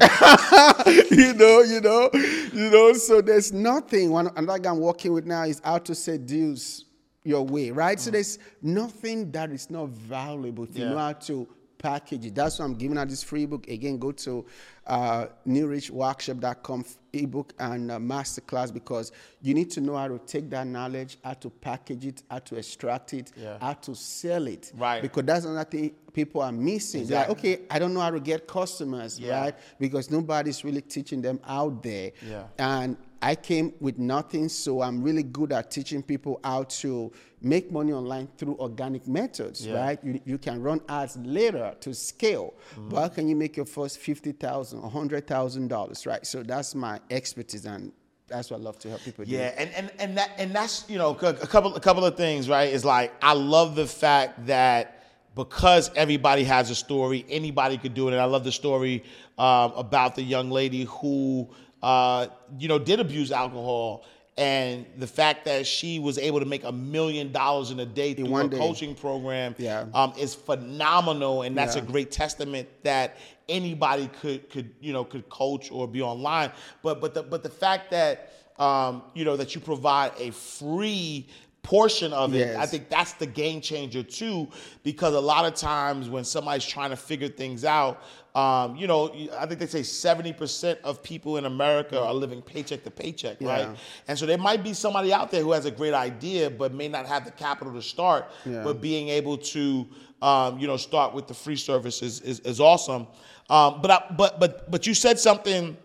you 1.10 1.34
know, 1.34 1.60
you 1.60 1.80
know, 1.80 2.10
you 2.52 2.70
know. 2.70 2.92
So 2.94 3.20
there's 3.20 3.52
nothing. 3.52 4.10
One 4.10 4.28
another 4.36 4.58
guy 4.58 4.70
I'm 4.70 4.80
working 4.80 5.12
with 5.12 5.26
now 5.26 5.44
is 5.44 5.60
how 5.62 5.78
to 5.78 5.94
seduce 5.94 6.84
your 7.22 7.44
way, 7.46 7.70
right? 7.70 7.96
Mm. 7.96 8.00
So 8.00 8.10
there's 8.10 8.38
nothing 8.60 9.30
that 9.30 9.52
is 9.52 9.70
not 9.70 9.90
valuable 9.90 10.64
if 10.64 10.76
you 10.76 10.82
Yeah. 10.84 10.90
know 10.90 10.98
how 10.98 11.12
to 11.12 11.46
package. 11.80 12.32
That's 12.32 12.58
why 12.58 12.64
I'm 12.66 12.74
giving 12.74 12.98
out 12.98 13.08
this 13.08 13.22
free 13.22 13.46
book. 13.46 13.66
Again, 13.68 13.98
go 13.98 14.12
to 14.12 14.44
uh, 14.86 15.26
newrichworkshop.com 15.46 16.84
ebook 17.12 17.52
and 17.58 17.90
uh, 17.90 17.98
masterclass 17.98 18.72
because 18.72 19.12
you 19.42 19.54
need 19.54 19.70
to 19.72 19.80
know 19.80 19.96
how 19.96 20.08
to 20.08 20.18
take 20.18 20.48
that 20.50 20.66
knowledge, 20.66 21.18
how 21.24 21.32
to 21.34 21.50
package 21.50 22.06
it, 22.06 22.22
how 22.30 22.38
to 22.38 22.56
extract 22.56 23.14
it, 23.14 23.32
Yeah. 23.36 23.56
how 23.60 23.72
to 23.74 23.94
sell 23.94 24.46
it. 24.46 24.72
Right. 24.76 25.02
Because 25.02 25.24
that's 25.24 25.44
another 25.44 25.68
thing 25.68 25.92
people 26.12 26.42
are 26.42 26.52
missing. 26.52 27.06
They're 27.06 27.20
like, 27.20 27.30
okay, 27.30 27.60
I 27.70 27.78
don't 27.78 27.94
know 27.94 28.00
how 28.00 28.10
to 28.10 28.20
get 28.20 28.46
customers, 28.46 29.18
Yeah. 29.18 29.40
right? 29.40 29.54
Because 29.78 30.10
nobody's 30.10 30.64
really 30.64 30.82
teaching 30.82 31.22
them 31.22 31.40
out 31.46 31.82
there. 31.82 32.12
Yeah. 32.26 32.44
And 32.58 32.96
I 33.22 33.34
came 33.34 33.74
with 33.80 33.98
nothing, 33.98 34.48
so 34.48 34.80
I'm 34.80 35.02
really 35.02 35.22
good 35.22 35.52
at 35.52 35.70
teaching 35.70 36.02
people 36.02 36.40
how 36.42 36.62
to 36.80 37.12
make 37.42 37.70
money 37.70 37.92
online 37.92 38.28
through 38.38 38.56
organic 38.58 39.06
methods, 39.06 39.66
Yeah. 39.66 39.74
right? 39.74 39.98
You, 40.02 40.20
you 40.24 40.38
can 40.38 40.62
run 40.62 40.80
ads 40.88 41.16
later 41.18 41.74
to 41.80 41.94
scale, 41.94 42.54
Mm-hmm. 42.72 42.88
but 42.88 43.00
how 43.02 43.08
can 43.08 43.28
you 43.28 43.36
make 43.36 43.56
your 43.56 43.66
first 43.66 43.98
fifty 43.98 44.32
thousand, 44.32 44.82
a 44.82 44.88
hundred 44.88 45.26
thousand 45.26 45.68
dollars, 45.68 46.06
right? 46.06 46.26
So 46.26 46.42
that's 46.42 46.74
my 46.74 46.98
expertise, 47.10 47.66
and 47.66 47.92
that's 48.26 48.50
what 48.50 48.60
I 48.60 48.62
love 48.62 48.78
to 48.80 48.88
help 48.88 49.02
people 49.02 49.24
do. 49.24 49.32
Yeah, 49.32 49.52
and, 49.58 49.70
and 49.74 49.90
and 49.98 50.16
that 50.16 50.30
and 50.38 50.54
that's 50.54 50.88
you 50.88 50.96
know 50.98 51.10
a 51.10 51.34
couple 51.46 51.74
a 51.74 51.80
couple 51.80 52.04
of 52.06 52.16
things, 52.16 52.48
right? 52.48 52.72
Is 52.72 52.84
like 52.84 53.12
I 53.20 53.34
love 53.34 53.74
the 53.76 53.86
fact 53.86 54.46
that 54.46 54.96
because 55.34 55.90
everybody 55.94 56.44
has 56.44 56.70
a 56.70 56.74
story, 56.74 57.24
anybody 57.28 57.76
could 57.78 57.94
do 57.94 58.08
it. 58.08 58.12
And 58.12 58.20
I 58.20 58.24
love 58.24 58.44
the 58.44 58.52
story 58.52 59.04
um, 59.38 59.72
about 59.76 60.14
the 60.16 60.22
young 60.22 60.50
lady 60.50 60.84
who 60.84 61.48
uh, 61.82 62.26
you 62.58 62.68
know 62.68 62.78
did 62.78 63.00
abuse 63.00 63.32
alcohol. 63.32 64.04
And 64.36 64.86
the 64.96 65.06
fact 65.06 65.44
that 65.44 65.66
she 65.66 65.98
was 65.98 66.16
able 66.16 66.40
to 66.40 66.46
make 66.46 66.64
a 66.64 66.72
million 66.72 67.30
dollars 67.30 67.70
in 67.72 67.80
a 67.80 67.84
day 67.84 68.14
through 68.14 68.30
one 68.30 68.44
her 68.46 68.48
day. 68.48 68.56
coaching 68.58 68.94
program 68.94 69.54
Yeah. 69.58 69.84
um, 69.92 70.14
is 70.18 70.34
phenomenal, 70.34 71.42
and 71.42 71.54
that's 71.58 71.76
Yeah. 71.76 71.82
a 71.82 71.84
great 71.84 72.10
testament 72.10 72.66
that 72.84 73.18
anybody 73.50 74.08
could 74.20 74.48
could 74.48 74.70
you 74.80 74.92
know 74.94 75.04
could 75.04 75.28
coach 75.28 75.70
or 75.70 75.86
be 75.86 76.00
online. 76.00 76.52
But 76.82 77.00
but 77.02 77.12
the 77.12 77.22
but 77.22 77.42
the 77.42 77.50
fact 77.50 77.90
that 77.90 78.32
um, 78.58 79.02
you 79.14 79.24
know 79.26 79.36
that 79.36 79.54
you 79.54 79.60
provide 79.60 80.12
a 80.18 80.30
free 80.30 81.26
portion 81.62 82.12
of 82.14 82.34
it. 82.34 82.56
I 82.56 82.64
think 82.64 82.88
that's 82.88 83.12
the 83.14 83.26
game 83.26 83.60
changer 83.60 84.02
too, 84.02 84.48
because 84.82 85.12
a 85.14 85.20
lot 85.20 85.44
of 85.44 85.54
times 85.54 86.08
when 86.08 86.24
somebody's 86.24 86.64
trying 86.64 86.88
to 86.88 86.96
figure 86.96 87.28
things 87.28 87.66
out, 87.66 88.02
um, 88.34 88.76
you 88.76 88.86
know, 88.86 89.12
I 89.38 89.46
think 89.46 89.60
they 89.60 89.66
say 89.66 89.82
seventy 89.82 90.32
percent 90.32 90.78
of 90.84 91.02
people 91.02 91.36
in 91.36 91.44
America 91.44 92.00
are 92.00 92.14
living 92.14 92.42
paycheck 92.42 92.84
to 92.84 92.90
paycheck, 92.90 93.40
right? 93.40 93.68
And 94.08 94.18
so 94.18 94.26
there 94.26 94.38
might 94.38 94.62
be 94.62 94.72
somebody 94.72 95.12
out 95.12 95.30
there 95.30 95.42
who 95.42 95.52
has 95.52 95.64
a 95.64 95.70
great 95.70 95.94
idea, 95.94 96.50
but 96.50 96.72
may 96.72 96.88
not 96.88 97.06
have 97.06 97.24
the 97.24 97.32
capital 97.32 97.72
to 97.74 97.82
start. 97.82 98.30
Yeah. 98.44 98.62
But 98.62 98.80
being 98.80 99.08
able 99.08 99.36
to, 99.38 99.86
um, 100.22 100.58
you 100.58 100.66
know, 100.66 100.76
start 100.76 101.14
with 101.14 101.26
the 101.26 101.34
free 101.34 101.56
service 101.56 102.02
is 102.02 102.20
is, 102.20 102.40
is 102.40 102.60
awesome. 102.60 103.06
Um, 103.48 103.80
but 103.82 103.90
I, 103.90 104.14
but 104.16 104.38
but 104.38 104.70
but 104.70 104.86
you 104.86 104.94
said 104.94 105.18
something 105.18 105.76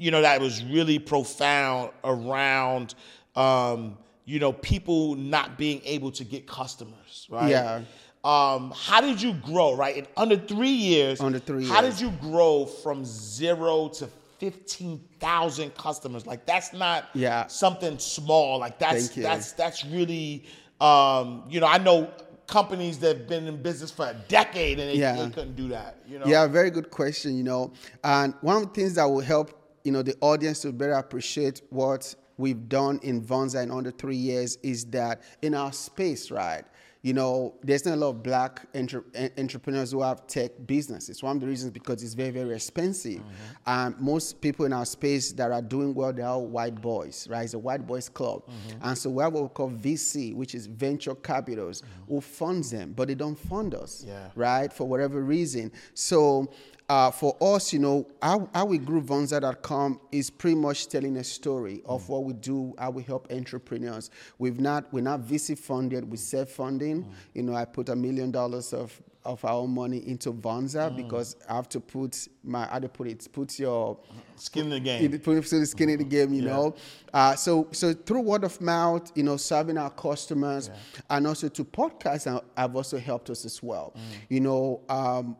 you 0.00 0.10
know, 0.10 0.22
that 0.22 0.40
was 0.40 0.64
really 0.64 0.98
profound 0.98 1.90
around, 2.02 2.94
um, 3.36 3.98
you 4.24 4.38
know, 4.38 4.52
people 4.52 5.14
not 5.14 5.58
being 5.58 5.82
able 5.84 6.10
to 6.12 6.24
get 6.24 6.46
customers, 6.46 7.26
right? 7.30 7.50
Yeah. 7.50 7.82
Um, 8.22 8.72
how 8.76 9.00
did 9.00 9.20
you 9.22 9.32
grow, 9.34 9.74
right? 9.74 9.96
In 9.96 10.06
under 10.16 10.36
three 10.36 10.68
years, 10.68 11.20
Under 11.20 11.38
three 11.38 11.60
years. 11.64 11.70
how 11.72 11.80
did 11.80 11.98
you 12.00 12.10
grow 12.20 12.66
from 12.66 13.04
zero 13.04 13.88
to 13.88 14.08
15,000 14.38 15.74
customers? 15.74 16.26
Like, 16.26 16.44
that's 16.46 16.72
not 16.72 17.06
Yeah. 17.14 17.46
something 17.46 17.98
small. 17.98 18.58
Like, 18.58 18.78
that's, 18.78 19.08
that's, 19.08 19.52
that's 19.52 19.84
really, 19.86 20.44
um, 20.80 21.44
you 21.48 21.60
know, 21.60 21.66
I 21.66 21.78
know 21.78 22.10
companies 22.46 22.98
that 22.98 23.16
have 23.18 23.28
been 23.28 23.46
in 23.46 23.62
business 23.62 23.90
for 23.90 24.06
a 24.06 24.14
decade 24.28 24.78
and 24.80 24.90
they, 24.90 24.96
Yeah. 24.96 25.14
they 25.16 25.30
couldn't 25.30 25.56
do 25.56 25.68
that, 25.68 25.98
you 26.06 26.18
know? 26.18 26.26
Yeah, 26.26 26.46
very 26.46 26.70
good 26.70 26.90
question, 26.90 27.36
you 27.36 27.44
know. 27.44 27.72
And 28.04 28.34
one 28.42 28.56
of 28.56 28.62
the 28.62 28.68
things 28.80 28.94
that 28.94 29.04
will 29.04 29.20
help, 29.20 29.52
you 29.84 29.92
know, 29.92 30.02
the 30.02 30.16
audience 30.20 30.60
to 30.60 30.72
better 30.72 30.92
appreciate 30.94 31.62
what 31.70 32.14
we've 32.36 32.68
done 32.68 32.98
in 33.02 33.22
Vonza 33.22 33.62
in 33.62 33.70
under 33.70 33.90
three 33.90 34.16
years 34.16 34.56
is 34.62 34.84
that 34.86 35.22
in 35.42 35.54
our 35.54 35.72
space, 35.72 36.30
right? 36.30 36.64
You 37.02 37.14
know, 37.14 37.54
there's 37.62 37.86
not 37.86 37.94
a 37.94 37.96
lot 37.96 38.08
of 38.10 38.22
black 38.22 38.66
entre- 38.74 39.04
entrepreneurs 39.38 39.92
who 39.92 40.02
have 40.02 40.26
tech 40.26 40.50
businesses. 40.66 41.22
One 41.22 41.36
of 41.36 41.40
the 41.40 41.46
reasons 41.46 41.70
because 41.72 42.02
it's 42.02 42.12
very, 42.12 42.30
very 42.30 42.54
expensive. 42.54 43.20
Mm-hmm. 43.20 43.54
And 43.66 43.98
most 43.98 44.40
people 44.42 44.66
in 44.66 44.72
our 44.74 44.84
space 44.84 45.32
that 45.32 45.50
are 45.50 45.62
doing 45.62 45.94
well, 45.94 46.12
they're 46.12 46.26
all 46.26 46.46
white 46.46 46.78
boys, 46.80 47.26
right? 47.30 47.44
It's 47.44 47.54
a 47.54 47.58
white 47.58 47.86
boys 47.86 48.10
club. 48.10 48.42
Mm-hmm. 48.44 48.86
And 48.88 48.98
so 48.98 49.08
we 49.08 49.22
have 49.22 49.32
what 49.32 49.44
we 49.44 49.48
call 49.48 49.70
VC, 49.70 50.34
which 50.34 50.54
is 50.54 50.66
venture 50.66 51.14
capitals, 51.14 51.80
mm-hmm. 51.80 52.14
who 52.14 52.20
funds 52.20 52.70
them, 52.70 52.92
but 52.94 53.08
they 53.08 53.14
don't 53.14 53.38
fund 53.38 53.74
us 53.74 54.04
Yeah. 54.06 54.28
right? 54.34 54.70
For 54.70 54.86
whatever 54.86 55.22
reason. 55.22 55.72
So 55.94 56.50
uh, 56.90 57.08
for 57.10 57.36
us, 57.40 57.72
you 57.72 57.78
know, 57.78 58.04
how, 58.20 58.48
how 58.52 58.64
we 58.64 58.76
grew 58.76 59.00
Vonza.com 59.00 60.00
is 60.10 60.28
pretty 60.28 60.56
much 60.56 60.88
telling 60.88 61.16
a 61.18 61.24
story 61.24 61.82
of 61.86 62.08
what 62.08 62.24
we 62.24 62.32
do, 62.32 62.74
how 62.78 62.90
we 62.90 63.04
help 63.04 63.30
entrepreneurs. 63.30 64.10
We've 64.38 64.58
not, 64.58 64.92
we're 64.92 65.02
not 65.02 65.20
VC 65.20 65.56
funded, 65.56 66.10
we're 66.10 66.16
self 66.16 66.50
funding. 66.50 67.08
You 67.32 67.44
know, 67.44 67.54
I 67.54 67.64
put 67.64 67.88
a 67.90 67.96
million 67.96 68.30
dollars 68.32 68.72
of 68.72 69.00
of 69.22 69.44
our 69.44 69.68
money 69.68 69.98
into 70.08 70.32
Vonza 70.32 70.96
because 70.96 71.36
I 71.46 71.54
have 71.54 71.68
to 71.68 71.78
put 71.80 72.26
my, 72.42 72.64
how 72.66 72.78
to 72.78 72.88
put 72.88 73.06
it, 73.06 73.28
put 73.30 73.58
your 73.58 73.98
Skin 74.36 74.64
in 74.64 74.70
the 74.70 74.80
game. 74.80 75.12
it 75.12 75.22
put 75.22 75.34
the 75.44 75.66
skin 75.66 75.90
in 75.90 75.98
the 75.98 76.04
game, 76.04 76.32
you 76.32 76.40
know. 76.42 76.74
Uh, 77.12 77.34
so 77.36 77.68
so 77.70 77.92
through 77.92 78.22
word 78.22 78.44
of 78.44 78.58
mouth, 78.62 79.12
you 79.14 79.22
know, 79.22 79.36
serving 79.36 79.76
our 79.76 79.90
customers, 79.90 80.70
and 81.10 81.26
also 81.26 81.48
to 81.50 81.64
podcasts 81.64 82.24
have- 82.24 82.44
have 82.56 82.74
also 82.74 82.96
helped 82.98 83.28
us 83.30 83.44
as 83.44 83.62
well. 83.62 83.94
You 84.30 84.40
know, 84.40 84.80
um, 84.88 85.36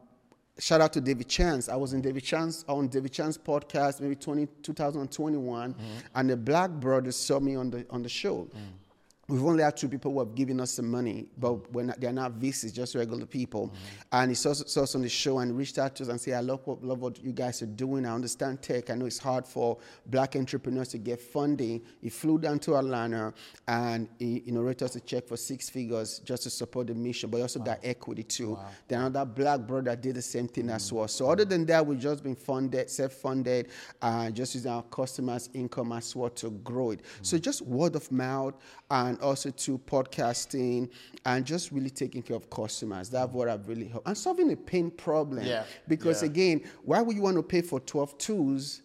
shout 0.61 0.81
out 0.81 0.93
to 0.93 1.01
David 1.01 1.29
Chance. 1.29 1.69
I 1.69 1.77
was 1.77 1.93
in 1.93 2.01
David 2.01 2.23
Chance 2.23 2.65
on 2.69 2.89
David 2.89 3.13
Chance 3.13 3.39
podcast 3.39 4.01
maybe 4.01 4.15
20, 4.15 4.47
2021, 4.63 5.73
mm-hmm. 5.73 5.83
and 6.15 6.31
the 6.31 6.37
Black 6.37 6.71
Brothers 6.71 7.17
saw 7.17 7.41
me 7.41 7.57
on 7.57 7.71
the 7.71 7.87
on 7.91 8.03
the 8.03 8.09
show. 8.09 8.49
Mm. 8.55 8.80
We've 9.31 9.45
only 9.45 9.63
had 9.63 9.77
two 9.77 9.89
people 9.89 10.13
who 10.13 10.19
have 10.19 10.35
given 10.35 10.59
us 10.61 10.73
some 10.73 10.91
money, 10.91 11.27
but 11.39 11.73
we're 11.73 11.85
not, 11.85 12.01
they're 12.01 12.13
not 12.13 12.33
VCs, 12.41 12.75
just 12.75 12.97
regular 12.97 13.27
people. 13.27 13.73
And 14.11 14.33
he 14.33 14.35
saw, 14.35 14.53
saw 14.55 14.83
us 14.83 14.97
on 14.97 15.03
the 15.03 15.09
show 15.09 15.39
and 15.39 15.57
reached 15.57 15.79
out 15.79 15.95
to 15.97 16.03
us 16.03 16.09
and 16.09 16.21
said, 16.21 16.35
I 16.35 16.41
love 16.41 16.67
what, 16.67 16.83
love 16.83 16.99
what 16.99 17.23
you 17.23 17.31
guys 17.31 17.63
are 17.63 17.67
doing. 17.67 18.05
I 18.07 18.13
understand 18.13 18.61
tech. 18.61 18.91
I 18.91 18.97
know 18.97 19.07
it's 19.07 19.19
hard 19.19 19.47
for 19.47 19.79
black 20.07 20.35
entrepreneurs 20.35 20.89
to 20.89 20.99
get 20.99 21.21
funding. 21.21 21.83
He 22.03 22.09
flew 22.09 22.39
down 22.39 22.59
to 22.61 22.77
Atlanta 22.77 23.33
and 23.69 24.09
he 24.19 24.43
you 24.47 24.53
know, 24.53 24.63
wrote 24.63 24.83
us 24.83 24.97
a 24.97 25.01
check 25.01 25.29
for 25.29 25.37
six 25.37 25.71
figures 25.71 26.19
just 26.25 26.43
to 26.43 26.51
support 26.51 26.89
the 26.89 26.95
mission, 26.95 27.31
but 27.31 27.41
also 27.41 27.61
got 27.61 27.79
equity 27.85 28.25
too. 28.25 28.59
Then 28.89 29.03
another 29.03 29.25
black 29.25 29.61
brother 29.61 29.95
did 29.95 30.17
the 30.17 30.23
same 30.23 30.49
thing 30.49 30.71
as 30.71 30.93
well. 30.93 31.07
So 31.07 31.31
other 31.31 31.45
than 31.45 31.67
that, 31.67 31.87
we've 31.87 32.01
just 32.01 32.25
been 32.25 32.35
funded, 32.35 32.91
self-funded, 32.91 33.69
uh, 34.03 34.31
just 34.31 34.57
using 34.57 34.73
our 34.73 34.83
customers' 34.83 35.49
income 35.55 35.93
as 35.93 36.17
well 36.17 36.31
to 36.31 36.51
grow 36.51 36.91
it. 36.91 37.03
So 37.23 37.39
just 37.39 37.63
word 37.63 37.95
of 37.95 38.11
mouth 38.11 38.55
and 38.91 39.20
also 39.21 39.51
to 39.51 39.79
podcasting 39.79 40.91
and 41.25 41.45
just 41.45 41.71
really 41.73 41.91
taking 41.91 42.23
care 42.23 42.37
of 42.37 42.49
customers. 42.51 43.09
That's 43.09 43.33
what 43.33 43.49
I've 43.49 43.69
really 43.69 43.89
helped. 43.89 44.07
And 44.07 44.17
solving 44.17 44.53
a 44.53 44.57
pain 44.57 44.91
problem. 44.91 45.45
Yeah, 45.45 45.65
Because 45.89 46.23
yeah. 46.23 46.29
again, 46.29 46.63
why 46.85 47.03
would 47.03 47.17
you 47.17 47.23
want 47.23 47.37
to 47.37 47.43
pay 47.43 47.63
for 47.63 47.81
12 47.81 48.19
tools 48.19 48.83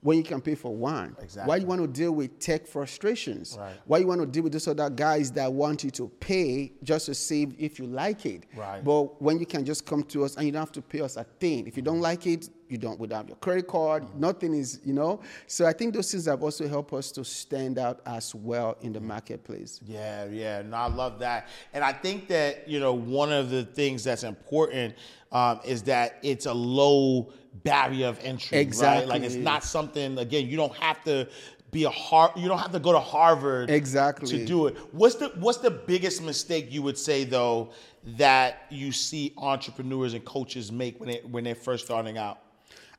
when 0.00 0.18
you 0.18 0.24
can 0.24 0.40
pay 0.40 0.54
for 0.54 0.74
one? 0.74 1.16
Exactly. 1.20 1.48
Why 1.48 1.56
you 1.56 1.66
want 1.66 1.80
to 1.80 1.86
deal 1.86 2.12
with 2.12 2.38
tech 2.38 2.66
frustrations? 2.66 3.56
Right. 3.58 3.74
Why 3.86 3.98
you 3.98 4.06
want 4.06 4.20
to 4.20 4.26
deal 4.26 4.42
with 4.42 4.52
those 4.52 4.68
other 4.68 4.90
guys 4.90 5.30
that 5.32 5.52
want 5.52 5.84
you 5.84 5.90
to 5.92 6.08
pay 6.20 6.72
just 6.82 7.06
to 7.06 7.14
see 7.14 7.48
if 7.58 7.78
you 7.78 7.86
like 7.86 8.26
it? 8.26 8.44
Right. 8.56 8.82
But 8.82 9.20
when 9.22 9.38
you 9.38 9.46
can 9.46 9.64
just 9.64 9.86
come 9.86 10.02
to 10.04 10.24
us 10.24 10.36
and 10.36 10.46
you 10.46 10.52
don't 10.52 10.62
have 10.62 10.72
to 10.72 10.82
pay 10.82 11.00
us 11.00 11.16
a 11.16 11.24
thing. 11.24 11.66
If 11.66 11.76
you 11.76 11.82
don't 11.82 11.98
mm. 11.98 12.02
like 12.02 12.26
it, 12.26 12.48
you 12.72 12.78
don't 12.78 12.98
without 12.98 13.28
your 13.28 13.36
credit 13.36 13.68
card. 13.68 14.02
Nothing 14.18 14.54
is, 14.54 14.80
you 14.82 14.94
know. 14.94 15.20
So 15.46 15.66
I 15.66 15.74
think 15.74 15.92
those 15.94 16.10
things 16.10 16.24
have 16.24 16.42
also 16.42 16.66
helped 16.66 16.92
us 16.94 17.12
to 17.12 17.24
stand 17.24 17.78
out 17.78 18.00
as 18.06 18.34
well 18.34 18.78
in 18.80 18.94
the 18.94 19.00
marketplace. 19.00 19.78
Yeah, 19.84 20.24
yeah, 20.24 20.62
no, 20.62 20.76
I 20.78 20.88
love 20.88 21.18
that, 21.18 21.48
and 21.74 21.84
I 21.84 21.92
think 21.92 22.28
that 22.28 22.66
you 22.66 22.80
know 22.80 22.94
one 22.94 23.30
of 23.30 23.50
the 23.50 23.64
things 23.64 24.02
that's 24.02 24.24
important 24.24 24.94
um, 25.30 25.60
is 25.64 25.82
that 25.84 26.18
it's 26.22 26.46
a 26.46 26.54
low 26.54 27.32
barrier 27.62 28.06
of 28.08 28.18
entry, 28.22 28.66
right? 28.80 29.06
Like 29.06 29.22
it's 29.22 29.34
not 29.34 29.62
something. 29.62 30.18
Again, 30.18 30.48
you 30.48 30.56
don't 30.56 30.74
have 30.76 31.04
to 31.04 31.28
be 31.70 31.84
a 31.84 31.90
har- 31.90 32.32
You 32.36 32.48
don't 32.48 32.58
have 32.58 32.72
to 32.72 32.78
go 32.78 32.92
to 32.92 33.00
Harvard 33.00 33.70
Exactly. 33.70 34.28
to 34.38 34.44
do 34.44 34.66
it. 34.66 34.76
What's 34.92 35.16
the 35.16 35.28
What's 35.36 35.58
the 35.58 35.70
biggest 35.70 36.22
mistake 36.22 36.68
you 36.70 36.82
would 36.82 36.98
say 36.98 37.24
though 37.24 37.70
that 38.18 38.66
you 38.70 38.92
see 38.92 39.32
entrepreneurs 39.36 40.14
and 40.14 40.24
coaches 40.24 40.72
make 40.72 40.98
when 41.00 41.08
they 41.10 41.20
when 41.30 41.44
they're 41.44 41.54
first 41.54 41.84
starting 41.84 42.16
out? 42.18 42.40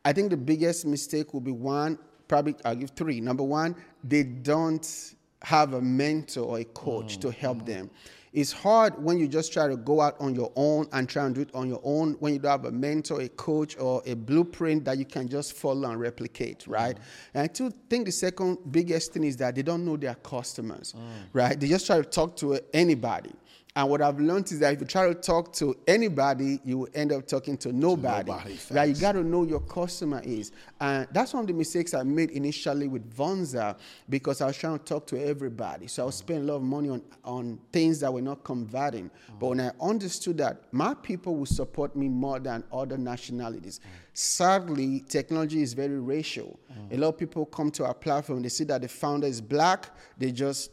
I 0.06 0.14
think 0.14 0.30
the 0.30 0.38
biggest 0.38 0.86
mistake 0.86 1.34
will 1.34 1.42
be 1.42 1.52
one, 1.52 1.98
probably 2.28 2.56
I'll 2.66 2.76
give 2.76 2.92
three. 2.92 3.22
Number 3.22 3.44
one, 3.44 3.76
they 4.04 4.24
don't 4.24 5.16
have 5.44 5.74
a 5.74 5.82
mentor 5.82 6.42
or 6.42 6.60
a 6.60 6.64
coach 6.66 7.18
mm, 7.18 7.22
to 7.22 7.32
help 7.32 7.60
mm. 7.60 7.66
them. 7.66 7.90
It's 8.34 8.52
hard 8.52 9.02
when 9.02 9.20
you 9.20 9.28
just 9.28 9.54
try 9.54 9.68
to 9.68 9.78
go 9.78 10.02
out 10.02 10.16
on 10.20 10.34
your 10.34 10.52
own 10.56 10.88
and 10.92 11.08
try 11.08 11.24
and 11.24 11.36
do 11.36 11.42
it 11.42 11.52
on 11.54 11.70
your 11.70 11.80
own 11.84 12.14
when 12.14 12.34
you 12.34 12.40
don't 12.40 12.52
have 12.52 12.66
a 12.66 12.72
mentor, 12.72 13.22
a 13.22 13.30
coach, 13.30 13.78
or 13.78 14.02
a 14.08 14.16
blueprint 14.16 14.86
that 14.86 14.98
you 14.98 15.06
can 15.06 15.28
just 15.28 15.54
follow 15.54 15.88
and 15.90 16.00
replicate, 16.00 16.60
mm. 16.62 16.74
right? 16.74 16.98
And 17.36 17.44
I 17.44 17.48
too 17.48 17.72
think 17.90 18.06
the 18.06 18.12
second 18.12 18.58
biggest 18.72 19.14
thing 19.14 19.24
is 19.24 19.38
that 19.38 19.56
they 19.56 19.62
don't 19.62 19.86
know 19.86 19.98
their 19.98 20.16
customers, 20.16 20.96
right? 21.32 21.60
They 21.60 21.68
just 21.68 21.86
try 21.86 21.98
to 21.98 22.04
talk 22.04 22.36
to 22.38 22.60
anybody. 22.74 23.32
And 23.76 23.90
what 23.90 24.04
I've 24.04 24.20
learned 24.20 24.52
is 24.52 24.60
that 24.60 24.74
if 24.74 24.82
you 24.82 24.86
try 24.86 25.08
to 25.08 25.16
talk 25.16 25.52
to 25.54 25.76
anybody, 25.88 26.60
you 26.64 26.78
will 26.78 26.90
end 26.94 27.12
up 27.12 27.26
talking 27.26 27.58
to 27.58 27.74
nobody. 27.74 28.32
nobody, 28.32 28.58
right? 28.70 28.90
You 28.90 28.96
got 28.96 29.14
to 29.14 29.24
know 29.24 29.44
your 29.44 29.62
customer 29.62 30.22
is. 30.24 30.52
And 30.80 31.08
that's 31.12 31.34
one 31.34 31.42
of 31.42 31.48
the 31.48 31.54
mistakes 31.54 31.96
I 31.96 32.04
made 32.04 32.30
initially 32.32 32.88
with 32.88 33.12
Vonza 33.16 33.76
because 34.10 34.42
I 34.42 34.46
was 34.46 34.58
trying 34.58 34.78
to 34.78 34.86
talk 34.86 35.08
to 35.08 35.20
everybody. 35.20 35.88
So 35.88 36.04
I 36.04 36.06
was 36.06 36.16
spending 36.16 36.48
a 36.48 36.52
lot 36.52 36.58
of 36.58 36.64
money 36.64 36.90
on, 36.90 37.02
on 37.26 37.60
things 37.72 38.00
that 38.02 38.14
were 38.14 38.22
not 38.22 38.44
converting. 38.44 39.10
But 39.40 39.48
when 39.48 39.62
I 39.62 39.72
understood 39.82 40.38
that 40.38 40.62
my 40.72 40.94
people 40.94 41.36
will 41.36 41.48
support 41.48 41.96
me 41.96 42.10
more 42.10 42.40
than 42.40 42.64
other 42.72 42.98
nationalities. 42.98 43.80
Sadly, 44.14 45.04
technology 45.10 45.64
is 45.64 45.74
very 45.74 46.00
racial. 46.00 46.60
A 46.92 46.98
lot 46.98 47.10
of 47.10 47.18
people 47.18 47.48
come 47.48 47.72
to 47.72 47.86
our 47.86 47.96
platform, 47.96 48.44
they 48.44 48.50
see 48.50 48.66
that 48.66 48.84
the 48.84 48.88
founder 48.88 49.26
is 49.26 49.42
black, 49.42 49.90
they 50.18 50.32
just 50.32 50.70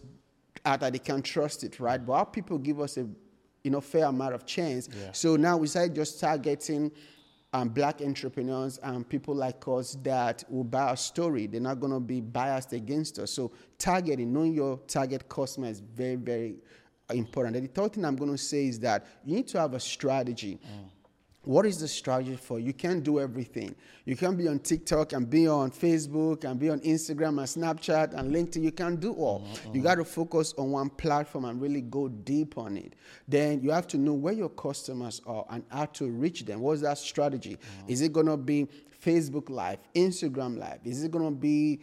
out 0.64 0.80
that 0.80 0.92
they 0.92 0.98
can't 0.98 1.24
trust 1.24 1.64
it, 1.64 1.80
right? 1.80 2.04
But 2.04 2.12
our 2.12 2.26
people 2.26 2.58
give 2.58 2.80
us 2.80 2.96
a 2.96 3.06
you 3.62 3.70
know 3.70 3.80
fair 3.80 4.06
amount 4.06 4.34
of 4.34 4.46
chance. 4.46 4.88
So 5.12 5.36
now 5.36 5.56
we 5.56 5.66
started 5.66 5.94
just 5.94 6.20
targeting 6.20 6.90
um, 7.52 7.68
black 7.68 8.00
entrepreneurs 8.00 8.78
and 8.82 9.08
people 9.08 9.34
like 9.34 9.62
us 9.66 9.96
that 10.02 10.44
will 10.48 10.64
buy 10.64 10.82
our 10.82 10.96
story. 10.96 11.46
They're 11.46 11.60
not 11.60 11.80
going 11.80 11.92
to 11.92 12.00
be 12.00 12.20
biased 12.20 12.72
against 12.72 13.18
us. 13.18 13.32
So 13.32 13.52
targeting, 13.78 14.32
knowing 14.32 14.54
your 14.54 14.78
target 14.86 15.28
customer 15.28 15.66
is 15.68 15.80
very, 15.80 16.16
very 16.16 16.56
important. 17.12 17.56
And 17.56 17.68
the 17.68 17.72
third 17.72 17.94
thing 17.94 18.04
I'm 18.04 18.16
going 18.16 18.30
to 18.30 18.38
say 18.38 18.66
is 18.66 18.78
that 18.80 19.06
you 19.24 19.34
need 19.34 19.48
to 19.48 19.60
have 19.60 19.74
a 19.74 19.80
strategy. 19.80 20.60
What 21.44 21.64
is 21.64 21.80
the 21.80 21.88
strategy 21.88 22.36
for? 22.36 22.58
You 22.58 22.74
can't 22.74 23.02
do 23.02 23.18
everything. 23.18 23.74
You 24.04 24.14
can't 24.14 24.36
be 24.36 24.46
on 24.46 24.58
TikTok 24.58 25.14
and 25.14 25.28
be 25.28 25.48
on 25.48 25.70
Facebook 25.70 26.44
and 26.44 26.60
be 26.60 26.68
on 26.68 26.80
Instagram 26.80 27.38
and 27.38 27.80
Snapchat 27.80 28.12
and 28.12 28.34
LinkedIn. 28.34 28.62
You 28.62 28.72
can't 28.72 29.00
do 29.00 29.14
all. 29.14 29.46
You 29.72 29.80
got 29.80 29.94
to 29.94 30.04
focus 30.04 30.52
on 30.58 30.70
one 30.70 30.90
platform 30.90 31.46
and 31.46 31.60
really 31.60 31.80
go 31.80 32.08
deep 32.08 32.58
on 32.58 32.76
it. 32.76 32.94
Then 33.26 33.62
you 33.62 33.70
have 33.70 33.86
to 33.88 33.96
know 33.96 34.12
where 34.12 34.34
your 34.34 34.50
customers 34.50 35.22
are 35.26 35.46
and 35.48 35.64
how 35.70 35.86
to 35.86 36.08
reach 36.08 36.44
them. 36.44 36.60
What's 36.60 36.82
that 36.82 36.98
strategy? 36.98 37.56
Mm-hmm. 37.56 37.90
Is 37.90 38.02
it 38.02 38.12
going 38.12 38.26
to 38.26 38.36
be 38.36 38.68
Facebook 39.02 39.48
Live, 39.48 39.78
Instagram 39.94 40.58
Live? 40.58 40.80
Is 40.84 41.04
it 41.04 41.10
going 41.10 41.24
to 41.24 41.30
be 41.30 41.80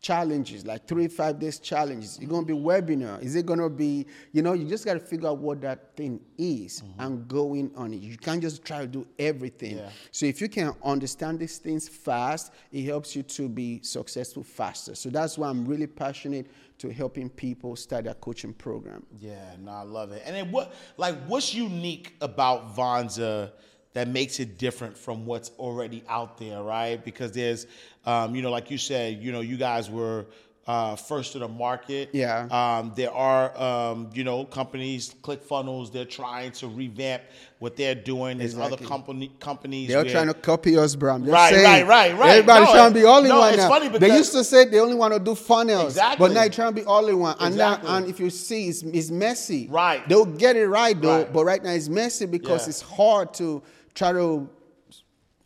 challenges, 0.00 0.66
like 0.66 0.86
three, 0.88 1.08
five 1.08 1.38
days 1.38 1.58
challenges. 1.58 2.16
It's 2.18 2.26
gonna 2.26 2.46
be 2.46 2.54
webinar. 2.54 3.22
Is 3.22 3.36
it 3.36 3.44
gonna 3.44 3.68
be, 3.68 4.06
you 4.32 4.40
know, 4.42 4.54
you 4.54 4.66
just 4.66 4.84
gotta 4.84 5.00
figure 5.00 5.28
out 5.28 5.38
what 5.38 5.60
that 5.60 5.94
thing 5.96 6.20
is 6.38 6.80
Mm-hmm. 6.80 7.00
and 7.00 7.28
going 7.28 7.70
on 7.76 7.92
it. 7.92 8.00
You 8.00 8.16
can't 8.16 8.40
just 8.40 8.64
try 8.64 8.80
to 8.80 8.86
do 8.86 9.06
everything. 9.18 9.76
Yeah. 9.78 9.90
So 10.10 10.24
if 10.26 10.40
you 10.40 10.48
can 10.48 10.72
understand 10.82 11.38
these 11.38 11.58
things 11.58 11.88
fast, 11.88 12.52
it 12.72 12.84
helps 12.84 13.14
you 13.14 13.22
to 13.24 13.48
be 13.48 13.80
successful 13.82 14.42
faster. 14.42 14.94
So 14.94 15.10
that's 15.10 15.36
why 15.36 15.48
I'm 15.48 15.66
really 15.66 15.86
passionate 15.86 16.46
to 16.78 16.88
helping 16.90 17.28
people 17.28 17.76
start 17.76 18.04
their 18.04 18.14
coaching 18.14 18.54
program. 18.54 19.04
Yeah, 19.18 19.54
no, 19.60 19.72
I 19.72 19.82
love 19.82 20.12
it. 20.12 20.22
And 20.24 20.34
then 20.34 20.50
what, 20.50 20.72
like, 20.96 21.16
what's 21.26 21.52
unique 21.52 22.14
about 22.22 22.74
Vonza 22.74 23.50
that 23.92 24.08
makes 24.08 24.38
it 24.40 24.56
different 24.58 24.96
from 24.96 25.26
what's 25.26 25.50
already 25.58 26.02
out 26.08 26.38
there, 26.38 26.62
right? 26.62 27.04
Because 27.04 27.32
there's, 27.32 27.66
um, 28.06 28.34
you 28.34 28.42
know, 28.42 28.50
like 28.50 28.70
you 28.70 28.78
said, 28.78 29.20
you 29.22 29.32
know, 29.32 29.40
you 29.40 29.56
guys 29.56 29.90
were 29.90 30.26
uh, 30.66 30.94
first 30.94 31.32
to 31.32 31.40
the 31.40 31.48
market. 31.48 32.10
Yeah. 32.12 32.46
Um, 32.50 32.92
there 32.94 33.10
are, 33.10 33.58
um, 33.60 34.10
you 34.14 34.22
know, 34.22 34.44
companies, 34.44 35.12
ClickFunnels, 35.22 35.90
they're 35.90 36.04
trying 36.04 36.52
to 36.52 36.68
revamp 36.68 37.22
what 37.58 37.76
they're 37.76 37.94
doing. 37.96 38.38
There's 38.38 38.56
other 38.56 38.76
company 38.76 39.32
companies. 39.40 39.88
They're 39.88 40.04
where- 40.04 40.12
tong 40.12 40.28
to 40.28 40.34
copy 40.34 40.78
us, 40.78 40.94
bro. 40.94 41.14
I'm 41.14 41.22
just 41.22 41.32
Right, 41.32 41.54
saying. 41.54 41.86
right, 41.88 42.12
right, 42.12 42.16
right. 42.20 42.30
Everybody's 42.30 42.68
No, 42.68 42.74
trying 42.74 42.92
to 42.92 43.00
be 43.00 43.04
all 43.04 43.18
in 43.22 43.28
no, 43.28 43.38
one 43.40 43.48
it's 43.54 43.62
now. 43.62 43.68
funny 43.68 43.88
they 43.98 44.14
used 44.16 44.32
to 44.32 44.44
say 44.44 44.66
they 44.66 44.78
only 44.78 44.94
want 44.94 45.12
to 45.14 45.18
do 45.18 45.34
funnels, 45.34 45.86
Exactly. 45.94 46.28
but 46.28 46.34
now 46.34 46.40
they're 46.42 46.50
trying 46.50 46.74
to 46.74 46.80
be 46.80 46.86
all 46.86 47.08
in 47.08 47.18
one. 47.18 47.34
And 47.40 47.56
now, 47.56 47.74
Exactly. 47.74 47.96
and 47.96 48.06
if 48.06 48.20
you 48.20 48.30
see, 48.30 48.68
it's, 48.68 48.82
it's 48.82 49.10
messy. 49.10 49.66
Right. 49.68 50.08
They'll 50.08 50.24
get 50.26 50.54
it 50.56 50.68
right 50.68 51.00
though, 51.00 51.22
Right. 51.22 51.32
but 51.32 51.44
right 51.46 51.64
now 51.64 51.70
it's 51.72 51.88
messy 51.88 52.26
because 52.26 52.66
Yeah. 52.66 52.68
it's 52.70 52.82
hard 52.82 53.34
to 53.34 53.60
try 53.94 54.12
to 54.12 54.48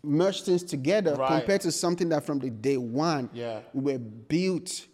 merge 0.02 0.42
things 0.42 0.62
together 0.62 1.14
Right. 1.14 1.38
compared 1.38 1.62
to 1.62 1.72
something 1.72 2.08
that 2.10 2.24
from 2.24 2.38
the 2.38 2.50
day 2.50 2.76
one 2.76 3.30
Yeah. 3.32 3.60
we 3.72 3.92
were 3.94 3.98
built 3.98 4.86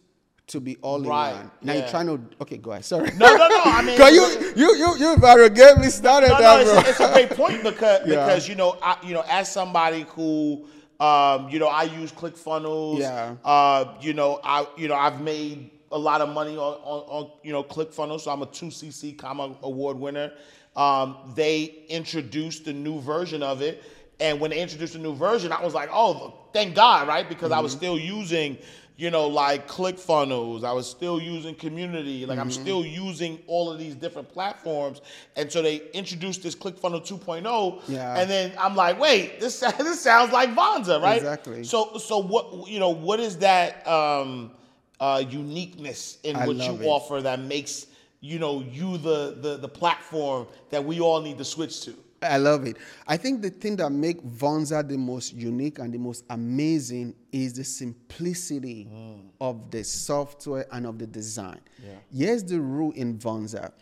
to 0.48 0.60
be 0.60 0.76
all 0.82 1.00
Right, 1.02 1.30
in 1.32 1.36
one. 1.36 1.50
Now 1.62 1.72
yeah. 1.72 1.78
you're 1.80 1.88
trying 1.88 2.06
to 2.06 2.20
okay, 2.42 2.56
go 2.56 2.72
ahead. 2.72 2.84
Sorry. 2.84 3.10
No, 3.16 3.26
no, 3.36 3.48
no. 3.48 3.60
I 3.64 3.82
mean, 3.86 3.96
you 4.14 4.52
you 4.56 4.76
you 4.76 4.96
you 4.98 5.16
better 5.16 5.48
get 5.48 5.78
me 5.78 5.88
started, 5.88 6.28
no, 6.30 6.38
no, 6.38 6.64
bro. 6.64 6.78
it's, 6.78 6.86
a, 6.88 6.90
it's 6.90 7.00
a 7.00 7.12
great 7.12 7.30
point 7.30 7.62
because 7.62 8.00
Yeah. 8.06 8.26
because 8.26 8.48
you 8.48 8.54
know 8.56 8.76
I, 8.82 8.96
you 9.04 9.14
know 9.14 9.24
as 9.28 9.50
somebody 9.50 10.06
who 10.10 10.66
um, 10.98 11.48
you 11.50 11.58
know 11.60 11.68
I 11.68 11.84
use 11.84 12.10
ClickFunnels. 12.12 12.98
Yeah. 12.98 13.34
Uh, 13.44 13.94
you 14.00 14.12
know 14.12 14.40
I 14.42 14.66
you 14.76 14.88
know 14.88 14.94
I've 14.96 15.20
made 15.20 15.70
a 15.92 15.98
lot 15.98 16.20
of 16.20 16.28
money 16.28 16.56
on, 16.56 16.74
on, 16.82 17.00
on 17.24 17.30
you 17.44 17.52
know 17.52 17.62
ClickFunnels. 17.62 18.22
So 18.22 18.30
I'm 18.32 18.42
a 18.42 18.46
two 18.46 18.66
CC 18.66 19.16
comma 19.16 19.54
award 19.62 19.98
winner. 19.98 20.32
Um, 20.76 21.16
they 21.34 21.84
introduced 21.88 22.66
a 22.68 22.72
new 22.72 23.00
version 23.00 23.42
of 23.42 23.60
it, 23.62 23.82
and 24.20 24.38
when 24.40 24.50
they 24.50 24.60
introduced 24.60 24.94
a 24.94 24.98
new 24.98 25.14
version, 25.14 25.50
I 25.52 25.62
was 25.64 25.74
like, 25.74 25.88
oh, 25.92 26.34
thank 26.52 26.74
God, 26.74 27.08
right? 27.08 27.28
Because 27.28 27.52
I 27.52 27.60
was 27.60 27.72
still 27.72 27.98
using. 27.98 28.58
You 28.96 29.10
know, 29.10 29.28
like 29.28 29.66
ClickFunnels, 29.66 30.62
I 30.62 30.72
was 30.72 30.86
still 30.86 31.18
using 31.18 31.54
Community, 31.54 32.26
like 32.26 32.38
I'm 32.38 32.50
still 32.50 32.84
using 32.84 33.38
all 33.46 33.72
of 33.72 33.78
these 33.78 33.94
different 33.94 34.28
platforms, 34.28 35.00
and 35.36 35.50
so 35.50 35.62
they 35.62 35.88
introduced 35.94 36.42
this 36.42 36.54
ClickFunnels 36.54 37.08
2.0, 37.08 37.80
Yeah. 37.88 38.18
and 38.20 38.28
then 38.28 38.52
I'm 38.58 38.76
like, 38.76 39.00
wait, 39.00 39.40
this 39.40 39.58
this 39.78 40.00
sounds 40.02 40.32
like 40.32 40.50
Vonza, 40.54 41.00
right? 41.00 41.16
Exactly. 41.16 41.64
So 41.64 41.96
so 41.96 42.18
what 42.18 42.68
you 42.68 42.78
know 42.78 42.90
what 42.90 43.20
is 43.20 43.38
that 43.38 43.88
um, 43.88 44.50
uh, 45.00 45.24
uniqueness 45.26 46.18
in 46.22 46.36
I 46.36 46.46
what 46.46 46.56
you 46.56 46.74
it. 46.74 46.84
offer 46.86 47.22
that 47.22 47.40
makes 47.40 47.86
you 48.20 48.38
know 48.38 48.60
you 48.60 48.98
the, 48.98 49.36
the 49.40 49.56
the 49.56 49.68
platform 49.68 50.46
that 50.70 50.84
we 50.84 51.00
all 51.00 51.20
need 51.20 51.38
to 51.38 51.44
switch 51.44 51.82
to? 51.82 51.94
I 52.22 52.36
love 52.36 52.66
it. 52.66 52.76
I 53.06 53.16
think 53.16 53.40
the 53.40 53.48
thing 53.50 53.76
that 53.76 53.90
make 53.90 54.22
Vonza 54.22 54.86
the 54.86 54.98
most 54.98 55.32
unique 55.32 55.78
and 55.78 55.92
the 55.92 55.98
most 55.98 56.24
amazing 56.28 57.14
is 57.32 57.54
the 57.54 57.64
simplicity 57.64 58.88
mm. 58.92 59.22
of 59.40 59.70
the 59.70 59.82
software 59.82 60.66
and 60.70 60.86
of 60.86 60.98
the 60.98 61.06
design. 61.06 61.60
Here's 62.14 62.44
the 62.44 62.60
rule 62.60 62.92
in 62.92 63.18
Vonza. 63.18 63.72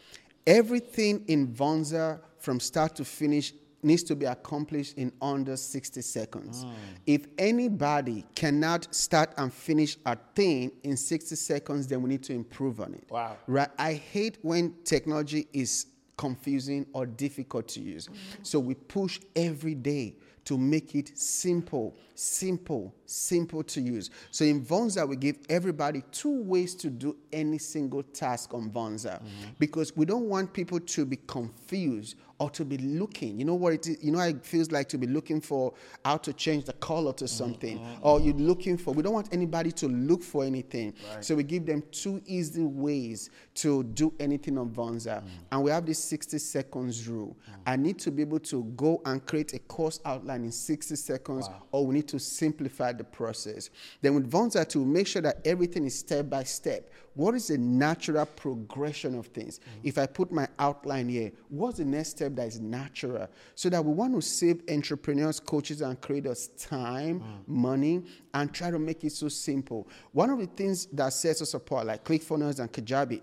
Everything 0.46 1.24
in 1.26 1.48
Vonza 1.48 2.20
from 2.38 2.60
start 2.60 2.94
to 2.96 3.04
finish 3.04 3.52
needs 3.82 4.02
to 4.04 4.16
be 4.16 4.26
accomplished 4.26 4.98
in 4.98 5.12
under 5.22 5.56
60 5.56 6.00
seconds. 6.02 6.64
Hmm. 6.64 6.70
If 7.06 7.26
anybody 7.38 8.24
cannot 8.34 8.92
start 8.94 9.32
and 9.36 9.52
finish 9.52 9.96
a 10.04 10.16
thing 10.34 10.72
in 10.82 10.96
60 10.96 11.36
seconds, 11.36 11.86
then 11.86 12.02
we 12.02 12.10
need 12.10 12.22
to 12.24 12.32
improve 12.32 12.80
on 12.80 12.94
it. 12.94 13.04
Wow. 13.10 13.36
Right? 13.46 13.68
I 13.78 13.94
hate 13.94 14.38
when 14.42 14.74
technology 14.84 15.46
is 15.52 15.86
confusing 16.16 16.86
or 16.92 17.06
difficult 17.06 17.68
to 17.68 17.80
use. 17.80 18.06
Hmm. 18.06 18.14
So 18.42 18.58
we 18.58 18.74
push 18.74 19.20
every 19.36 19.74
day 19.74 20.16
to 20.48 20.56
make 20.56 20.94
it 20.94 21.16
simple, 21.16 21.94
simple, 22.14 22.94
simple 23.04 23.62
to 23.62 23.82
use. 23.82 24.08
So 24.30 24.46
in 24.46 24.64
Vonza, 24.64 25.06
we 25.06 25.16
give 25.16 25.36
everybody 25.50 26.02
two 26.10 26.42
ways 26.42 26.74
to 26.76 26.88
do 26.88 27.18
any 27.30 27.58
single 27.58 28.02
task 28.02 28.54
on 28.54 28.70
Vonza 28.70 29.20
hmm. 29.20 29.26
because 29.58 29.94
we 29.94 30.06
don't 30.06 30.24
want 30.24 30.54
people 30.54 30.80
to 30.80 31.04
be 31.04 31.16
confused 31.26 32.16
or 32.38 32.48
to 32.50 32.64
be 32.64 32.78
looking. 32.78 33.38
You 33.38 33.44
know 33.44 33.54
what 33.54 33.72
it 33.72 33.86
is? 33.86 34.02
You 34.02 34.12
know 34.12 34.18
how 34.18 34.26
it 34.26 34.44
feels 34.44 34.70
like 34.70 34.88
to 34.90 34.98
be 34.98 35.06
looking 35.06 35.40
for 35.40 35.74
how 36.04 36.16
to 36.18 36.32
change 36.32 36.64
the 36.64 36.72
color 36.74 37.12
to 37.14 37.26
something, 37.26 37.78
mm-hmm. 37.78 38.06
or 38.06 38.20
you're 38.20 38.34
looking 38.34 38.76
for. 38.76 38.94
We 38.94 39.02
don't 39.02 39.12
want 39.12 39.28
anybody 39.32 39.72
to 39.72 39.88
look 39.88 40.22
for 40.22 40.44
anything. 40.44 40.94
So 41.20 41.34
we 41.34 41.42
give 41.42 41.66
them 41.66 41.82
two 41.90 42.22
easy 42.26 42.64
ways 42.64 43.30
to 43.56 43.82
do 43.82 44.14
anything 44.20 44.56
on 44.56 44.70
Vonza, 44.70 45.22
mm. 45.22 45.28
and 45.50 45.62
we 45.62 45.70
have 45.70 45.84
this 45.84 45.98
60 45.98 46.38
seconds 46.38 47.08
rule. 47.08 47.36
Mm. 47.50 47.54
I 47.66 47.76
need 47.76 47.98
to 48.00 48.10
be 48.10 48.22
able 48.22 48.40
to 48.40 48.64
go 48.76 49.02
and 49.04 49.24
create 49.26 49.52
a 49.54 49.58
course 49.58 50.00
outline 50.04 50.44
in 50.44 50.52
60 50.52 50.94
seconds, 50.94 51.48
or 51.72 51.86
we 51.86 51.94
need 51.94 52.08
to 52.08 52.20
simplify 52.20 52.92
the 52.92 53.04
process. 53.04 53.70
Then 54.00 54.14
with 54.14 54.30
Vonza 54.30 54.68
to 54.68 54.84
make 54.84 55.06
sure 55.06 55.22
that 55.22 55.40
everything 55.44 55.84
is 55.84 55.98
step 55.98 56.30
by 56.30 56.44
step. 56.44 56.88
What 57.18 57.34
is 57.34 57.48
the 57.48 57.58
natural 57.58 58.24
progression 58.24 59.18
of 59.18 59.26
things? 59.26 59.58
If 59.82 59.98
I 59.98 60.06
put 60.06 60.30
my 60.30 60.46
outline 60.56 61.08
here, 61.08 61.32
what's 61.48 61.78
the 61.78 61.84
next 61.84 62.10
step 62.10 62.36
that 62.36 62.46
is 62.46 62.60
natural? 62.60 63.26
So 63.56 63.68
that 63.70 63.84
we 63.84 63.92
want 63.92 64.14
to 64.14 64.22
save 64.22 64.62
entrepreneurs, 64.70 65.40
coaches, 65.40 65.80
and 65.80 66.00
creators 66.00 66.46
time, 66.56 67.42
money, 67.48 68.04
and 68.34 68.54
try 68.54 68.70
to 68.70 68.78
make 68.78 69.02
it 69.02 69.10
so 69.10 69.26
simple. 69.26 69.88
One 70.12 70.30
of 70.30 70.38
the 70.38 70.46
things 70.46 70.86
that 70.92 71.12
sets 71.12 71.42
us 71.42 71.54
apart, 71.54 71.88
like 71.88 72.04
ClickFunnels 72.04 72.60
and 72.60 72.72
Kajabi, 72.72 73.20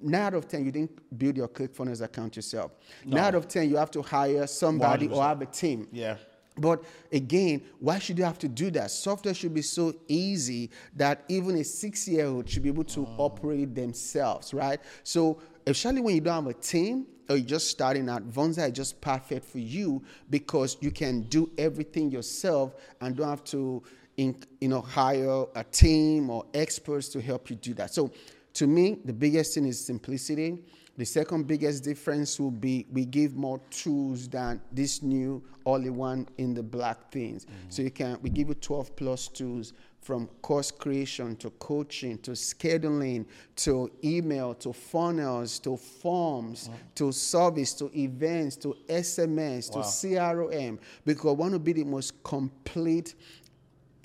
nine 0.00 0.22
out 0.22 0.32
of 0.32 0.48
10, 0.48 0.64
you 0.64 0.72
didn't 0.72 1.18
build 1.18 1.36
your 1.36 1.48
ClickFunnels 1.48 2.00
account 2.00 2.36
yourself. 2.36 2.72
Nine 3.04 3.22
out 3.22 3.34
of 3.34 3.48
10, 3.48 3.68
you 3.68 3.76
have 3.76 3.90
to 3.90 4.00
hire 4.00 4.46
somebody 4.46 5.08
or 5.08 5.16
100%. 5.16 5.28
have 5.28 5.42
a 5.42 5.46
team. 5.46 5.88
Yeah. 5.92 6.16
But 6.56 6.84
again, 7.10 7.62
why 7.80 7.98
should 7.98 8.16
you 8.18 8.24
have 8.24 8.38
to 8.40 8.48
do 8.48 8.70
that? 8.72 8.90
Software 8.90 9.34
should 9.34 9.54
be 9.54 9.62
so 9.62 9.94
easy 10.06 10.70
that 10.94 11.24
even 11.28 11.56
a 11.56 11.64
six 11.64 12.06
year 12.06 12.26
old 12.26 12.48
should 12.48 12.62
be 12.62 12.68
able 12.68 12.84
to 12.84 13.06
ah. 13.06 13.16
operate 13.18 13.60
it 13.60 13.74
themselves, 13.74 14.54
right? 14.54 14.80
So, 15.02 15.40
especially 15.66 16.00
when 16.00 16.14
you 16.14 16.20
don't 16.20 16.44
have 16.44 16.46
a 16.46 16.58
team 16.58 17.06
or 17.28 17.36
you're 17.36 17.46
just 17.46 17.70
starting 17.70 18.08
out, 18.08 18.30
Vonza 18.30 18.66
is 18.66 18.72
just 18.72 19.00
perfect 19.00 19.46
for 19.46 19.58
you 19.58 20.02
because 20.30 20.76
you 20.80 20.90
can 20.90 21.22
do 21.22 21.50
everything 21.58 22.10
yourself 22.10 22.74
and 23.00 23.16
don't 23.16 23.28
have 23.28 23.44
to 23.44 23.82
in, 24.16 24.36
you 24.60 24.68
know, 24.68 24.80
hire 24.80 25.46
a 25.56 25.64
team 25.64 26.30
or 26.30 26.46
experts 26.54 27.08
to 27.08 27.20
help 27.20 27.50
you 27.50 27.56
do 27.56 27.74
that. 27.74 27.92
So, 27.92 28.12
to 28.54 28.68
me, 28.68 28.98
the 29.04 29.12
biggest 29.12 29.54
thing 29.54 29.66
is 29.66 29.84
simplicity. 29.84 30.62
The 30.96 31.04
second 31.04 31.46
biggest 31.46 31.82
difference 31.82 32.38
will 32.38 32.52
be 32.52 32.86
we 32.92 33.04
give 33.04 33.34
more 33.34 33.60
tools 33.70 34.28
than 34.28 34.60
this 34.70 35.02
new 35.02 35.42
all-in-one 35.64 36.28
in 36.38 36.54
the 36.54 36.62
black 36.62 37.10
things. 37.10 37.44
Mm-hmm. 37.44 37.70
So 37.70 37.82
you 37.82 37.90
can 37.90 38.18
we 38.22 38.30
give 38.30 38.48
you 38.48 38.54
12 38.54 38.94
plus 38.94 39.28
tools 39.28 39.72
from 40.00 40.26
course 40.42 40.70
creation 40.70 41.34
to 41.36 41.48
coaching 41.50 42.18
to 42.18 42.32
scheduling 42.32 43.24
to 43.56 43.90
email 44.04 44.54
to 44.54 44.72
funnels 44.72 45.58
to 45.58 45.76
forms 45.78 46.68
to 46.94 47.10
service 47.10 47.72
to 47.72 47.90
events 47.98 48.54
to 48.56 48.76
SMS 48.86 49.72
to 49.72 49.78
CRM 49.78 50.78
because 51.06 51.30
I 51.30 51.32
want 51.32 51.54
to 51.54 51.58
be 51.58 51.72
the 51.72 51.84
most 51.84 52.22
complete 52.22 53.14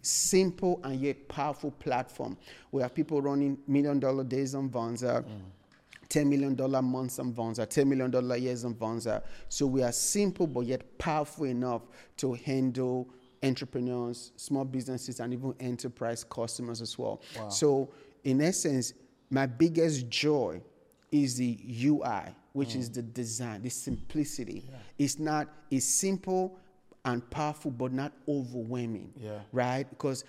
simple 0.02 0.80
and 0.84 1.00
yet 1.00 1.28
powerful 1.28 1.72
platform. 1.72 2.38
We 2.72 2.82
have 2.82 2.96
people 2.96 3.22
running 3.22 3.58
million 3.68 4.00
dollar 4.00 4.24
days 4.24 4.56
on 4.56 4.70
Vonza. 4.70 5.24
Mm. 5.24 5.42
$10 6.10 6.26
million 6.26 6.86
months 6.86 7.20
on 7.20 7.32
Vonza, 7.34 7.68
$10 7.68 7.86
million 7.86 8.42
years 8.42 8.66
on 8.66 8.74
Vonza. 8.74 9.24
So 9.48 9.68
we 9.68 9.84
are 9.84 9.92
simple 9.92 10.48
but 10.48 10.62
yet 10.62 10.98
powerful 10.98 11.46
enough 11.46 11.84
to 12.18 12.34
handle 12.34 13.08
entrepreneurs, 13.44 14.32
small 14.36 14.66
businesses, 14.66 15.20
and 15.20 15.34
even 15.34 15.54
enterprise 15.60 16.24
customers 16.24 16.82
as 16.82 16.98
well. 16.98 17.22
So, 17.50 17.90
in 18.24 18.42
essence, 18.42 18.94
my 19.30 19.46
biggest 19.46 20.10
joy 20.10 20.62
is 21.12 21.38
the 21.38 21.58
UI, 21.86 22.34
which 22.54 22.76
is 22.76 22.90
mm. 22.90 22.96
the 22.96 23.02
design, 23.04 23.62
the 23.62 23.70
simplicity. 23.70 24.66
It's 24.98 25.20
not, 25.20 25.48
it's 25.72 25.86
simple 25.86 26.58
and 27.06 27.28
powerful, 27.30 27.72
but 27.72 27.94
not 27.94 28.12
overwhelming. 28.28 29.14
Yeah. 29.16 29.40
Right? 29.52 29.90
Because 29.90 30.26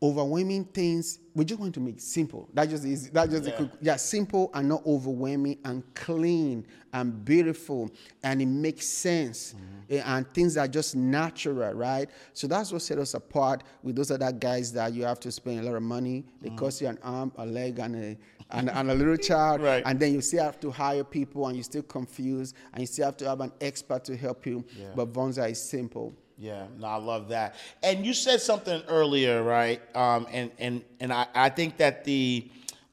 overwhelming 0.00 0.64
things 0.64 1.18
we 1.34 1.44
just 1.44 1.60
want 1.60 1.74
to 1.74 1.80
make 1.80 1.98
simple 2.00 2.48
that 2.54 2.68
just 2.68 2.84
is 2.84 3.10
that 3.10 3.28
just 3.30 3.44
Yeah. 3.46 3.50
quick 3.56 3.70
yeah 3.80 3.96
simple 3.96 4.48
and 4.54 4.68
not 4.68 4.86
overwhelming 4.86 5.58
and 5.64 5.82
clean 5.94 6.64
and 6.92 7.24
beautiful 7.24 7.90
and 8.22 8.40
it 8.40 8.46
makes 8.46 8.86
sense 8.86 9.54
eh, 9.90 10.00
and 10.04 10.28
things 10.32 10.56
are 10.56 10.68
just 10.68 10.94
natural, 10.96 11.72
right? 11.72 12.08
So 12.32 12.46
that's 12.46 12.70
what 12.72 12.82
set 12.82 12.98
us 12.98 13.14
apart 13.14 13.62
with 13.82 13.96
those 13.96 14.10
other 14.10 14.30
guys 14.32 14.72
that 14.74 14.92
you 14.92 15.04
have 15.04 15.18
to 15.20 15.32
spend 15.32 15.60
a 15.60 15.62
lot 15.62 15.74
of 15.76 15.82
money. 15.82 16.24
They 16.42 16.48
Mm-hmm. 16.48 16.56
cost 16.58 16.80
you 16.82 16.88
an 16.88 16.98
arm, 17.02 17.32
a 17.36 17.46
leg, 17.46 17.78
and 17.78 17.96
a 17.96 18.18
and, 18.50 18.68
and 18.70 18.90
a 18.90 18.94
little 18.94 19.16
child, 19.30 19.60
Right. 19.62 19.82
and 19.86 19.98
then 20.00 20.12
you 20.14 20.20
still 20.20 20.44
have 20.44 20.58
to 20.60 20.70
hire 20.70 21.04
people, 21.04 21.46
and 21.46 21.56
you're 21.56 21.64
still 21.64 21.82
confused, 21.82 22.54
and 22.72 22.80
you 22.82 22.86
still 22.86 23.06
have 23.06 23.16
to 23.18 23.28
have 23.28 23.40
an 23.40 23.52
expert 23.60 24.04
to 24.04 24.16
help 24.16 24.44
you. 24.46 24.64
Yeah. 24.78 24.86
But 24.94 25.12
Vonza 25.12 25.50
is 25.50 25.62
simple. 25.62 26.14
Yeah, 26.38 26.66
no, 26.78 26.86
I 26.86 26.96
love 26.96 27.28
that. 27.30 27.56
And 27.82 28.06
you 28.06 28.14
said 28.14 28.40
something 28.40 28.80
earlier, 28.88 29.42
right? 29.42 29.80
Um, 29.96 30.26
and 30.30 30.50
and 30.58 30.82
and 31.00 31.12
I, 31.12 31.26
I 31.34 31.48
think 31.48 31.78
that 31.78 32.04
the 32.04 32.48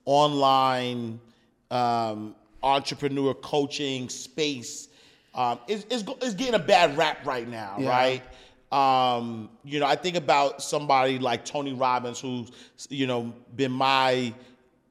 online 0.06 1.20
um, 1.70 2.36
entrepreneur 2.64 3.34
coaching 3.36 4.10
space 4.10 4.88
um, 5.36 5.60
is, 5.68 5.84
is 5.86 6.04
is 6.24 6.34
getting 6.34 6.56
a 6.56 6.60
bad 6.60 6.98
rap 6.98 7.26
right 7.26 7.48
now, 7.48 7.76
Yeah. 7.80 7.90
right? 7.90 8.22
Um, 8.72 9.50
you 9.64 9.80
know, 9.80 9.86
I 9.86 9.96
think 9.96 10.18
about 10.18 10.62
somebody 10.62 11.20
like 11.20 11.46
Tony 11.46 11.74
Robbins, 11.74 12.20
who's 12.20 12.50
you 12.90 13.06
know 13.06 13.32
been 13.56 13.72
my 13.72 14.34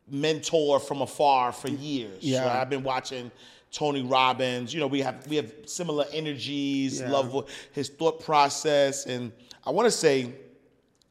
mentor 0.08 0.78
from 0.78 1.02
afar 1.02 1.50
for 1.50 1.68
years. 1.68 2.22
Yeah. 2.22 2.60
I've 2.60 2.70
been 2.70 2.84
watching 2.84 3.30
Tony 3.74 4.02
Robbins. 4.02 4.72
You 4.72 4.80
know, 4.80 4.86
we 4.86 5.00
have 5.00 5.26
we 5.26 5.36
have 5.36 5.52
similar 5.66 6.06
energies, 6.12 7.00
Yeah. 7.00 7.10
love 7.10 7.50
his 7.72 7.88
thought 7.88 8.20
process, 8.20 9.06
and 9.06 9.32
I 9.66 9.70
want 9.70 9.86
to 9.86 9.90
say 9.90 10.32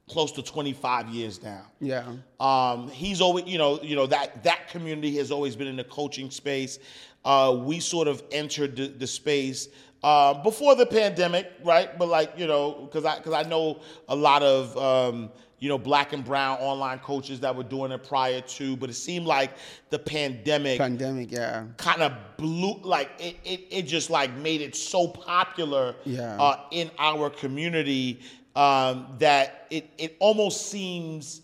close 0.10 0.32
to 0.34 0.41
25 0.41 1.10
years 1.10 1.41
now. 1.43 1.65
Yeah. 1.80 2.13
Um, 2.39 2.89
he's 2.89 3.21
always, 3.21 3.45
you 3.45 3.58
know, 3.58 3.82
you 3.82 3.95
know 3.95 4.08
that 4.08 4.43
that 4.43 4.69
community 4.69 5.17
has 5.17 5.32
always 5.32 5.56
been 5.56 5.67
in 5.67 5.76
the 5.76 5.84
coaching 5.84 6.32
space. 6.32 6.80
Uh, 7.26 7.56
we 7.63 7.80
sort 7.80 8.08
of 8.08 8.23
entered 8.32 8.76
the, 8.76 8.88
the 8.88 9.08
space 9.08 9.69
uh, 10.04 10.34
before 10.43 10.76
the 10.76 10.86
pandemic, 10.86 11.52
right? 11.63 11.97
But 11.97 12.08
like, 12.10 12.34
you 12.38 12.47
know, 12.47 12.86
because 12.86 13.06
I 13.06 13.17
because 13.17 13.34
I 13.34 13.43
know 13.43 13.80
a 14.08 14.15
lot 14.15 14.41
of 14.43 14.78
um, 14.78 15.32
you 15.63 15.69
know 15.69 15.78
black 15.78 16.12
and 16.12 16.26
brown 16.26 16.58
online 16.60 16.99
coaches 16.99 17.39
that 17.39 17.56
were 17.56 17.63
doing 17.63 17.89
it 17.93 18.04
prior 18.04 18.41
to, 18.41 18.76
but 18.76 18.89
it 18.89 18.95
seemed 18.95 19.26
like 19.26 19.52
the 19.91 19.97
pandemic 19.97 20.78
Pandemic, 20.78 21.32
yeah. 21.32 21.63
kind 21.78 22.02
of 22.02 22.12
blew 22.36 22.82
like 22.84 23.10
it, 23.17 23.38
it, 23.45 23.62
it 23.71 23.82
just 23.84 24.10
like 24.10 24.36
made 24.36 24.60
it 24.60 24.76
so 24.76 25.08
popular 25.08 25.95
Yeah. 26.04 26.36
uh, 26.36 26.60
in 26.71 26.91
our 26.99 27.30
community 27.30 28.19
um, 28.58 29.15
that 29.19 29.67
it, 29.69 29.89
it 29.97 30.17
almost 30.19 30.69
seems 30.69 31.43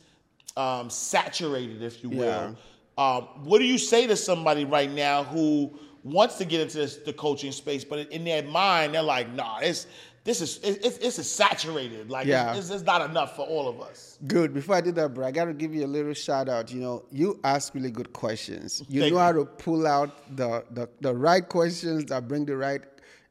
um, 0.57 0.89
saturated, 0.89 1.81
if 1.81 2.03
you 2.03 2.09
will. 2.09 2.25
Yeah. 2.25 2.51
Um, 2.97 3.23
what 3.45 3.59
do 3.59 3.65
you 3.65 3.77
say 3.77 4.05
to 4.05 4.17
somebody 4.17 4.65
right 4.65 4.91
now 4.91 5.23
who 5.23 5.79
wants 6.03 6.35
to 6.39 6.45
get 6.45 6.59
into 6.59 6.77
this, 6.77 6.97
the 6.97 7.13
coaching 7.13 7.53
space, 7.53 7.85
but 7.85 8.11
in 8.11 8.25
their 8.25 8.43
mind 8.43 8.93
they're 8.93 9.01
like, 9.01 9.31
"Nah, 9.33 9.61
this 9.61 9.87
this 10.29 10.41
is 10.41 10.57
it, 10.59 10.85
it's 10.85 10.97
it's 11.17 11.27
saturated. 11.27 12.11
Like, 12.11 12.27
Yeah. 12.27 12.55
it's, 12.55 12.69
it's 12.69 12.83
not 12.83 13.09
enough 13.09 13.35
for 13.35 13.45
all 13.47 13.67
of 13.67 13.81
us." 13.81 14.19
Good. 14.27 14.53
Before 14.53 14.75
I 14.75 14.81
do 14.81 14.91
that, 14.91 15.13
bro, 15.15 15.25
I 15.25 15.31
got 15.31 15.45
to 15.45 15.53
give 15.53 15.73
you 15.73 15.83
a 15.85 15.91
little 15.97 16.13
shout 16.13 16.47
out. 16.47 16.71
You 16.71 16.81
know, 16.81 17.03
you 17.11 17.39
ask 17.43 17.73
really 17.73 17.89
good 17.89 18.13
questions. 18.13 18.83
You 18.87 19.01
Thank 19.01 19.13
know 19.13 19.19
you. 19.19 19.25
how 19.25 19.31
to 19.31 19.45
pull 19.45 19.87
out 19.87 20.11
the, 20.37 20.63
the, 20.71 20.87
the 21.01 21.15
right 21.15 21.47
questions 21.57 22.05
that 22.05 22.27
bring 22.27 22.45
the 22.45 22.55
right, 22.55 22.81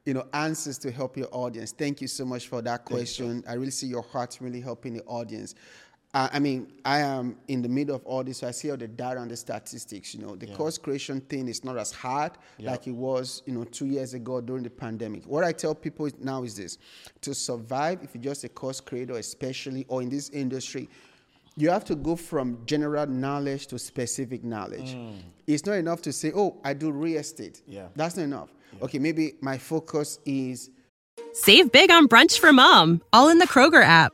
you 0.05 0.13
know, 0.13 0.25
answers 0.33 0.77
to 0.79 0.91
help 0.91 1.15
your 1.15 1.29
audience. 1.31 1.71
Thank 1.71 2.01
you 2.01 2.07
so 2.09 2.25
much 2.25 2.47
for 2.49 2.61
that 2.63 2.83
question. 2.83 3.43
I 3.47 3.53
really 3.53 3.71
see 3.71 3.87
your 3.87 4.03
heart 4.03 4.37
really 4.41 4.59
helping 4.59 4.93
the 4.95 5.03
audience. 5.05 5.55
Uh, 6.11 6.27
I 6.33 6.39
mean, 6.39 6.71
I 6.83 6.99
am 6.99 7.37
in 7.49 7.61
the 7.61 7.69
middle 7.69 7.95
of 7.95 8.03
all 8.03 8.23
this, 8.23 8.39
so 8.39 8.47
I 8.47 8.51
see 8.51 8.71
all 8.71 8.77
the 8.77 8.87
data 8.87 9.21
and 9.21 9.29
the 9.29 9.37
statistics. 9.37 10.15
You 10.15 10.21
know, 10.21 10.35
the 10.35 10.47
course 10.47 10.77
creation 10.79 11.21
thing 11.21 11.47
is 11.47 11.63
not 11.63 11.77
as 11.77 11.91
hard 11.91 12.31
like 12.59 12.87
it 12.87 12.91
was, 12.93 13.43
you 13.45 13.53
know, 13.53 13.63
two 13.63 13.85
years 13.85 14.15
ago 14.15 14.41
during 14.41 14.63
the 14.63 14.71
pandemic. 14.71 15.25
What 15.25 15.43
I 15.43 15.51
tell 15.51 15.75
people 15.75 16.09
now 16.19 16.41
is 16.43 16.55
this: 16.55 16.79
to 17.21 17.35
survive, 17.35 17.99
if 18.01 18.15
you're 18.15 18.23
just 18.23 18.43
a 18.43 18.49
course 18.49 18.79
creator, 18.81 19.13
especially 19.17 19.85
or 19.87 20.01
in 20.01 20.09
this 20.09 20.29
industry, 20.29 20.89
you 21.55 21.69
have 21.69 21.85
to 21.85 21.95
go 21.95 22.15
from 22.15 22.57
general 22.65 23.05
knowledge 23.05 23.67
to 23.67 23.77
specific 23.77 24.43
knowledge. 24.43 24.97
It's 25.45 25.65
not 25.65 25.73
enough 25.73 26.01
to 26.03 26.11
say, 26.11 26.31
"Oh, 26.35 26.57
I 26.63 26.73
do 26.73 26.91
real 26.91 27.19
estate." 27.19 27.61
Yeah. 27.67 27.87
that's 27.95 28.17
not 28.17 28.23
enough. 28.23 28.49
Okay, 28.81 28.97
maybe 28.97 29.33
my 29.41 29.59
focus 29.59 30.19
is 30.25 30.71
Save 31.33 31.71
big 31.71 31.91
on 31.91 32.07
brunch 32.07 32.39
for 32.39 32.51
mom, 32.51 33.01
all 33.13 33.29
in 33.29 33.37
the 33.37 33.45
Kroger 33.47 33.83
app. 33.83 34.13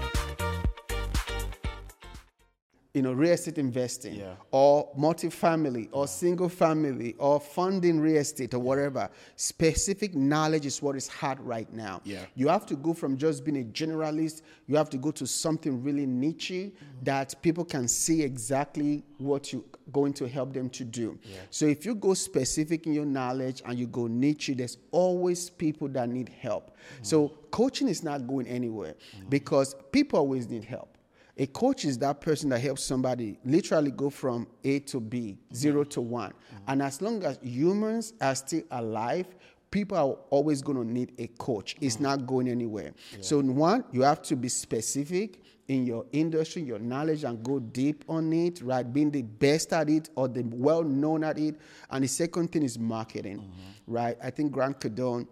You 2.93 3.01
know, 3.01 3.13
real 3.13 3.31
estate 3.31 3.57
investing 3.57 4.15
Yeah. 4.15 4.35
or 4.51 4.93
multifamily 4.97 5.87
or 5.93 6.07
single 6.07 6.49
family 6.49 7.15
or 7.19 7.39
funding 7.39 8.01
real 8.01 8.17
estate 8.17 8.53
or 8.53 8.59
whatever. 8.59 9.09
Specific 9.37 10.13
knowledge 10.13 10.65
is 10.65 10.81
what 10.81 10.97
is 10.97 11.07
hard 11.07 11.39
right 11.39 11.71
now. 11.71 12.01
Yeah. 12.03 12.25
You 12.35 12.49
have 12.49 12.65
to 12.65 12.75
go 12.75 12.93
from 12.93 13.15
just 13.15 13.45
being 13.45 13.61
a 13.61 13.63
generalist, 13.63 14.41
you 14.67 14.75
have 14.75 14.89
to 14.89 14.97
go 14.97 15.11
to 15.11 15.25
something 15.25 15.81
really 15.81 16.05
niche 16.05 16.51
mm-hmm. 16.51 17.03
that 17.03 17.41
people 17.41 17.63
can 17.63 17.87
see 17.87 18.23
exactly 18.23 19.03
what 19.17 19.53
you're 19.53 19.63
going 19.91 20.13
to 20.13 20.27
help 20.27 20.53
them 20.53 20.69
to 20.69 20.83
do. 20.83 21.17
So 21.49 21.65
if 21.65 21.85
you 21.85 21.95
go 21.95 22.13
specific 22.13 22.87
in 22.87 22.93
your 22.93 23.05
knowledge 23.05 23.61
and 23.65 23.77
you 23.77 23.87
go 23.87 24.07
niche, 24.07 24.51
there's 24.55 24.77
always 24.91 25.49
people 25.49 25.87
that 25.89 26.09
need 26.09 26.29
help. 26.29 26.71
Mm. 26.71 27.05
So 27.05 27.27
coaching 27.51 27.87
is 27.87 28.03
not 28.03 28.27
going 28.27 28.47
anywhere 28.47 28.95
mm. 29.17 29.29
because 29.29 29.75
people 29.91 30.19
always 30.19 30.49
need 30.49 30.63
help. 30.63 30.90
A 31.37 31.47
coach 31.47 31.85
is 31.85 31.97
that 31.99 32.21
person 32.21 32.49
that 32.49 32.59
helps 32.59 32.83
somebody 32.83 33.39
literally 33.45 33.91
go 33.91 34.09
from 34.09 34.47
A 34.63 34.79
to 34.79 34.99
B, 34.99 35.37
zero 35.53 35.83
to 35.85 36.01
one. 36.01 36.33
And 36.67 36.81
as 36.81 37.01
long 37.01 37.23
as 37.23 37.39
humans 37.41 38.13
are 38.21 38.35
still 38.35 38.63
alive, 38.71 39.27
people 39.71 39.97
are 39.97 40.17
always 40.29 40.61
going 40.61 40.77
to 40.77 40.83
need 40.83 41.13
a 41.17 41.27
coach. 41.27 41.75
It's 41.81 41.99
not 41.99 42.27
going 42.27 42.49
anywhere. 42.49 42.93
So, 43.21 43.41
one, 43.41 43.85
you 43.91 44.01
have 44.01 44.21
to 44.23 44.35
be 44.35 44.49
specific 44.49 45.41
in 45.67 45.85
your 45.85 46.05
industry, 46.11 46.61
your 46.61 46.79
knowledge, 46.79 47.23
and 47.23 47.41
go 47.43 47.59
deep 47.59 48.03
on 48.09 48.33
it, 48.33 48.61
right? 48.61 48.83
Being 48.83 49.09
the 49.09 49.21
best 49.21 49.71
at 49.71 49.89
it 49.89 50.09
or 50.15 50.27
the 50.27 50.43
well 50.43 50.83
known 50.83 51.23
at 51.23 51.39
it. 51.39 51.55
And 51.89 52.03
the 52.03 52.09
second 52.09 52.51
thing 52.51 52.63
is 52.63 52.77
marketing, 52.77 53.37
mm-hmm. 53.37 53.93
right? 53.93 54.17
I 54.21 54.29
think 54.31 54.51
Grant 54.51 54.79
Cardone 54.79 55.27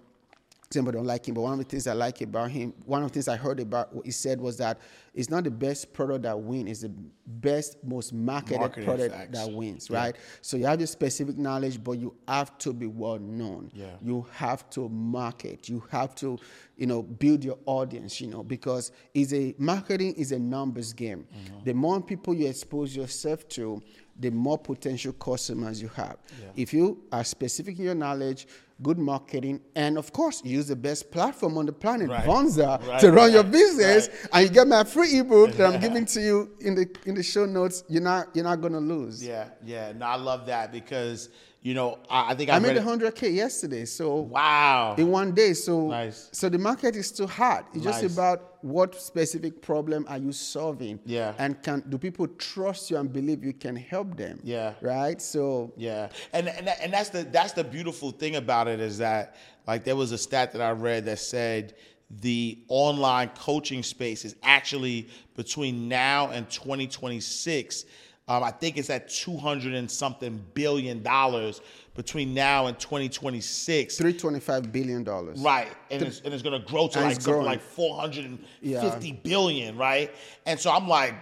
somebody 0.72 0.98
don't 0.98 1.08
like 1.08 1.28
him, 1.28 1.34
but 1.34 1.42
one 1.42 1.54
of 1.54 1.60
the 1.60 1.66
things 1.66 1.88
I 1.88 1.94
like 1.94 2.22
about 2.22 2.52
him, 2.52 2.74
one 2.86 3.02
of 3.04 3.10
the 3.10 3.14
things 3.14 3.28
I 3.28 3.36
heard 3.38 3.60
about 3.60 3.94
what 3.96 4.06
he 4.06 4.12
said 4.12 4.40
was 4.40 4.58
that 4.58 4.80
it's 5.16 5.30
not 5.30 5.44
the 5.44 5.50
best 5.52 5.92
product 5.94 6.22
that 6.24 6.40
wins, 6.40 6.70
it's 6.70 6.82
the 6.82 6.92
best, 7.26 7.78
most 7.84 8.14
marketed 8.14 8.60
Marketing 8.60 8.86
product 8.86 9.16
facts. 9.16 9.32
that 9.38 9.52
wins, 9.52 9.90
Yeah. 9.90 9.98
right? 9.98 10.16
So 10.42 10.58
you 10.58 10.66
have 10.68 10.78
the 10.78 10.86
specific 10.86 11.40
knowledge, 11.40 11.84
but 11.84 11.94
you 11.94 12.14
have 12.28 12.56
to 12.60 12.72
be 12.72 12.86
well 12.86 13.18
known. 13.18 13.72
Yeah. 13.74 13.96
You 14.00 14.28
have 14.34 14.70
to 14.72 14.88
market. 14.90 15.68
You 15.68 15.84
have 15.90 16.14
to, 16.16 16.38
you 16.78 16.86
know, 16.86 17.02
build 17.02 17.44
your 17.44 17.58
audience, 17.66 18.22
you 18.22 18.28
know, 18.28 18.44
because 18.44 18.92
is 19.16 19.34
a 19.34 19.56
marketing 19.58 20.14
is 20.14 20.32
a 20.32 20.38
numbers 20.40 20.94
game. 20.94 21.26
Mm-hmm. 21.36 21.64
The 21.64 21.74
more 21.74 22.00
people 22.00 22.36
you 22.36 22.48
expose 22.48 22.96
yourself 22.96 23.48
to, 23.50 23.82
the 24.20 24.30
more 24.30 24.58
potential 24.58 25.14
customers 25.14 25.82
you 25.82 25.88
have. 25.90 26.18
If 26.56 26.74
you 26.74 27.04
are 27.12 27.24
specific 27.24 27.80
in 27.80 27.86
your 27.86 27.96
knowledge, 27.96 28.48
good 28.82 28.98
marketing, 28.98 29.60
and 29.76 29.98
of 29.98 30.12
course, 30.14 30.42
use 30.44 30.68
the 30.68 30.76
best 30.76 31.12
platform 31.12 31.58
on 31.58 31.66
the 31.66 31.72
planet, 31.74 32.10
Right. 32.10 32.26
Vonza, 32.26 32.86
Right, 32.88 33.00
to 33.02 33.12
run 33.12 33.32
your 33.32 33.44
business, 33.44 34.08
right. 34.10 34.30
and 34.34 34.44
you 34.48 34.54
get 34.54 34.68
my 34.68 34.84
free 34.84 35.20
ebook 35.20 35.52
that 35.54 35.74
I'm 35.74 35.82
giving 35.82 36.06
to 36.06 36.22
you 36.22 36.52
in 36.62 36.76
the 36.76 36.90
in 37.06 37.16
the 37.16 37.24
show 37.24 37.46
notes. 37.46 37.84
You're 37.90 38.02
not 38.04 38.28
you're 38.34 38.46
not 38.46 38.62
gonna 38.62 38.80
lose. 38.80 39.26
Yeah, 39.26 39.50
yeah. 39.66 39.94
No, 39.94 40.06
I 40.06 40.16
love 40.16 40.46
that 40.48 40.72
because 40.72 41.30
you 41.62 41.74
know 41.74 42.00
I, 42.10 42.32
I 42.32 42.36
think 42.36 42.50
I, 42.50 42.56
I 42.56 42.60
made 42.60 42.76
read 42.78 42.86
100k 42.86 43.34
yesterday, 43.36 43.86
so 43.86 44.16
Wow. 44.22 44.96
in 44.98 45.10
one 45.12 45.34
day. 45.34 45.54
So 45.54 45.88
Nice. 45.90 46.30
so 46.32 46.48
the 46.50 46.58
market 46.58 46.96
is 46.96 47.12
too 47.12 47.28
hard. 47.28 47.66
It's 47.74 47.84
just 47.84 48.04
about 48.04 48.64
what 48.64 48.96
specific 48.96 49.62
problem 49.62 50.06
are 50.10 50.18
you 50.18 50.32
solving? 50.32 51.00
Yeah. 51.06 51.34
And 51.38 51.62
can 51.64 51.84
do 51.90 51.98
people 51.98 52.28
trust 52.28 52.90
you 52.92 52.98
and 52.98 53.12
believe 53.12 53.44
you 53.44 53.54
can 53.54 53.76
help 53.76 54.16
them? 54.18 54.40
Yeah. 54.44 54.74
Right. 54.82 55.22
So 55.22 55.74
Yeah, 55.78 56.10
and 56.34 56.48
and 56.48 56.68
and 56.70 56.94
that's 56.94 57.10
the 57.10 57.24
that's 57.24 57.54
the 57.54 57.64
beautiful 57.64 58.12
thing 58.12 58.36
about 58.38 58.68
it 58.68 58.80
is 58.80 58.98
that 59.00 59.36
like 59.68 59.84
there 59.84 59.96
was 59.96 60.12
a 60.14 60.18
stat 60.18 60.54
that 60.54 60.62
I 60.62 60.72
read 60.72 61.06
that 61.06 61.20
said 61.20 61.76
the 62.22 62.58
online 62.70 63.30
coaching 63.38 63.84
space 63.84 64.26
is 64.26 64.36
actually 64.42 65.10
between 65.36 65.88
now 65.88 66.30
and 66.32 66.50
2026. 66.50 67.86
Um, 68.30 68.44
I 68.44 68.52
think 68.52 68.78
it's 68.78 68.92
at 68.92 69.10
200 69.10 69.74
and 69.74 69.90
something 69.90 70.46
billion 70.54 71.02
dollars 71.02 71.62
between 71.96 72.36
now 72.36 72.68
and 72.68 72.78
2026. 72.80 73.98
325 73.98 74.72
billion 74.72 75.04
dollars. 75.04 75.40
Right, 75.40 75.68
and 75.90 76.04
it's, 76.04 76.22
and 76.22 76.32
it's 76.32 76.44
gonna 76.44 76.60
grow 76.60 76.88
to 76.90 77.00
like 77.02 77.16
it's 77.16 77.26
something 77.26 77.44
like 77.44 77.60
four 77.62 78.00
hundred 78.00 78.26
and 78.26 78.46
Yeah. 78.62 78.82
fifty 78.82 79.14
billion, 79.14 79.78
right? 79.78 80.14
And 80.46 80.60
so 80.60 80.72
I'm 80.72 80.88
like, 80.88 81.16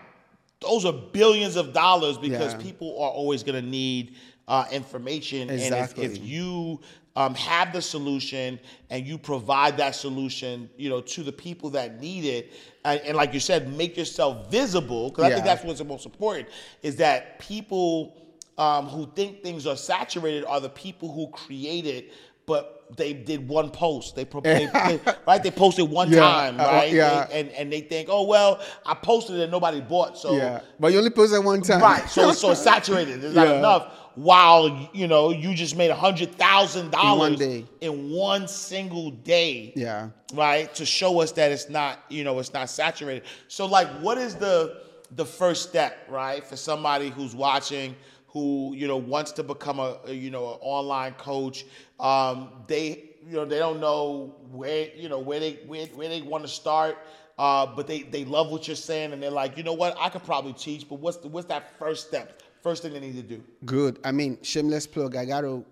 those 0.60 0.84
are 0.86 0.93
billions 0.93 1.55
of 1.55 1.72
dollars 1.72 2.18
because 2.18 2.53
Yeah. 2.53 2.60
people 2.60 2.89
are 3.01 3.10
always 3.10 3.41
going 3.41 3.64
to 3.64 3.68
need 3.68 4.16
uh, 4.47 4.66
information. 4.72 5.49
Exactly. 5.49 6.03
And 6.05 6.14
if, 6.14 6.20
if 6.20 6.28
you 6.28 6.82
um, 7.18 7.34
have 7.34 7.74
the 7.74 7.82
solution 7.82 8.59
and 8.91 9.05
you 9.07 9.18
provide 9.18 9.76
that 9.78 9.95
solution, 9.95 10.70
you 10.78 10.88
know, 10.88 11.01
to 11.01 11.24
the 11.24 11.32
people 11.32 11.72
that 11.72 11.99
need 11.99 12.24
it, 12.26 12.53
and, 12.86 13.01
and 13.01 13.18
like 13.18 13.34
you 13.34 13.39
said, 13.39 13.76
make 13.76 13.97
yourself 13.97 14.49
visible. 14.51 15.09
Because 15.09 15.26
I 15.26 15.34
think 15.34 15.43
that's 15.45 15.63
what's 15.63 15.80
the 15.80 15.86
most 15.86 16.05
important 16.05 16.47
is 16.84 16.95
that 16.97 17.39
people 17.39 18.15
um, 18.59 18.86
who 18.88 19.07
think 19.15 19.41
things 19.41 19.65
are 19.65 19.76
saturated 19.76 20.45
are 20.45 20.61
the 20.61 20.70
people 20.70 21.11
who 21.11 21.28
create 21.30 21.88
it, 21.88 22.13
but 22.45 22.86
they 22.95 23.13
did 23.13 23.47
one 23.47 23.72
post. 23.72 24.15
They, 24.15 24.24
pro- 24.24 24.41
they, 24.41 24.68
they 24.88 24.99
right. 25.28 25.41
They 25.41 25.51
posted 25.51 25.89
one 25.89 26.11
Yeah, 26.11 26.20
time, 26.20 26.59
uh, 26.59 26.65
right? 26.65 26.93
yeah. 26.93 27.26
They- 27.26 27.39
and 27.39 27.49
and 27.51 27.74
they 27.74 27.82
think, 27.82 28.09
oh 28.11 28.24
well, 28.28 28.61
I 28.86 28.93
posted 28.93 29.38
it 29.38 29.41
and 29.43 29.51
nobody 29.51 29.82
bought, 29.82 30.18
so 30.20 30.38
Yeah, 30.38 30.61
but 30.80 30.91
you 30.93 30.99
only 30.99 31.09
posted 31.09 31.43
one 31.43 31.61
time. 31.61 31.82
right. 31.82 32.07
So 32.07 32.32
so 32.32 32.51
it's 32.51 32.61
saturated. 32.72 33.22
There's 33.22 33.34
not 33.34 33.47
enough. 33.57 33.91
While 34.18 34.89
you 34.93 35.07
know 35.07 35.30
you 35.30 35.53
just 35.53 35.78
made 35.78 35.91
a 35.91 35.95
hundred 35.95 36.34
thousand 36.36 36.89
dollars 36.89 37.39
in 37.82 38.09
one 38.09 38.47
single 38.47 39.11
day 39.11 39.74
Yeah. 39.76 40.09
right 40.34 40.74
to 40.74 40.88
show 40.88 41.22
us 41.22 41.32
that 41.34 41.51
it's 41.51 41.70
not 41.70 41.99
you 42.09 42.24
know 42.24 42.39
it's 42.39 42.51
not 42.51 42.68
saturated. 42.72 43.26
So 43.47 43.68
like 43.68 43.88
what 44.01 44.18
is 44.18 44.34
the 44.34 44.82
the 45.15 45.24
first 45.26 45.70
step 45.70 45.99
right 46.09 46.43
for 46.43 46.55
somebody 46.55 47.09
who's 47.09 47.36
watching 47.36 47.95
who 48.30 48.74
you 48.76 48.88
know 48.88 48.97
wants 48.97 49.32
to 49.34 49.43
become 49.43 49.78
a, 49.80 49.99
a, 50.07 50.13
you 50.13 50.32
know 50.32 50.53
an 50.53 50.57
online 50.61 51.13
coach? 51.13 51.68
Um 51.99 52.49
they 52.65 53.11
you 53.24 53.34
know 53.36 53.45
they 53.45 53.59
don't 53.59 53.80
know 53.80 54.36
where 54.51 54.89
you 54.95 55.09
know 55.09 55.20
where 55.20 55.39
they 55.39 55.59
where, 55.68 55.86
where 55.88 56.09
they 56.09 56.24
want 56.24 56.43
to 56.43 56.49
start 56.49 56.97
uh 57.38 57.68
but 57.68 57.86
they 57.86 58.01
they 58.01 58.26
love 58.26 58.49
what 58.49 58.68
you're 58.68 58.76
saying 58.76 59.13
and 59.13 59.22
they're 59.22 59.30
like 59.30 59.57
you 59.57 59.63
know 59.63 59.74
what? 59.74 59.95
I 59.99 60.09
could 60.09 60.24
probably 60.24 60.53
teach 60.53 60.89
but 60.89 60.95
what's 60.95 61.18
the, 61.18 61.28
what's 61.28 61.47
that 61.49 61.78
first 61.78 62.07
step 62.07 62.41
first 62.68 62.82
thing 62.84 62.93
they 62.93 62.99
need 62.99 63.15
to 63.15 63.22
do 63.36 63.41
Good. 63.65 63.93
I 64.03 64.11
mean, 64.11 64.38
shameless 64.41 64.88
plug. 64.88 65.15
I 65.15 65.26
gotta. 65.26 65.63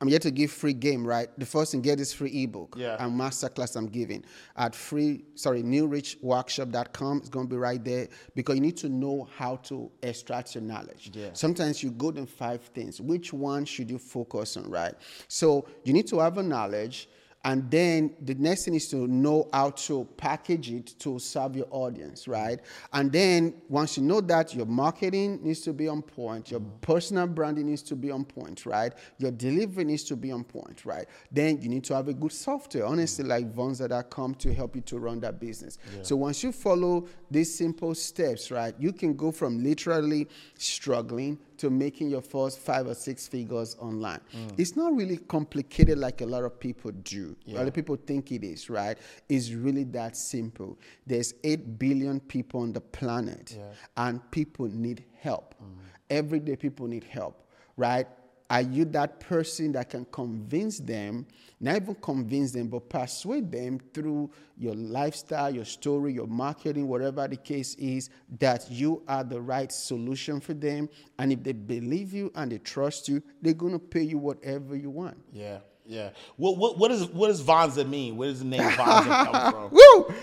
I'm 0.00 0.08
yet 0.08 0.22
to 0.22 0.30
give 0.30 0.52
free 0.52 0.74
game, 0.74 1.04
right? 1.04 1.28
The 1.38 1.44
first 1.46 1.72
thing, 1.72 1.80
get 1.82 1.98
this 1.98 2.12
free 2.12 2.44
ebook 2.44 2.74
Yeah. 2.76 2.96
and 3.04 3.10
masterclass 3.20 3.74
I'm 3.74 3.88
giving 3.88 4.22
at 4.56 4.72
free, 4.74 5.24
sorry, 5.34 5.62
newrichworkshop.com. 5.64 7.18
It's 7.18 7.28
gonna 7.28 7.48
be 7.48 7.56
right 7.56 7.82
there 7.84 8.06
because 8.36 8.54
you 8.56 8.60
need 8.60 8.76
to 8.78 8.88
know 8.88 9.28
how 9.36 9.56
to 9.70 9.90
extract 10.02 10.54
your 10.54 10.62
knowledge. 10.62 11.10
Yeah. 11.12 11.30
Sometimes 11.32 11.82
you 11.82 11.90
go 11.90 12.10
in 12.10 12.26
five 12.26 12.62
things. 12.74 13.00
Which 13.00 13.32
one 13.32 13.64
should 13.64 13.90
you 13.90 13.98
focus 13.98 14.56
on, 14.56 14.70
right? 14.70 14.94
So 15.26 15.66
you 15.84 15.92
need 15.92 16.06
to 16.08 16.20
have 16.20 16.38
a 16.38 16.42
knowledge. 16.44 17.08
And 17.44 17.70
then 17.70 18.14
the 18.20 18.34
next 18.34 18.64
thing 18.64 18.74
is 18.74 18.88
to 18.88 19.06
know 19.06 19.48
how 19.52 19.70
to 19.70 20.06
package 20.16 20.70
it 20.72 20.98
to 20.98 21.18
serve 21.18 21.54
your 21.54 21.68
audience, 21.70 22.26
right? 22.26 22.58
And 22.92 23.12
then 23.12 23.54
once 23.68 23.96
you 23.96 24.02
know 24.02 24.20
that, 24.22 24.54
your 24.54 24.66
marketing 24.66 25.38
needs 25.42 25.60
to 25.60 25.72
be 25.72 25.86
on 25.86 26.02
point, 26.02 26.50
your 26.50 26.60
personal 26.80 27.28
branding 27.28 27.66
needs 27.66 27.82
to 27.82 27.96
be 27.96 28.10
on 28.10 28.24
point, 28.24 28.66
right? 28.66 28.92
Your 29.18 29.30
delivery 29.30 29.84
needs 29.84 30.02
to 30.04 30.16
be 30.16 30.32
on 30.32 30.42
point, 30.42 30.84
right? 30.84 31.06
Then 31.30 31.62
you 31.62 31.68
need 31.68 31.84
to 31.84 31.94
have 31.94 32.08
a 32.08 32.14
good 32.14 32.32
software, 32.32 32.84
honestly, 32.84 33.24
like 33.24 33.54
Vonza.com 33.54 34.34
to 34.34 34.52
help 34.52 34.74
you 34.74 34.82
to 34.82 34.98
run 34.98 35.20
that 35.20 35.38
business. 35.38 35.78
So 36.02 36.16
once 36.16 36.42
you 36.42 36.50
follow 36.50 37.06
these 37.30 37.56
simple 37.56 37.94
steps, 37.94 38.50
right, 38.50 38.74
you 38.78 38.92
can 38.92 39.14
go 39.14 39.30
from 39.30 39.62
literally 39.62 40.28
struggling 40.58 41.38
to 41.58 41.70
making 41.70 42.08
your 42.08 42.22
first 42.22 42.58
five 42.58 42.86
or 42.86 42.94
six 42.94 43.28
figures 43.28 43.76
online. 43.80 44.20
Mm. 44.34 44.58
It's 44.58 44.76
not 44.76 44.94
really 44.94 45.16
complicated 45.16 45.98
like 45.98 46.20
a 46.20 46.26
lot 46.26 46.44
of 46.44 46.58
people 46.58 46.90
do. 46.90 47.36
A 47.46 47.52
lot 47.52 47.68
of 47.68 47.74
people 47.74 47.96
think 47.96 48.32
it 48.32 48.44
is, 48.44 48.70
right? 48.70 48.98
It's 49.28 49.50
really 49.50 49.84
that 49.84 50.16
simple. 50.16 50.78
There's 51.06 51.34
8 51.44 51.78
billion 51.78 52.20
people 52.20 52.60
on 52.60 52.72
the 52.72 52.80
planet, 52.80 53.58
and 53.96 54.30
people 54.30 54.66
need 54.66 55.04
help. 55.20 55.54
Mm. 55.62 55.66
Every 56.10 56.40
day, 56.40 56.56
people 56.56 56.86
need 56.86 57.04
help, 57.04 57.42
right? 57.76 58.06
Are 58.50 58.62
you 58.62 58.86
that 58.86 59.20
person 59.20 59.72
that 59.72 59.90
can 59.90 60.06
convince 60.06 60.78
them, 60.78 61.26
not 61.60 61.76
even 61.76 61.94
convince 61.96 62.52
them, 62.52 62.68
but 62.68 62.88
persuade 62.88 63.52
them 63.52 63.78
through 63.92 64.30
your 64.56 64.74
lifestyle, 64.74 65.54
your 65.54 65.66
story, 65.66 66.14
your 66.14 66.26
marketing, 66.26 66.88
whatever 66.88 67.28
the 67.28 67.36
case 67.36 67.74
is, 67.74 68.08
that 68.38 68.70
you 68.70 69.02
are 69.06 69.22
the 69.22 69.40
right 69.40 69.70
solution 69.70 70.40
for 70.40 70.54
them? 70.54 70.88
And 71.18 71.32
if 71.32 71.42
they 71.42 71.52
believe 71.52 72.14
you 72.14 72.32
and 72.34 72.50
they 72.50 72.58
trust 72.58 73.08
you, 73.08 73.22
they're 73.42 73.52
going 73.52 73.72
to 73.74 73.78
pay 73.78 74.02
you 74.02 74.18
whatever 74.18 74.74
you 74.76 74.90
want. 74.90 75.18
yeah 75.32 75.58
yeah 75.86 76.10
what 76.36 76.58
what 76.58 76.76
what 76.78 76.88
does 76.88 77.06
what 77.06 77.28
does 77.28 77.42
Vonza 77.42 77.88
mean 77.88 78.14
where 78.18 78.28
does 78.28 78.40
the 78.40 78.44
name 78.44 78.60
Vonza 78.72 79.24
come 79.32 79.52
from 79.52 79.70
Woo! 79.70 80.14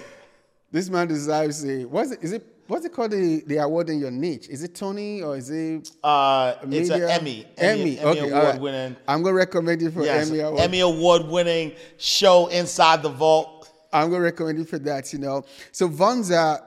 This 0.71 0.89
man 0.89 1.07
deserves 1.07 1.65
a, 1.65 1.85
what's 1.85 2.11
it, 2.11 2.19
is 2.21 2.33
it, 2.33 2.54
what's 2.67 2.85
it 2.85 2.93
called, 2.93 3.11
the, 3.11 3.43
the 3.45 3.57
award 3.57 3.89
in 3.89 3.99
your 3.99 4.11
niche? 4.11 4.47
Is 4.49 4.63
it 4.63 4.75
Tony 4.75 5.21
or 5.21 5.37
is 5.37 5.49
it 5.49 5.89
Uh, 6.03 6.55
it's 6.63 6.63
an 6.63 6.69
media? 6.69 7.09
Emmy, 7.09 7.47
Emmy, 7.57 7.99
Emmy 7.99 7.99
okay, 7.99 8.29
award 8.29 8.43
right. 8.43 8.61
winning. 8.61 8.95
I'm 9.07 9.21
going 9.21 9.33
to 9.33 9.37
recommend 9.37 9.81
it 9.81 9.91
for 9.91 10.03
Yes, 10.03 10.29
Emmy 10.29 10.39
award. 10.39 10.61
Emmy 10.61 10.79
award 10.81 11.27
winning 11.27 11.73
show 11.97 12.47
inside 12.47 13.03
the 13.03 13.09
vault. 13.09 13.55
I'm 13.95 14.09
gonna 14.09 14.23
recommend 14.23 14.59
it 14.59 14.67
for 14.67 14.79
that, 14.79 15.13
you 15.13 15.19
know. 15.19 15.45
So 15.71 15.87
Vonza, 15.87 16.61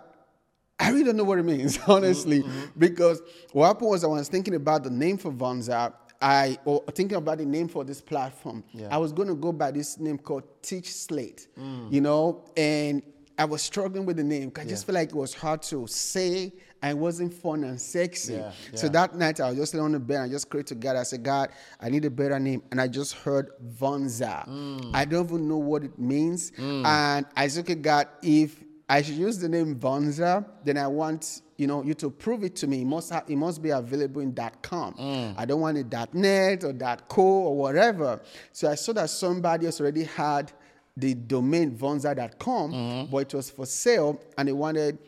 I 0.79 0.91
really 0.91 1.05
don't 1.05 1.17
know 1.17 1.25
what 1.25 1.39
it 1.39 1.45
means, 1.45 1.79
honestly, 1.87 2.41
mm-hmm, 2.41 2.51
mm-hmm. 2.51 2.79
because 2.79 3.21
what 3.53 3.67
happened 3.67 3.91
was 3.91 4.05
I 4.05 4.07
was 4.07 4.29
thinking 4.29 4.55
about 4.55 4.85
the 4.85 4.91
name 4.91 5.19
for 5.19 5.31
Vonza. 5.31 5.93
I 6.21 6.59
or 6.65 6.83
thinking 6.93 7.17
about 7.17 7.39
the 7.39 7.47
name 7.47 7.69
for 7.69 7.85
this 7.85 8.01
platform. 8.01 8.65
yeah. 8.73 8.89
I 8.91 8.97
was 8.97 9.13
gonna 9.13 9.35
go 9.35 9.53
by 9.53 9.71
this 9.71 9.99
name 10.01 10.19
called 10.19 10.43
Teach 10.63 10.93
Slate, 10.93 11.47
mm. 11.57 11.93
you 11.93 12.01
know, 12.01 12.45
and 12.57 13.03
I 13.39 13.45
was 13.45 13.63
struggling 13.63 14.05
with 14.05 14.17
the 14.17 14.25
name. 14.25 14.51
'cause 14.51 14.65
I 14.65 14.69
just 14.69 14.85
feel 14.85 14.95
like 14.95 15.11
it 15.11 15.15
was 15.15 15.33
hard 15.33 15.63
to 15.63 15.87
say 15.87 16.53
and 16.83 16.91
it 16.93 17.01
wasn't 17.01 17.33
fun 17.33 17.65
and 17.65 17.81
sexy. 17.81 18.35
Yeah, 18.35 18.53
So 18.75 18.89
that 18.89 19.17
night 19.17 19.41
I 19.41 19.49
was 19.51 19.59
just 19.59 19.75
laying 19.75 19.85
on 19.85 19.93
the 19.93 20.01
bed. 20.01 20.17
And 20.17 20.25
I 20.25 20.29
just 20.29 20.49
prayed 20.51 20.67
to 20.69 20.75
God. 20.75 20.97
I 20.97 21.03
said, 21.05 21.23
God, 21.23 21.51
I 21.81 21.89
need 21.89 22.05
a 22.05 22.11
better 22.11 22.39
name. 22.39 22.63
And 22.71 22.81
I 22.81 22.89
just 22.89 23.15
heard 23.15 23.51
Vonza. 23.81 24.47
Mm. 24.49 24.91
I 24.95 25.05
don't 25.05 25.25
even 25.27 25.49
know 25.49 25.59
what 25.59 25.85
it 25.85 25.99
means. 25.99 26.51
Mm. 26.53 26.85
And 26.85 27.27
I 27.37 27.49
said, 27.49 27.61
okay, 27.65 27.75
God, 27.77 28.09
if 28.23 28.63
I 28.89 29.03
should 29.03 29.17
use 29.17 29.39
the 29.39 29.49
name 29.49 29.77
Vonza, 29.77 30.45
then 30.65 30.79
I 30.79 30.87
want 30.89 31.43
you 31.59 31.67
know 31.67 31.83
you 31.83 31.93
to 31.95 32.09
prove 32.09 32.45
it 32.45 32.55
to 32.57 32.69
me. 32.69 32.83
It 32.83 32.87
must 32.87 33.11
have, 33.11 33.25
it 33.29 33.35
must 33.37 33.61
be 33.61 33.71
available 33.71 34.21
in 34.23 34.33
.com. 34.63 34.95
Mm. 34.95 35.35
I 35.37 35.45
don't 35.45 35.61
want 35.61 35.77
it 35.77 36.15
.net 36.15 36.65
or 36.65 36.73
.co 37.09 37.23
or 37.23 37.57
whatever. 37.57 38.21
So 38.53 38.71
I 38.71 38.77
saw 38.77 38.93
that 38.95 39.11
somebody 39.11 39.67
else 39.67 39.81
already 39.81 40.05
had 40.05 40.53
the 40.99 41.15
domain 41.15 41.77
vonza.com, 41.77 43.09
but 43.11 43.19
it 43.19 43.35
was 43.35 43.51
for 43.51 43.67
sale 43.67 44.21
and 44.37 44.49
they 44.49 44.53
wanted 44.53 44.99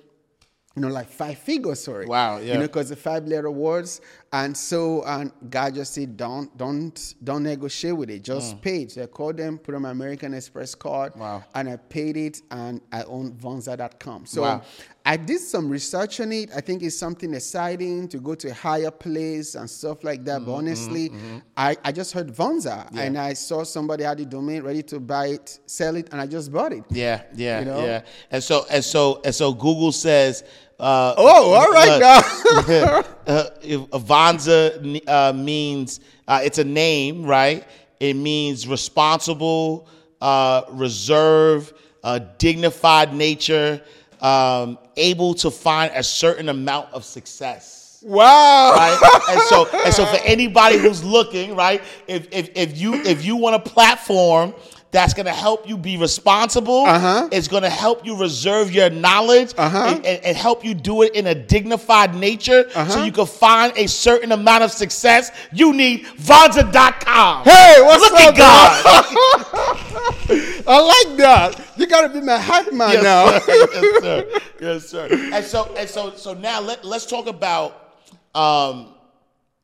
you 0.77 0.83
know, 0.83 0.89
like 0.89 1.09
five 1.11 1.37
figures 1.37 1.89
it. 1.89 2.07
Wow, 2.07 2.39
yeah. 2.39 2.53
You 2.53 2.59
know, 2.61 2.67
because 2.69 2.91
the 2.91 2.97
five 2.97 3.27
letter 3.27 3.51
words. 3.51 4.01
And 4.33 4.57
so 4.57 5.03
and 5.05 5.33
God 5.51 5.75
just 5.75 5.93
said, 5.95 6.17
don't, 6.17 6.57
don't, 6.57 7.15
don't 7.25 7.43
negotiate 7.43 7.97
with 7.97 8.09
it. 8.09 8.23
Just 8.23 8.63
pay 8.63 8.83
it. 8.83 8.93
So 8.93 9.03
I 9.03 9.07
called 9.07 9.37
them, 9.37 9.59
put 9.59 9.75
on 9.75 9.83
my 9.83 9.91
American 9.91 10.33
Express 10.33 10.77
card, 10.77 11.15
Mm. 11.15 11.19
Wow. 11.19 11.45
and 11.57 11.69
I 11.71 11.77
paid 11.77 12.17
it, 12.17 12.43
and 12.53 12.81
I 12.93 13.03
own 13.03 13.33
Vonza.com. 13.33 14.27
So 14.27 14.43
Wow. 14.43 14.63
I 15.11 15.17
did 15.17 15.41
some 15.41 15.69
research 15.69 16.21
on 16.21 16.31
it. 16.31 16.51
I 16.55 16.61
think 16.61 16.85
it's 16.85 16.97
something 16.97 17.35
exciting 17.35 18.07
to 18.11 18.19
go 18.19 18.37
to 18.37 18.51
a 18.51 18.55
higher 18.55 18.93
place 18.93 19.57
and 19.57 19.69
stuff 19.69 20.05
like 20.05 20.25
that. 20.27 20.37
Mm-hmm, 20.37 20.45
but 20.45 20.53
honestly, 20.53 21.11
I, 21.57 21.77
I 21.83 21.91
just 21.91 22.13
heard 22.13 22.29
Vonza, 22.29 22.89
and 22.97 23.19
I 23.19 23.33
saw 23.33 23.65
somebody 23.65 24.05
had 24.05 24.19
the 24.19 24.25
domain 24.25 24.63
ready 24.63 24.85
to 24.85 25.01
buy 25.01 25.27
it, 25.27 25.59
sell 25.67 25.97
it, 25.97 26.11
and 26.13 26.21
I 26.21 26.29
just 26.29 26.53
bought 26.53 26.73
it. 26.73 26.85
Yeah, 26.91 27.23
yeah, 27.35 27.59
You 27.59 27.65
know? 27.65 27.85
yeah. 27.85 28.03
And 28.31 28.41
so 28.41 28.67
and 28.71 28.85
so 28.85 29.21
and 29.25 29.35
so 29.35 29.53
Google 29.53 29.91
says. 29.91 30.45
Uh, 30.79 31.15
Oh, 31.19 31.53
all 31.55 31.71
right 31.73 32.01
uh, 32.01 33.03
uh, 33.27 33.51
if 33.63 33.81
Avanza 33.91 35.03
uh, 35.09 35.33
means 35.35 36.01
uh, 36.29 36.41
it's 36.43 36.59
a 36.59 36.65
name, 36.65 37.25
right? 37.25 37.67
It 37.99 38.15
means 38.15 38.67
responsible, 38.67 39.89
uh, 40.23 40.63
reserve, 40.71 41.75
uh, 42.03 42.21
dignified 42.39 43.13
nature, 43.13 43.83
um, 44.21 44.79
able 44.97 45.35
to 45.35 45.51
find 45.51 45.93
a 45.95 46.03
certain 46.03 46.49
amount 46.49 46.93
of 46.93 47.05
success. 47.05 48.03
Wow. 48.03 48.73
right? 48.75 49.23
and 49.31 49.41
so 49.43 49.69
and 49.85 49.95
so 49.95 50.07
for 50.07 50.19
anybody 50.25 50.79
who's 50.79 51.05
looking, 51.05 51.55
right? 51.55 51.83
If 52.07 52.29
if 52.33 52.51
if 52.55 52.79
you 52.79 52.95
if 52.95 53.25
you 53.25 53.37
want 53.37 53.57
a 53.57 53.71
platform 53.71 54.55
that's 54.93 55.15
gonna 55.15 55.33
help 55.33 55.69
you 55.69 55.77
be 55.77 55.97
responsible, 55.97 56.85
Uh-huh. 56.85 57.29
it's 57.31 57.47
gonna 57.49 57.71
help 57.71 58.05
you 58.05 58.17
reserve 58.17 58.73
your 58.73 58.91
knowledge 58.91 59.55
Uh-huh. 59.57 59.95
and, 59.95 60.05
and, 60.05 60.25
and 60.25 60.37
help 60.37 60.65
you 60.65 60.75
do 60.75 61.03
it 61.03 61.15
in 61.15 61.29
a 61.29 61.35
dignified 61.35 62.15
nature 62.15 62.69
so 62.71 62.81
Uh-huh. 62.81 63.03
you 63.05 63.13
can 63.13 63.27
find 63.27 63.73
a 63.77 63.87
certain 63.87 64.33
amount 64.33 64.65
of 64.65 64.73
success, 64.73 65.31
you 65.53 65.73
need 65.73 66.07
Vonza.com. 66.19 67.45
Hey, 67.45 67.77
what's 67.83 68.03
Look 68.03 68.13
up, 68.15 68.21
at 68.21 68.37
God. 68.37 69.07
I 70.67 71.05
like 71.07 71.17
that. 71.19 71.61
You 71.77 71.87
gotta 71.87 72.09
be 72.09 72.21
my 72.21 72.39
hype 72.39 72.73
man 72.73 72.93
yes, 72.93 73.03
now. 73.03 73.39
sir. 73.39 74.27
yes, 74.61 74.89
sir. 74.89 75.09
Yes, 75.09 75.21
sir. 75.21 75.31
And 75.33 75.45
so 75.45 75.75
and 75.77 75.89
so 75.89 76.15
so 76.17 76.35
now 76.35 76.61
let, 76.61 76.85
let's 76.85 77.07
talk 77.07 77.27
about 77.27 77.95
um, 78.35 78.95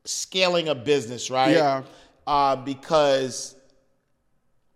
scaling 0.05 0.69
a 0.69 0.75
business, 0.75 1.31
right? 1.31 1.53
Yeah. 1.55 1.83
Uh, 2.27 2.57
because 2.57 3.55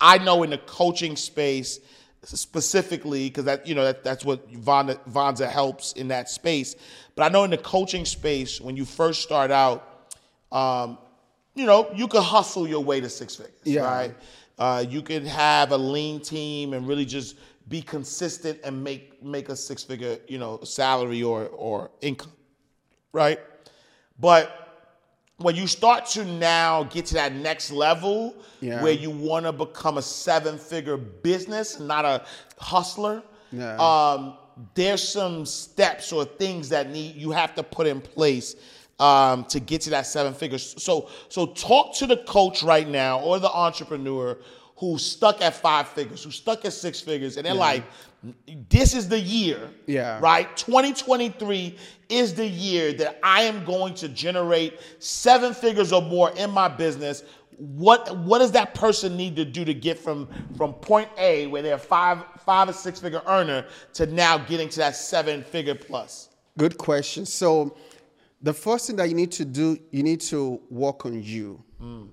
I 0.01 0.19
know 0.19 0.43
in 0.43 0.51
the 0.51 0.59
coaching 0.59 1.17
space, 1.17 1.81
specifically 2.25 3.29
because 3.29 3.45
that 3.45 3.67
you 3.67 3.75
know 3.75 3.85
that, 3.85 4.05
that's 4.05 4.25
what 4.25 4.51
Vonda, 4.53 4.99
Vonza 5.09 5.49
helps 5.49 5.93
in 5.93 6.09
that 6.09 6.29
space. 6.29 6.77
But 7.15 7.25
I 7.25 7.29
know 7.29 7.45
in 7.45 7.51
the 7.51 7.59
coaching 7.59 8.05
space, 8.05 8.61
when 8.61 8.77
you 8.77 8.85
first 8.85 9.23
start 9.23 9.51
out, 9.51 10.09
um, 10.53 10.99
you 11.55 11.67
know 11.67 11.91
you 11.95 12.09
could 12.09 12.23
hustle 12.23 12.67
your 12.67 12.83
way 12.83 13.01
to 13.01 13.09
six 13.09 13.37
figures, 13.37 13.55
Yeah. 13.65 13.83
right? 13.83 14.15
Uh, 14.59 14.85
you 14.89 15.01
could 15.03 15.27
have 15.27 15.73
a 15.73 15.77
lean 15.77 16.21
team 16.21 16.75
and 16.75 16.87
really 16.87 17.07
just 17.07 17.37
be 17.69 17.81
consistent 17.81 18.59
and 18.65 18.83
make 18.83 19.23
make 19.23 19.49
a 19.49 19.57
six 19.57 19.83
figure 19.83 20.19
you 20.29 20.39
know 20.39 20.61
salary 20.65 21.23
or 21.23 21.47
or 21.49 21.91
income, 22.01 22.33
right? 23.13 23.39
But 24.19 24.60
when 25.41 25.57
you 25.57 25.67
start 25.67 26.07
to 26.07 26.25
now 26.25 26.85
get 26.85 27.07
to 27.07 27.15
that 27.15 27.33
next 27.35 27.71
level 27.71 28.35
Yeah. 28.61 28.83
where 28.83 28.93
you 28.93 29.11
want 29.11 29.47
to 29.47 29.53
become 29.53 29.97
a 29.99 30.03
seven 30.03 30.59
figure 30.59 30.97
business, 30.97 31.81
not 31.81 32.05
a 32.05 32.23
hustler, 32.59 33.23
Yeah. 33.51 33.77
um, 33.79 34.35
there's 34.75 35.07
some 35.07 35.47
steps 35.47 36.13
or 36.13 36.25
things 36.27 36.69
that 36.69 36.91
need 36.91 37.17
you 37.17 37.31
have 37.31 37.55
to 37.55 37.63
put 37.63 37.87
in 37.87 38.01
place 38.01 38.57
um, 38.99 39.45
to 39.47 39.59
get 39.61 39.81
to 39.83 39.91
that 39.91 40.07
seven 40.07 40.35
figures. 40.35 40.75
So, 40.83 41.09
so 41.31 41.47
talk 41.47 41.95
to 41.97 42.07
the 42.07 42.19
coach 42.19 42.63
right 42.63 42.87
now 42.87 43.21
or 43.21 43.39
the 43.39 43.51
entrepreneur 43.51 44.37
who's 44.81 45.05
stuck 45.05 45.43
at 45.43 45.55
five 45.55 45.87
figures, 45.89 46.25
who's 46.25 46.37
stuck 46.37 46.65
at 46.65 46.73
six 46.73 47.01
figures, 47.01 47.37
and 47.37 47.45
they're 47.45 47.53
like, 47.53 47.85
"This 48.71 48.95
is 48.95 49.09
the 49.09 49.21
year, 49.21 49.71
Yeah. 49.87 50.19
right? 50.21 50.57
2023 50.57 51.77
is 52.09 52.35
the 52.35 52.47
year 52.47 52.95
that 52.95 53.19
I 53.23 53.43
am 53.43 53.63
going 53.67 53.93
to 53.95 54.09
generate 54.09 54.81
seven 54.99 55.53
figures 55.53 55.93
or 55.93 56.01
more 56.01 56.31
in 56.31 56.51
my 56.51 56.67
business. 56.67 57.25
What 57.59 58.17
what 58.21 58.39
does 58.39 58.53
that 58.53 58.73
person 58.75 59.19
need 59.19 59.37
to 59.37 59.45
do 59.45 59.67
to 59.67 59.75
get 59.75 59.99
from 59.99 60.27
from 60.57 60.73
point 60.73 61.11
A, 61.19 61.47
where 61.49 61.61
they're 61.61 61.77
five 61.77 62.25
five 62.47 62.71
or 62.71 62.73
six 62.73 62.99
figure 63.01 63.21
earner, 63.27 63.67
to 63.95 64.07
now 64.07 64.39
getting 64.39 64.71
to 64.71 64.79
that 64.79 64.97
seven 64.97 65.43
figure 65.45 65.75
plus? 65.75 66.31
Good 66.57 66.79
question. 66.79 67.27
So, 67.27 67.77
the 68.41 68.55
first 68.55 68.87
thing 68.87 68.97
that 68.97 69.11
you 69.11 69.15
need 69.15 69.31
to 69.33 69.45
do, 69.45 69.79
you 69.91 70.03
need 70.03 70.23
to 70.23 70.59
work 70.71 71.05
on 71.05 71.23
you. 71.23 71.63
Mm. 71.83 72.09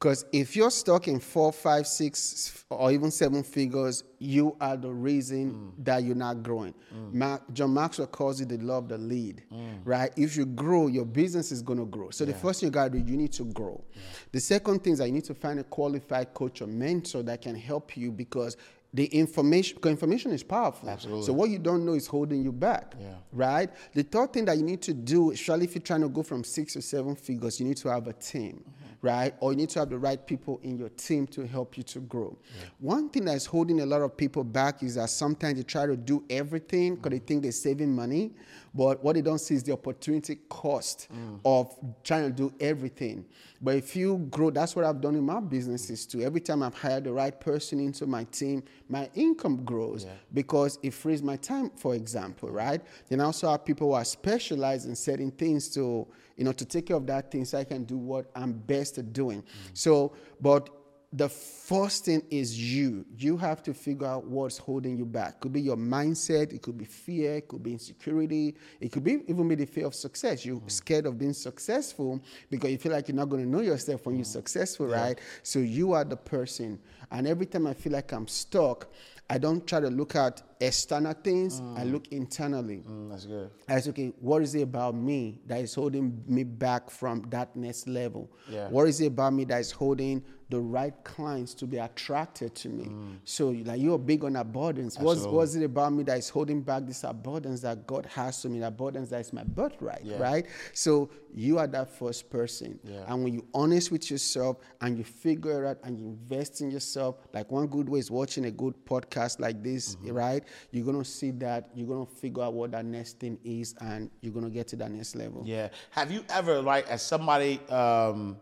Because 0.00 0.24
if 0.32 0.56
you're 0.56 0.70
stuck 0.70 1.08
in 1.08 1.20
four, 1.20 1.52
five, 1.52 1.86
six, 1.86 2.64
or 2.70 2.90
even 2.90 3.10
seven 3.10 3.42
figures, 3.42 4.02
you 4.18 4.56
are 4.58 4.74
the 4.74 4.90
reason 4.90 5.52
mm. 5.52 5.84
that 5.84 6.04
you're 6.04 6.16
not 6.16 6.42
growing. 6.42 6.72
Mm. 6.94 7.12
Ma- 7.12 7.38
John 7.52 7.74
Maxwell 7.74 8.06
calls 8.06 8.40
it 8.40 8.48
the 8.48 8.56
law 8.56 8.78
of 8.78 8.88
the 8.88 8.96
lid, 8.96 9.42
mm. 9.52 9.80
right? 9.84 10.10
If 10.16 10.38
you 10.38 10.46
grow, 10.46 10.86
your 10.86 11.04
business 11.04 11.52
is 11.52 11.60
going 11.60 11.80
to 11.80 11.84
grow. 11.84 12.08
So 12.08 12.24
the 12.24 12.32
first 12.32 12.60
thing 12.60 12.68
you 12.68 12.70
got 12.70 12.92
to 12.92 12.98
do, 12.98 13.10
you 13.10 13.18
need 13.18 13.32
to 13.32 13.44
grow. 13.44 13.84
The 14.32 14.40
second 14.40 14.82
thing 14.82 14.94
is 14.94 15.00
that 15.00 15.06
you 15.06 15.12
need 15.12 15.24
to 15.24 15.34
find 15.34 15.60
a 15.60 15.64
qualified 15.64 16.32
coach 16.32 16.62
or 16.62 16.66
mentor 16.66 17.22
that 17.24 17.42
can 17.42 17.54
help 17.54 17.94
you 17.94 18.10
because 18.10 18.56
the 18.92 19.04
information, 19.06 19.78
information 19.84 20.32
is 20.32 20.42
powerful. 20.42 20.88
Absolutely. 20.88 21.26
So 21.26 21.32
what 21.32 21.50
you 21.50 21.58
don't 21.58 21.84
know 21.84 21.92
is 21.94 22.06
holding 22.06 22.42
you 22.42 22.52
back, 22.52 22.94
Yeah. 22.98 23.14
right? 23.32 23.70
The 23.92 24.02
third 24.02 24.32
thing 24.32 24.46
that 24.46 24.56
you 24.56 24.64
need 24.64 24.82
to 24.82 24.92
do, 24.94 25.30
especially 25.30 25.64
if 25.66 25.74
you're 25.74 25.82
trying 25.82 26.00
to 26.00 26.08
go 26.08 26.22
from 26.22 26.42
six 26.42 26.72
to 26.72 26.82
seven 26.82 27.14
figures, 27.14 27.60
you 27.60 27.66
need 27.66 27.76
to 27.78 27.88
have 27.88 28.08
a 28.08 28.12
team, 28.14 28.64
right? 29.02 29.34
Or 29.40 29.52
you 29.52 29.56
need 29.56 29.70
to 29.70 29.78
have 29.78 29.90
the 29.90 29.98
right 29.98 30.24
people 30.26 30.60
in 30.62 30.78
your 30.78 30.90
team 30.90 31.26
to 31.28 31.46
help 31.46 31.76
you 31.76 31.82
to 31.84 32.00
grow. 32.00 32.36
One 32.78 33.08
thing 33.08 33.24
that's 33.24 33.46
holding 33.46 33.80
a 33.80 33.86
lot 33.86 34.02
of 34.02 34.16
people 34.16 34.44
back 34.44 34.82
is 34.82 34.96
that 34.96 35.10
sometimes 35.10 35.56
they 35.56 35.62
try 35.62 35.86
to 35.86 35.96
do 35.96 36.24
everything 36.28 36.96
because 36.96 37.10
they 37.10 37.18
think 37.18 37.42
they're 37.42 37.52
saving 37.52 37.94
money, 37.94 38.32
but 38.74 39.02
what 39.02 39.14
they 39.14 39.22
don't 39.22 39.38
see 39.38 39.54
is 39.54 39.62
the 39.62 39.72
opportunity 39.72 40.36
cost 40.48 41.08
mm. 41.12 41.40
of 41.44 41.74
trying 42.04 42.24
to 42.24 42.30
do 42.30 42.52
everything. 42.60 43.24
But 43.62 43.76
if 43.76 43.94
you 43.94 44.18
grow, 44.30 44.50
that's 44.50 44.74
what 44.74 44.84
I've 44.84 45.00
done 45.00 45.16
in 45.16 45.24
my 45.24 45.40
businesses 45.40 46.06
too. 46.06 46.22
Every 46.22 46.40
time 46.40 46.62
I've 46.62 46.74
hired 46.74 47.04
the 47.04 47.12
right 47.12 47.38
person 47.38 47.80
into 47.80 48.06
my 48.06 48.24
team, 48.24 48.62
my 48.88 49.10
income 49.14 49.64
grows 49.64 50.06
because 50.32 50.78
it 50.82 50.94
frees 50.94 51.22
my 51.22 51.36
time, 51.36 51.70
for 51.76 51.94
example, 51.94 52.50
right? 52.50 52.80
Then 53.08 53.20
I 53.20 53.24
also 53.24 53.50
have 53.50 53.64
people 53.64 53.88
who 53.88 53.94
are 53.94 54.04
specialized 54.04 54.88
in 54.88 54.96
certain 54.96 55.30
things 55.30 55.68
to, 55.74 56.06
you 56.40 56.46
know, 56.46 56.52
to 56.52 56.64
take 56.64 56.86
care 56.86 56.96
of 56.96 57.06
that 57.06 57.30
thing 57.30 57.44
so 57.44 57.58
I 57.58 57.64
can 57.64 57.84
do 57.84 57.98
what 57.98 58.30
I'm 58.34 58.52
best 58.52 58.96
at 58.96 59.12
doing. 59.12 59.44
So, 59.74 60.14
but 60.40 60.70
the 61.12 61.28
first 61.28 62.06
thing 62.06 62.22
is 62.30 62.58
you. 62.58 63.04
You 63.18 63.36
have 63.36 63.62
to 63.64 63.74
figure 63.74 64.06
out 64.06 64.24
what's 64.24 64.56
holding 64.56 64.96
you 64.96 65.04
back. 65.04 65.40
Could 65.40 65.52
be 65.52 65.60
your 65.60 65.76
mindset, 65.76 66.54
it 66.54 66.62
could 66.62 66.78
be 66.78 66.86
fear, 66.86 67.34
it 67.34 67.48
could 67.48 67.62
be 67.62 67.72
insecurity, 67.72 68.56
it 68.80 68.90
could 68.90 69.04
be 69.04 69.18
even 69.28 69.48
be 69.48 69.54
the 69.54 69.66
fear 69.66 69.84
of 69.84 69.94
success. 69.94 70.46
You're 70.46 70.60
mm. 70.60 70.70
scared 70.70 71.04
of 71.04 71.18
being 71.18 71.34
successful 71.34 72.22
because 72.48 72.70
you 72.70 72.78
feel 72.78 72.92
like 72.92 73.08
you're 73.08 73.16
not 73.16 73.28
going 73.28 73.42
to 73.44 73.48
know 73.48 73.60
yourself 73.60 74.06
when 74.06 74.16
you're 74.16 74.24
mm. 74.24 74.32
successful, 74.32 74.86
right? 74.86 75.20
So 75.42 75.58
you 75.58 75.92
are 75.92 76.04
the 76.04 76.16
person. 76.16 76.78
And 77.10 77.26
every 77.26 77.44
time 77.44 77.66
I 77.66 77.74
feel 77.74 77.92
like 77.92 78.12
I'm 78.12 78.26
stuck, 78.26 78.88
I 79.28 79.36
don't 79.36 79.66
try 79.66 79.80
to 79.80 79.90
look 79.90 80.16
at 80.16 80.40
external 80.60 81.12
things, 81.14 81.60
I 81.60 81.84
mm. 81.84 81.92
look 81.92 82.08
internally. 82.08 82.82
Mm, 82.88 83.10
that's 83.10 83.26
good. 83.26 83.50
I 83.68 83.80
say, 83.80 83.90
okay, 83.90 84.12
what 84.20 84.42
is 84.42 84.54
it 84.54 84.62
about 84.62 84.94
me 84.94 85.40
that 85.46 85.60
is 85.60 85.74
holding 85.74 86.22
me 86.26 86.44
back 86.44 86.90
from 86.90 87.24
that 87.30 87.56
next 87.56 87.88
level? 87.88 88.30
Yeah. 88.48 88.68
What 88.68 88.88
is 88.88 89.00
it 89.00 89.06
about 89.06 89.32
me 89.32 89.44
that 89.44 89.60
is 89.60 89.70
holding 89.70 90.22
the 90.50 90.58
right 90.58 90.94
clients 91.04 91.54
to 91.54 91.66
be 91.66 91.78
attracted 91.78 92.54
to 92.56 92.68
me? 92.68 92.84
Mm. 92.86 93.18
So, 93.24 93.50
like, 93.50 93.80
you're 93.80 93.98
big 93.98 94.24
on 94.24 94.36
abundance. 94.36 94.98
What's, 94.98 95.24
what's 95.24 95.54
it 95.54 95.64
about 95.64 95.92
me 95.92 96.02
that 96.04 96.18
is 96.18 96.28
holding 96.28 96.60
back 96.60 96.86
this 96.86 97.04
abundance 97.04 97.60
that 97.60 97.86
God 97.86 98.04
has 98.06 98.42
to 98.42 98.48
me, 98.48 98.58
the 98.58 98.66
abundance 98.66 99.08
that 99.10 99.20
is 99.20 99.32
my 99.32 99.44
birthright, 99.44 100.02
right? 100.18 100.46
So, 100.72 101.10
you 101.32 101.58
are 101.58 101.68
that 101.68 101.96
first 101.96 102.28
person. 102.28 102.80
Yeah. 102.82 103.04
And 103.06 103.22
when 103.22 103.34
you're 103.34 103.44
honest 103.54 103.92
with 103.92 104.10
yourself 104.10 104.56
and 104.80 104.98
you 104.98 105.04
figure 105.04 105.64
it 105.64 105.68
out 105.68 105.78
and 105.84 105.96
you 105.96 106.06
invest 106.06 106.60
in 106.60 106.72
yourself, 106.72 107.16
like 107.32 107.50
one 107.52 107.68
good 107.68 107.88
way 107.88 108.00
is 108.00 108.10
watching 108.10 108.46
a 108.46 108.50
good 108.50 108.74
podcast 108.84 109.38
like 109.38 109.62
this, 109.62 109.94
Mm-hmm. 109.96 110.12
right? 110.12 110.44
You're 110.70 110.84
gonna 110.86 111.04
see 111.04 111.30
that, 111.32 111.70
you're 111.74 111.88
gonna 111.88 112.06
figure 112.06 112.42
out 112.42 112.54
what 112.54 112.70
that 112.72 112.84
next 112.84 113.18
thing 113.20 113.38
is, 113.44 113.74
and 113.80 114.10
you're 114.20 114.32
gonna 114.32 114.50
get 114.50 114.68
to 114.68 114.76
that 114.76 114.90
next 114.90 115.14
level. 115.16 115.42
Yeah. 115.44 115.68
Have 115.90 116.10
you 116.10 116.24
ever, 116.30 116.60
like, 116.60 116.88
as 116.88 117.02
somebody, 117.02 117.58
um, 117.68 118.36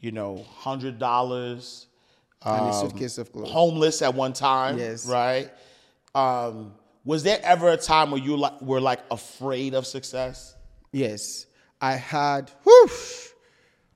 you 0.00 0.12
know, 0.12 0.44
hundred 0.56 0.98
dollars, 0.98 1.86
And 2.44 2.68
a 2.68 2.72
suitcase 2.72 3.18
of 3.18 3.32
clothes. 3.32 3.50
homeless 3.50 4.00
at 4.02 4.14
one 4.14 4.32
time, 4.32 4.78
Yes. 4.78 5.06
right? 5.06 5.50
Um, 6.14 6.74
was 7.04 7.22
there 7.22 7.40
ever 7.42 7.70
a 7.70 7.76
time 7.76 8.10
where 8.12 8.20
you 8.20 8.36
like 8.36 8.60
were 8.62 8.80
like 8.80 9.00
afraid 9.10 9.74
of 9.74 9.86
success? 9.86 10.54
Yes, 10.92 11.46
I 11.80 11.94
had 11.94 12.50
whew, 12.64 12.88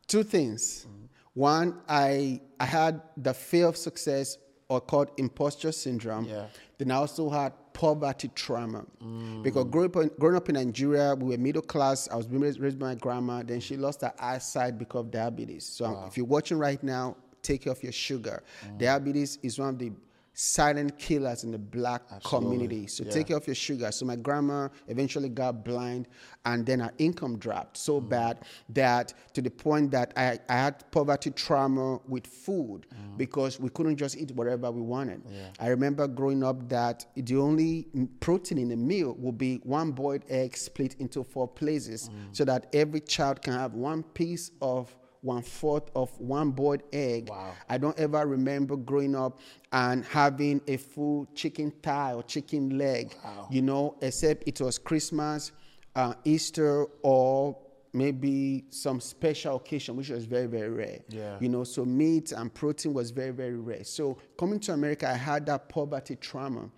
two 0.07 0.23
things. 0.23 0.87
One, 1.35 1.81
I 1.89 2.41
I 2.61 2.67
had 2.67 3.01
the 3.17 3.33
fear 3.35 3.67
of 3.67 3.77
success, 3.77 4.37
or 4.69 4.81
called 4.81 5.11
imposter 5.19 5.73
syndrome. 5.73 6.25
Yeah. 6.27 6.47
Then 6.83 6.91
I 6.91 6.97
also 6.97 7.31
had 7.31 7.53
poverty 7.75 8.29
trauma 8.35 8.85
because 9.43 9.67
growing 9.67 9.87
up, 9.87 9.97
in, 9.97 10.11
growing 10.19 10.35
up 10.35 10.49
in 10.49 10.57
Nigeria, 10.57 11.15
we 11.15 11.29
were 11.29 11.39
middle 11.39 11.63
class. 11.63 12.09
I 12.11 12.17
was 12.17 12.27
raised, 12.27 12.59
raised 12.59 12.77
by 12.77 12.87
my 12.87 12.95
grandma. 12.97 13.45
Then 13.45 13.61
she 13.61 13.77
lost 13.77 14.01
her 14.01 14.13
eyesight 14.19 14.79
because 14.79 15.03
of 15.03 15.13
diabetes. 15.13 15.65
So 15.65 15.85
um, 15.85 16.09
if 16.09 16.17
you're 16.17 16.27
watching 16.27 16.59
right 16.59 16.83
now, 16.83 17.17
take 17.41 17.63
care 17.63 17.73
of 17.73 17.81
your 17.85 17.93
sugar. 17.93 18.43
Mm. 18.67 18.79
Diabetes 18.79 19.39
is 19.45 19.61
one 19.61 19.69
of 19.69 19.79
the 19.79 19.93
silent 20.35 20.99
killers 20.99 21.45
in 21.45 21.51
the 21.51 21.59
black 21.59 22.03
community. 22.25 22.87
So 22.87 23.05
take 23.05 23.29
care 23.29 23.37
of 23.37 23.47
your 23.47 23.55
sugar. 23.55 23.93
So 23.93 24.07
my 24.07 24.17
grandma 24.17 24.69
eventually 24.89 25.29
got 25.29 25.65
blind, 25.65 26.09
and 26.45 26.65
then 26.65 26.81
her 26.81 26.93
income 26.99 27.39
dropped 27.39 27.77
so 27.77 28.01
mm. 28.01 28.09
bad 28.09 28.39
that 28.71 29.15
to 29.35 29.43
the 29.43 29.51
point 29.51 29.91
that 29.91 30.13
I, 30.17 30.39
I 30.49 30.55
had 30.55 30.91
poverty 30.91 31.31
trauma 31.31 32.01
with 32.09 32.27
food 32.27 32.87
mm. 32.93 33.19
because 33.19 33.61
we 33.61 33.69
couldn't 33.69 33.97
just 33.97 34.17
eat 34.17 34.31
whatever 34.33 34.71
we 34.71 34.81
wanted. 34.81 35.23
I 35.61 35.69
remember 35.69 36.09
growing 36.09 36.43
up 36.43 36.69
that 36.69 37.07
the 37.15 37.37
only 37.37 37.87
protein 38.21 38.59
in 38.59 38.73
a 38.73 38.77
meal 38.77 39.15
would 39.19 39.39
be 39.39 39.57
one 39.65 39.93
boiled 39.93 40.25
egg 40.29 40.57
split 40.57 40.97
into 40.99 41.23
four 41.23 41.47
places 41.47 42.09
mm. 42.09 42.35
so 42.35 42.45
that 42.45 42.67
every 42.73 43.01
child 43.01 43.43
can 43.43 43.53
have 43.53 43.75
one 43.75 44.03
piece 44.03 44.51
of 44.61 44.95
one 45.23 45.43
fourth 45.43 45.89
of 45.95 46.11
one 46.21 46.51
boiled 46.51 46.83
egg. 46.93 47.31
Wow. 47.31 47.53
I 47.69 47.79
don't 47.79 47.99
ever 47.99 48.27
remember 48.27 48.77
growing 48.77 49.15
up 49.15 49.41
and 49.73 50.05
having 50.05 50.61
a 50.67 50.77
full 50.77 51.29
chicken 51.35 51.73
thigh 51.83 52.13
or 52.13 52.23
chicken 52.25 52.77
leg, 52.77 53.15
you 53.51 53.63
know, 53.63 53.97
except 54.03 54.47
it 54.47 54.61
was 54.61 54.79
Christmas, 54.79 55.53
uh, 55.95 56.15
Easter, 56.25 56.87
or 57.03 57.57
maybe 57.93 58.65
some 58.71 59.01
special 59.01 59.57
occasion, 59.57 59.97
which 59.97 60.11
was 60.11 60.25
very, 60.25 60.47
very 60.47 60.71
rare. 60.71 61.01
Yeah. 61.09 61.37
You 61.41 61.49
know, 61.49 61.63
so 61.63 61.85
meat 61.85 62.33
and 62.33 62.53
protein 62.53 62.93
was 62.93 63.11
very, 63.11 63.31
very 63.31 63.57
rare. 63.57 63.85
So 63.85 64.19
coming 64.37 64.59
to 64.61 64.73
America, 64.73 65.09
I 65.09 65.15
had 65.15 65.47
that 65.47 65.69
poverty 65.69 66.17
trauma. 66.17 66.69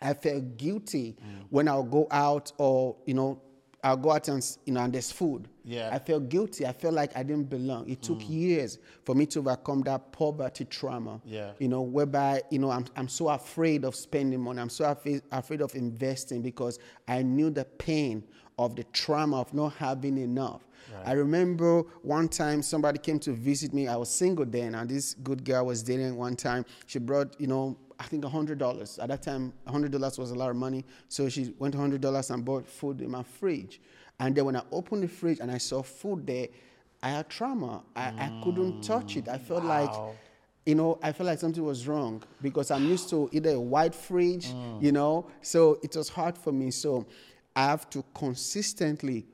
I 0.00 0.14
felt 0.14 0.56
guilty 0.56 1.16
when 1.50 1.66
I'll 1.66 1.82
go 1.82 2.06
out 2.10 2.52
or, 2.56 2.96
you 3.04 3.14
know, 3.14 3.42
I'll 3.82 3.96
go 3.96 4.10
out 4.12 4.28
and, 4.28 4.44
you 4.64 4.72
know, 4.72 4.80
and 4.80 4.92
there's 4.92 5.12
food. 5.12 5.48
Yeah. 5.64 5.90
I 5.92 5.98
felt 5.98 6.28
guilty. 6.28 6.66
I 6.66 6.72
felt 6.72 6.94
like 6.94 7.16
I 7.16 7.22
didn't 7.22 7.48
belong. 7.48 7.88
It 7.88 8.02
took 8.02 8.18
mm. 8.18 8.28
years 8.28 8.78
for 9.04 9.14
me 9.14 9.26
to 9.26 9.38
overcome 9.38 9.82
that 9.82 10.10
poverty 10.10 10.64
trauma. 10.64 11.20
Yeah. 11.24 11.52
You 11.58 11.68
know, 11.68 11.82
whereby, 11.82 12.42
you 12.50 12.58
know, 12.58 12.70
I'm, 12.70 12.86
I'm 12.96 13.08
so 13.08 13.28
afraid 13.28 13.84
of 13.84 13.94
spending 13.94 14.40
money. 14.40 14.60
I'm 14.60 14.68
so 14.68 14.84
afraid, 14.84 15.22
afraid 15.30 15.60
of 15.60 15.74
investing 15.76 16.42
because 16.42 16.78
I 17.06 17.22
knew 17.22 17.50
the 17.50 17.64
pain 17.64 18.24
of 18.58 18.74
the 18.74 18.84
trauma 18.84 19.40
of 19.40 19.54
not 19.54 19.74
having 19.74 20.18
enough. 20.18 20.62
I 21.04 21.12
remember 21.12 21.82
one 22.02 22.28
time 22.28 22.62
somebody 22.62 22.98
came 22.98 23.18
to 23.20 23.32
visit 23.32 23.72
me. 23.72 23.88
I 23.88 23.96
was 23.96 24.10
single 24.10 24.44
then, 24.44 24.74
and 24.74 24.88
this 24.88 25.14
good 25.14 25.44
girl 25.44 25.66
was 25.66 25.82
dating 25.82 26.16
one 26.16 26.34
time. 26.34 26.64
She 26.86 26.98
brought, 26.98 27.38
you 27.40 27.46
know, 27.46 27.76
I 27.98 28.04
think 28.04 28.24
hundred 28.24 28.58
dollars. 28.58 28.98
At 28.98 29.08
that 29.08 29.22
time, 29.22 29.52
hundred 29.66 29.92
dollars 29.92 30.18
was 30.18 30.30
a 30.30 30.34
lot 30.34 30.50
of 30.50 30.56
money. 30.56 30.84
So 31.08 31.28
she 31.28 31.54
went 31.58 31.74
hundred 31.74 32.00
dollars 32.00 32.30
and 32.30 32.44
bought 32.44 32.66
food 32.66 33.00
in 33.00 33.10
my 33.10 33.22
fridge. 33.22 33.80
And 34.20 34.34
then 34.34 34.44
when 34.44 34.56
I 34.56 34.62
opened 34.72 35.02
the 35.02 35.08
fridge 35.08 35.40
and 35.40 35.50
I 35.50 35.58
saw 35.58 35.82
food 35.82 36.26
there, 36.26 36.48
I 37.02 37.10
had 37.10 37.28
trauma. 37.28 37.82
I, 37.94 38.08
I 38.08 38.40
couldn't 38.42 38.82
touch 38.82 39.16
it. 39.16 39.28
I 39.28 39.38
felt 39.38 39.64
like 39.64 39.90
you 40.68 40.74
know, 40.74 40.98
I 41.02 41.12
felt 41.12 41.28
like 41.28 41.38
something 41.38 41.64
was 41.64 41.88
wrong 41.88 42.22
because 42.42 42.70
I'm 42.70 42.84
used 42.84 43.08
to 43.08 43.30
either 43.32 43.52
a 43.52 43.60
white 43.60 43.94
fridge, 43.94 44.48
mm. 44.48 44.82
you 44.82 44.92
know, 44.92 45.26
so 45.40 45.78
it 45.82 45.96
was 45.96 46.10
hard 46.10 46.36
for 46.36 46.52
me. 46.52 46.70
So 46.70 47.06
I 47.56 47.64
have 47.64 47.88
to 47.88 48.04
consistently 48.12 49.24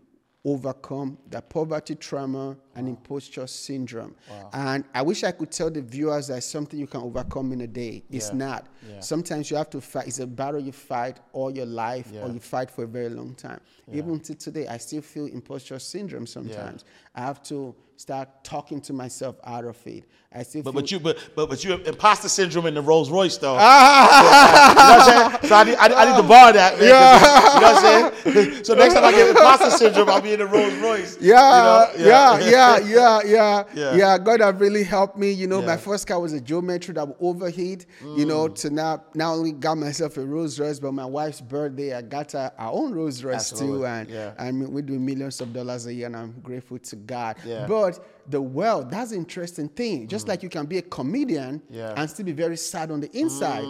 overcome 0.47 1.17
the 1.31 1.41
poverty 1.41 1.95
trauma 1.95 2.57
and 2.77 2.87
imposter 2.89 3.47
syndrome. 3.47 4.15
And 4.53 4.85
I 4.95 5.01
wish 5.03 5.25
I 5.25 5.33
could 5.33 5.51
tell 5.51 5.71
the 5.71 5.81
viewers 5.81 6.27
that 6.29 6.43
something 6.43 6.79
you 6.79 6.87
can 6.87 7.01
overcome 7.01 7.53
in 7.53 7.63
a 7.63 7.67
day. 7.67 8.05
It's 8.11 8.29
Yeah. 8.31 8.37
not. 8.37 8.67
Yeah. 8.87 9.01
Sometimes 9.01 9.51
you 9.51 9.57
have 9.57 9.71
to 9.71 9.81
fight. 9.81 10.07
It's 10.07 10.19
a 10.19 10.27
battle 10.27 10.61
you 10.61 10.73
fight 10.73 11.19
all 11.33 11.51
your 11.51 11.67
life 11.67 12.11
Yeah. 12.13 12.25
or 12.27 12.31
you 12.31 12.41
fight 12.41 12.71
for 12.71 12.85
a 12.85 12.87
very 12.87 13.09
long 13.09 13.35
time. 13.35 13.61
Even 13.93 14.21
to 14.21 14.35
today, 14.35 14.67
I 14.67 14.77
still 14.79 15.03
feel 15.03 15.27
imposter 15.27 15.79
syndrome 15.79 16.27
sometimes. 16.27 16.85
I 17.15 17.21
have 17.23 17.43
to 17.45 17.75
start 17.97 18.29
talking 18.45 18.81
to 18.83 18.93
myself 18.93 19.37
out 19.45 19.65
of 19.65 19.79
it. 19.87 20.05
I 20.37 20.43
still 20.43 20.63
But 20.65 20.75
but 20.75 20.91
you 20.91 20.99
but 20.99 21.17
but 21.37 21.49
but 21.49 21.63
you 21.63 21.71
have 21.71 21.87
imposter 21.87 22.29
syndrome 22.29 22.67
in 22.67 22.75
the 22.75 22.83
Rolls 22.83 23.09
Royce 23.11 23.37
though. 23.39 23.57
Ah. 23.61 24.69
you 24.69 24.75
know 24.75 24.81
what 24.81 25.01
I'm 25.01 25.41
saying? 25.41 25.49
So 25.49 25.55
I 25.55 25.65
need, 25.65 25.75
I, 25.77 26.03
I 26.03 26.11
need 26.11 26.17
to 26.23 26.29
borrow 26.29 26.53
that. 26.53 26.79
Man, 26.81 26.91
'cause, 27.21 27.55
You 27.55 27.61
know 27.61 27.73
what 27.73 28.27
I'm 28.27 28.45
saying? 28.53 28.65
So 28.65 28.75
next 28.75 28.95
time 28.95 29.05
I 29.05 29.13
get 29.13 29.29
imposter 29.37 29.71
syndrome, 29.71 30.09
I'll 30.11 30.21
be 30.21 30.33
in 30.33 30.41
the 30.41 30.47
Rolls 30.47 30.75
Royce. 30.75 31.17
you 31.21 31.31
Yeah, 31.31 31.87
know? 31.97 32.05
yeah, 32.05 32.39
yeah, 32.41 32.79
yeah, 32.79 33.21
yeah, 33.25 33.65
Yeah. 33.75 33.95
yeah, 33.97 34.19
God 34.19 34.41
have 34.41 34.61
really 34.61 34.83
helped 34.83 35.17
me. 35.17 35.31
You 35.31 35.47
know, 35.47 35.61
Yeah. 35.61 35.67
my 35.67 35.77
first 35.77 36.07
car 36.07 36.21
was 36.21 36.33
a 36.33 36.41
Geo 36.41 36.61
Metro 36.61 36.95
that 36.95 37.07
would 37.07 37.17
overheat. 37.21 37.87
You 38.17 38.25
know, 38.27 38.49
mm. 38.49 38.55
to 38.57 38.71
now 38.71 39.05
not 39.15 39.35
only 39.35 39.53
got 39.53 39.77
myself 39.79 40.17
a 40.17 40.25
Rolls 40.25 40.59
Royce, 40.59 40.81
but 40.81 40.93
my 40.93 41.07
wife's 41.07 41.41
birthday, 41.41 41.95
I 41.95 42.03
got 42.03 42.33
her 42.33 42.51
our 42.59 42.73
own 42.73 42.93
Rolls 42.93 43.23
Royce 43.23 43.51
too, 43.51 43.87
and 43.87 44.09
yeah. 44.11 44.33
and 44.39 44.69
we 44.73 44.83
do 44.83 44.99
millions 44.99 45.41
of 45.41 45.53
dollars 45.53 45.87
a 45.87 45.95
year, 45.95 46.07
and 46.07 46.17
I'm 46.17 46.33
grateful 46.43 46.79
to 46.79 46.97
God. 46.97 47.37
Yeah. 47.45 47.67
But 47.69 48.05
the 48.29 48.41
world, 48.41 48.91
that's 48.91 49.13
an 49.13 49.19
interesting 49.19 49.69
thing. 49.69 50.09
Just 50.09 50.29
like 50.29 50.43
you 50.43 50.49
can 50.49 50.67
be 50.67 50.79
a 50.79 50.83
comedian 50.83 51.61
Yeah. 51.69 51.93
and 51.97 52.09
still 52.09 52.25
be 52.25 52.33
very 52.33 52.57
sad 52.57 52.91
on 52.91 53.01
the 53.01 53.11
inside, 53.19 53.65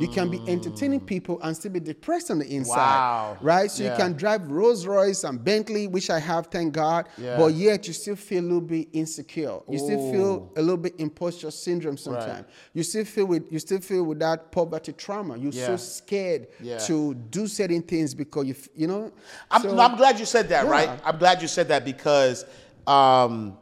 you 0.00 0.08
can 0.08 0.30
be 0.30 0.40
entertaining 0.46 1.00
people 1.00 1.40
and 1.42 1.56
still 1.56 1.72
be 1.72 1.80
depressed 1.80 2.30
on 2.30 2.38
the 2.38 2.46
inside. 2.46 2.76
Wow. 2.76 3.36
Right? 3.40 3.70
So 3.70 3.82
Yeah. 3.82 3.92
you 3.92 3.96
can 3.98 4.12
drive 4.12 4.50
Rolls 4.50 4.86
Royce 4.86 5.24
and 5.24 5.42
Bentley, 5.42 5.86
which 5.88 6.08
I 6.10 6.18
have, 6.18 6.46
thank 6.46 6.72
God. 6.72 7.08
Yeah. 7.18 7.36
But 7.36 7.54
yet 7.54 7.86
you 7.88 7.92
still 7.94 8.16
feel 8.16 8.42
a 8.42 8.46
little 8.46 8.60
bit 8.60 8.88
insecure. 8.92 9.58
You 9.68 9.78
still 9.78 10.12
feel 10.12 10.52
a 10.56 10.60
little 10.60 10.76
bit 10.76 10.94
imposter 10.98 11.50
syndrome 11.50 11.96
sometimes. 11.96 12.46
You 12.74 12.82
still 12.82 13.04
feel 13.04 13.26
with 13.26 13.50
you 13.50 13.58
still 13.58 13.80
feel 13.80 14.04
with 14.04 14.18
that 14.20 14.52
poverty 14.52 14.92
trauma. 14.92 15.36
You're 15.36 15.52
so 15.52 15.76
scared 15.76 16.48
to 16.86 17.14
do 17.14 17.46
certain 17.46 17.82
things 17.82 18.14
because 18.14 18.46
you 18.46 18.54
you 18.74 18.86
know. 18.86 19.10
I'm, 19.50 19.62
So- 19.62 19.78
I'm 19.78 19.96
glad 19.96 20.18
you 20.20 20.26
said 20.26 20.48
that, 20.50 20.66
right? 20.66 20.90
I'm 21.04 21.18
glad 21.18 21.42
you 21.42 21.48
said 21.48 21.68
that 21.68 21.84
because 21.84 22.44
um, 22.86 23.56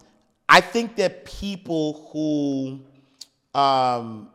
I 0.49 0.61
think 0.61 0.97
that 0.97 1.25
people 1.25 2.09
who 2.13 2.81
um, 3.59 4.29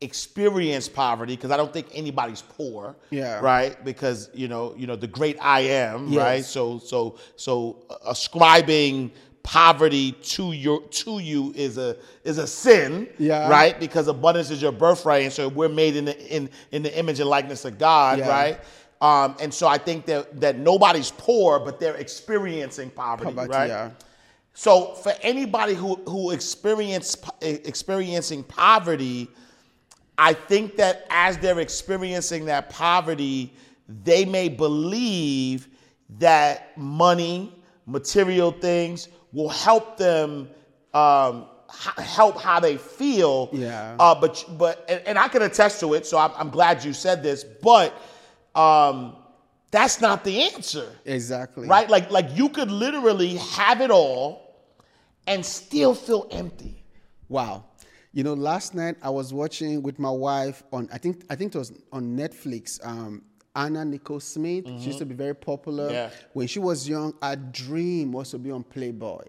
experience 0.00 0.88
poverty, 0.88 1.34
because 1.36 1.50
I 1.50 1.56
don't 1.56 1.72
think 1.72 1.88
anybody's 1.94 2.42
poor, 2.42 2.96
Yeah. 3.10 3.40
right? 3.40 3.82
Because 3.84 4.30
you 4.34 4.48
know, 4.48 4.74
you 4.76 4.86
know, 4.86 4.96
the 4.96 5.06
great 5.06 5.36
I 5.40 5.60
am, 5.60 6.08
Yes. 6.08 6.22
right? 6.22 6.44
So, 6.44 6.78
so, 6.78 7.16
so 7.36 7.76
ascribing 8.06 9.10
poverty 9.42 10.12
to 10.12 10.52
your 10.52 10.80
to 10.88 11.18
you 11.18 11.52
is 11.54 11.76
a 11.76 11.96
is 12.24 12.38
a 12.38 12.46
sin, 12.46 13.08
Yeah. 13.18 13.48
right? 13.48 13.78
Because 13.78 14.08
abundance 14.08 14.50
is 14.50 14.60
your 14.62 14.72
birthright, 14.72 15.24
and 15.24 15.32
so 15.32 15.48
we're 15.48 15.68
made 15.68 15.96
in 15.96 16.06
the 16.06 16.34
in 16.34 16.48
in 16.72 16.82
the 16.82 16.98
image 16.98 17.20
and 17.20 17.28
likeness 17.28 17.64
of 17.64 17.78
God, 17.78 18.18
Yeah. 18.18 18.28
right? 18.28 18.60
Um, 19.00 19.36
and 19.40 19.52
so 19.52 19.66
I 19.66 19.76
think 19.78 20.06
that 20.06 20.40
that 20.40 20.56
nobody's 20.58 21.10
poor, 21.10 21.58
but 21.60 21.78
they're 21.78 21.96
experiencing 21.96 22.90
poverty, 22.90 23.32
Poverty, 23.32 23.52
right? 23.52 23.68
yeah. 23.68 23.90
So 24.54 24.94
for 24.94 25.12
anybody 25.20 25.74
who 25.74 25.96
who 26.06 26.30
experience 26.30 27.16
experiencing 27.40 28.44
poverty, 28.44 29.28
I 30.16 30.32
think 30.32 30.76
that 30.76 31.06
as 31.10 31.36
they're 31.38 31.58
experiencing 31.58 32.44
that 32.46 32.70
poverty, 32.70 33.52
they 34.04 34.24
may 34.24 34.48
believe 34.48 35.68
that 36.18 36.76
money, 36.78 37.52
material 37.86 38.52
things, 38.52 39.08
will 39.32 39.48
help 39.48 39.96
them 39.96 40.48
um, 40.94 41.46
help 41.68 42.40
how 42.40 42.60
they 42.60 42.76
feel. 42.76 43.48
Yeah. 43.52 43.96
Uh, 43.98 44.14
but 44.14 44.44
but 44.56 44.84
and, 44.88 45.02
and 45.04 45.18
I 45.18 45.26
can 45.26 45.42
attest 45.42 45.80
to 45.80 45.94
it. 45.94 46.06
So 46.06 46.16
I'm, 46.16 46.30
I'm 46.36 46.50
glad 46.50 46.84
you 46.84 46.92
said 46.92 47.24
this. 47.24 47.42
But 47.42 47.92
um, 48.54 49.16
that's 49.72 50.00
not 50.00 50.22
the 50.22 50.44
answer 50.44 50.88
Exactly. 51.04 51.66
right? 51.66 51.90
Like 51.90 52.08
like 52.12 52.28
you 52.36 52.48
could 52.48 52.70
literally 52.70 53.34
have 53.36 53.80
it 53.80 53.90
all 53.90 54.43
and 55.26 55.44
still 55.44 55.94
feel 55.94 56.26
empty. 56.30 56.84
Wow. 57.28 57.64
You 58.12 58.22
know, 58.22 58.34
last 58.34 58.74
night 58.74 58.96
I 59.02 59.10
was 59.10 59.32
watching 59.32 59.82
with 59.82 59.98
my 59.98 60.10
wife 60.10 60.62
on 60.72 60.88
I 60.92 60.98
think 60.98 61.24
I 61.30 61.34
think 61.34 61.54
it 61.54 61.58
was 61.58 61.72
on 61.92 62.16
Netflix. 62.16 62.84
Um, 62.86 63.22
Anna 63.56 63.84
Nicole 63.84 64.20
Smith. 64.20 64.66
She 64.66 64.86
used 64.86 64.98
to 64.98 65.06
be 65.06 65.14
very 65.14 65.34
popular. 65.34 65.90
Yeah. 65.90 66.10
When 66.32 66.48
she 66.48 66.58
was 66.58 66.88
young, 66.88 67.14
her 67.22 67.36
dream 67.36 68.10
was 68.12 68.30
to 68.32 68.38
be 68.38 68.50
on 68.50 68.64
Playboy. 68.64 69.22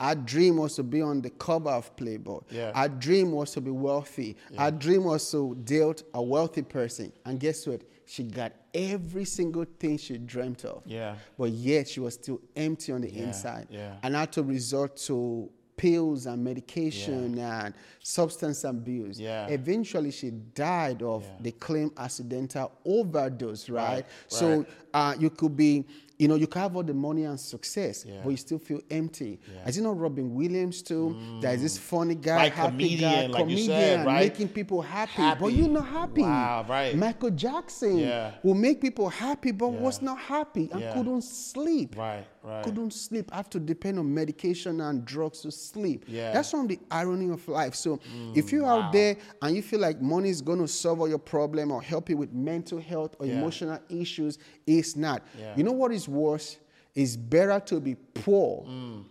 Her 0.00 0.14
dream 0.14 0.58
was 0.58 0.76
to 0.76 0.84
be 0.84 1.02
on 1.02 1.20
the 1.20 1.30
cover 1.30 1.70
of 1.70 1.94
Playboy. 1.96 2.40
Yeah. 2.50 2.70
Her 2.80 2.88
dream 2.88 3.32
was 3.32 3.50
to 3.52 3.60
be 3.60 3.72
wealthy. 3.72 4.36
Her 4.56 4.70
dream 4.70 5.04
was 5.04 5.28
to 5.32 5.56
date 5.64 6.04
a 6.14 6.22
wealthy 6.22 6.62
person. 6.62 7.12
And 7.24 7.40
guess 7.40 7.66
what? 7.66 7.82
She 8.12 8.24
got 8.24 8.52
every 8.74 9.24
single 9.24 9.64
thing 9.80 9.96
she 9.96 10.18
dreamt 10.18 10.66
of. 10.66 10.82
Yeah. 10.84 11.14
But 11.38 11.50
yet 11.52 11.88
she 11.88 12.00
was 12.00 12.12
still 12.12 12.42
empty 12.54 12.92
on 12.92 13.00
the 13.00 13.08
inside. 13.08 13.68
yeah. 13.70 13.94
And 14.02 14.14
had 14.14 14.30
to 14.32 14.42
resort 14.42 14.98
to 15.08 15.48
pills 15.78 16.26
and 16.26 16.44
medication 16.44 17.38
and 17.38 17.72
substance 18.02 18.64
abuse. 18.64 19.18
Yeah. 19.18 19.46
Eventually, 19.48 20.10
she 20.10 20.30
died 20.30 21.02
of 21.02 21.22
Yeah. 21.22 21.30
the 21.40 21.52
claim 21.52 21.90
accidental 21.96 22.70
overdose, 22.84 23.70
right? 23.70 23.94
Right, 23.94 24.04
So 24.28 24.58
right. 24.58 24.66
uh, 24.92 25.14
you 25.18 25.30
could 25.30 25.56
be, 25.56 25.86
you 26.22 26.28
know, 26.28 26.36
you 26.36 26.46
can 26.46 26.62
have 26.62 26.76
all 26.76 26.84
the 26.84 26.94
money 26.94 27.24
and 27.24 27.38
success, 27.38 28.04
Yeah. 28.06 28.20
but 28.22 28.30
you 28.30 28.36
still 28.36 28.58
feel 28.60 28.80
empty. 28.90 29.40
Is 29.66 29.76
it 29.76 29.82
not 29.82 29.98
Robin 29.98 30.32
Williams 30.34 30.80
too? 30.80 31.16
There 31.40 31.52
is 31.52 31.62
this 31.62 31.76
funny 31.78 32.14
guy, 32.14 32.36
Right, 32.36 32.52
happy 32.52 32.70
comedian, 32.70 33.00
guy, 33.10 33.26
like 33.26 33.28
you 33.50 33.56
comedian, 33.56 33.66
said, 33.66 34.06
right? 34.06 34.20
making 34.28 34.48
people 34.50 34.80
happy, 34.82 35.26
but 35.40 35.48
you're 35.48 35.68
not 35.68 35.86
happy. 35.86 36.22
Wow, 36.22 36.64
right. 36.68 36.96
Michael 36.96 37.30
Jackson 37.30 37.98
Yeah. 37.98 38.30
will 38.44 38.54
make 38.54 38.80
people 38.80 39.08
happy, 39.08 39.50
but 39.50 39.70
Yeah. 39.72 39.80
was 39.80 40.00
not 40.00 40.18
happy 40.18 40.68
and 40.70 40.80
Yeah. 40.80 40.94
couldn't 40.94 41.24
sleep 41.24 41.96
Right, 41.98 42.24
right. 42.44 42.62
couldn't 42.64 42.92
sleep. 42.92 43.28
I 43.32 43.36
have 43.38 43.50
to 43.50 43.58
depend 43.58 43.98
on 43.98 44.14
medication 44.14 44.80
and 44.80 45.04
drugs 45.04 45.40
to 45.40 45.50
sleep. 45.50 46.04
Yeah. 46.06 46.30
Mm, 46.30 46.34
That's 46.34 46.52
one 46.52 46.62
of 46.62 46.68
the 46.68 46.78
irony 46.90 47.30
of 47.30 47.48
life. 47.48 47.74
So 47.74 47.98
if 48.36 48.52
you're 48.52 48.66
out 48.66 48.92
there 48.92 49.16
and 49.42 49.56
you 49.56 49.62
feel 49.62 49.80
like 49.80 50.00
money 50.00 50.28
is 50.28 50.40
going 50.40 50.60
to 50.60 50.68
solve 50.68 51.00
all 51.00 51.08
your 51.08 51.18
problem 51.18 51.72
or 51.72 51.82
help 51.82 52.08
you 52.08 52.16
with 52.16 52.32
mental 52.32 52.78
health 52.78 53.16
or 53.18 53.26
Yeah. 53.26 53.38
emotional 53.38 53.78
issues, 53.88 54.38
it's 54.68 54.94
not. 54.96 55.22
Yeah. 55.38 55.56
You 55.56 55.64
know 55.64 55.72
what 55.72 55.90
is 55.92 56.08
worse? 56.12 56.58
It's 56.94 57.16
better 57.16 57.58
to 57.66 57.80
be 57.80 57.94
poor 57.94 58.64
Mm. 58.68 59.04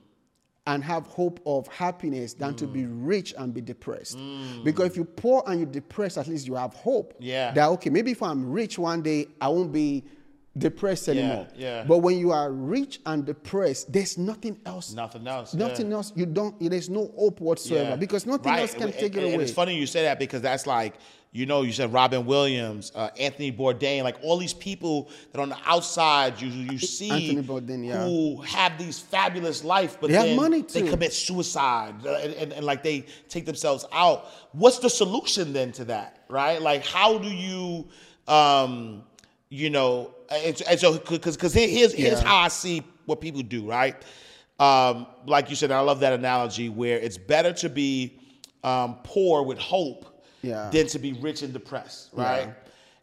and 0.68 0.84
have 0.84 1.08
hope 1.08 1.40
of 1.46 1.68
happiness 1.68 2.34
than 2.34 2.56
to 2.56 2.68
Mm. 2.68 2.74
be 2.74 2.86
rich 2.86 3.34
and 3.38 3.54
be 3.54 3.62
depressed. 3.62 4.18
Because 4.64 4.86
if 4.88 4.96
you're 4.96 5.06
poor 5.06 5.44
and 5.48 5.60
you're 5.60 5.70
depressed, 5.70 6.18
at 6.18 6.28
least 6.28 6.48
you 6.48 6.54
have 6.56 6.74
hope. 6.76 7.16
Yeah. 7.20 7.52
That 7.54 7.68
okay, 7.70 7.90
maybe 7.90 8.12
if 8.12 8.22
I'm 8.22 8.52
rich 8.52 8.78
one 8.78 9.02
day, 9.02 9.28
I 9.42 9.48
won't 9.50 9.72
be 9.72 10.04
depressed 10.58 11.08
anymore. 11.08 11.48
yeah. 11.56 11.84
But 11.88 12.00
when 12.00 12.18
you 12.18 12.32
are 12.32 12.52
rich 12.52 13.00
and 13.06 13.26
depressed, 13.26 13.92
there's 13.92 14.18
nothing 14.18 14.60
else. 14.66 14.94
Nothing 14.94 15.28
else, 15.28 15.54
Nothing 15.54 15.90
yeah. 15.90 15.96
else. 15.96 16.12
You 16.16 16.26
don't. 16.26 16.60
There's 16.60 16.90
no 16.90 17.12
hope 17.18 17.40
whatsoever 17.40 17.96
because 17.98 18.26
nothing 18.26 18.52
Right. 18.52 18.62
else 18.62 18.74
can 18.74 18.84
And- 18.84 18.94
take 18.94 19.16
it 19.16 19.24
away. 19.24 19.44
It's 19.44 19.52
funny 19.54 19.76
you 19.76 19.86
say 19.88 20.04
that 20.04 20.20
because 20.20 20.42
that's 20.42 20.68
like, 20.68 20.96
you 21.34 21.46
know, 21.46 21.62
you 21.62 21.72
said 21.72 21.94
Robin 21.94 22.26
Williams, 22.26 22.92
uh, 22.94 23.10
Anthony 23.18 23.50
Bourdain, 23.54 24.04
like 24.04 24.18
all 24.22 24.36
these 24.38 24.54
people 24.54 25.10
that 25.32 25.40
on 25.40 25.48
the 25.48 25.58
outside 25.66 26.42
you 26.42 26.50
you 26.50 26.78
see 26.78 27.10
Anthony 27.10 27.42
Bourdain, 27.44 27.86
yeah. 27.88 28.04
who 28.04 28.42
have 28.42 28.78
these 28.78 29.00
fabulous 29.00 29.64
life, 29.64 29.98
but 30.02 30.10
They 30.10 30.28
have 30.28 30.36
money, 30.36 30.64
they 30.64 30.82
commit 30.82 31.14
suicide 31.14 31.96
uh, 32.06 32.16
and, 32.16 32.34
and, 32.34 32.52
and 32.52 32.66
like 32.66 32.84
they 32.84 33.06
take 33.30 33.46
themselves 33.46 33.86
out. 33.94 34.26
What's 34.52 34.80
the 34.80 34.90
solution 34.90 35.54
then 35.54 35.72
to 35.74 35.86
that? 35.86 36.26
Right? 36.28 36.62
Like 36.62 36.86
how 36.86 37.18
do 37.18 37.30
you 37.30 37.88
um 38.28 39.04
you 39.54 39.70
know 39.70 40.16
and, 40.30 40.60
and 40.68 40.80
so 40.80 40.98
because 40.98 41.36
because 41.36 41.54
here's 41.54 41.94
here's 41.94 42.22
Yeah. 42.22 42.28
how 42.28 42.38
I 42.38 42.48
see 42.48 42.82
what 43.06 43.20
people 43.22 43.42
do, 43.44 43.68
right? 43.70 43.96
Um, 44.60 45.06
like 45.26 45.50
you 45.50 45.56
said, 45.56 45.72
I 45.72 45.80
love 45.82 46.00
that 46.00 46.14
analogy 46.14 46.70
where 46.70 46.98
it's 46.98 47.18
better 47.18 47.52
to 47.54 47.70
be 47.70 48.18
um, 48.64 48.96
poor 49.04 49.44
with 49.44 49.58
hope 49.60 50.24
Yeah. 50.42 50.70
than 50.72 50.88
to 50.88 51.00
be 51.00 51.14
rich 51.14 51.42
and 51.42 51.52
depressed, 51.52 52.10
right? 52.14 52.48
Yeah. 52.48 52.54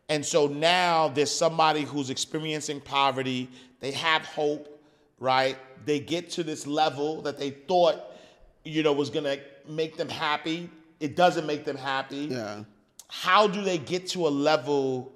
And 0.08 0.24
so 0.24 0.46
now 0.46 1.08
there's 1.08 1.30
somebody 1.30 1.82
who's 1.82 2.08
experiencing 2.10 2.80
poverty. 2.80 3.50
They 3.80 3.90
have 3.92 4.24
hope, 4.24 4.80
right? 5.18 5.58
They 5.84 6.00
get 6.00 6.30
to 6.30 6.42
this 6.44 6.66
level 6.66 7.20
that 7.22 7.38
they 7.38 7.50
thought, 7.50 7.96
you 8.64 8.82
know, 8.82 8.92
was 8.94 9.10
gonna 9.10 9.36
make 9.68 9.96
them 9.98 10.08
happy. 10.08 10.70
It 11.00 11.14
doesn't 11.16 11.44
make 11.46 11.64
them 11.64 11.76
happy. 11.76 12.28
yeah. 12.30 12.64
how 13.08 13.46
do 13.48 13.62
they 13.62 13.78
get 13.78 14.06
to 14.06 14.26
a 14.28 14.30
level 14.30 15.12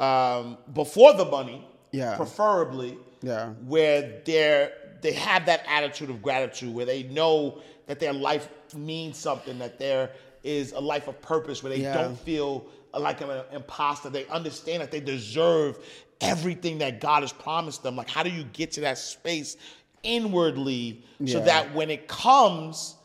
um, 0.00 0.58
before 0.74 1.12
the 1.14 1.24
money, 1.24 1.66
Yeah. 1.92 2.16
preferably, 2.16 2.98
Yeah. 3.22 3.50
where 3.66 4.20
they're 4.24 4.72
they 5.00 5.12
have 5.12 5.46
that 5.46 5.62
attitude 5.68 6.10
of 6.10 6.20
gratitude, 6.20 6.74
where 6.74 6.84
they 6.84 7.04
know 7.04 7.58
that 7.86 8.00
their 8.00 8.12
life 8.12 8.48
means 8.74 9.16
something, 9.16 9.56
that 9.60 9.78
there 9.78 10.10
is 10.42 10.72
a 10.72 10.80
life 10.80 11.06
of 11.06 11.20
purpose, 11.22 11.62
where 11.62 11.70
they 11.70 11.82
Yeah. 11.82 11.94
don't 12.02 12.18
feel 12.18 12.66
like 12.92 13.20
an 13.20 13.30
imposter. 13.52 14.10
They 14.10 14.26
understand 14.26 14.82
that 14.82 14.90
they 14.90 14.98
deserve 14.98 15.78
everything 16.20 16.78
that 16.78 17.00
God 17.00 17.22
has 17.22 17.32
promised 17.32 17.84
them. 17.84 17.94
Like, 17.94 18.08
how 18.08 18.24
do 18.24 18.30
you 18.30 18.42
get 18.42 18.72
to 18.72 18.80
that 18.80 18.98
space 18.98 19.56
inwardly 20.02 21.04
so 21.26 21.38
that 21.40 21.72
when 21.74 21.90
it 21.90 22.08
comes, 22.08 22.96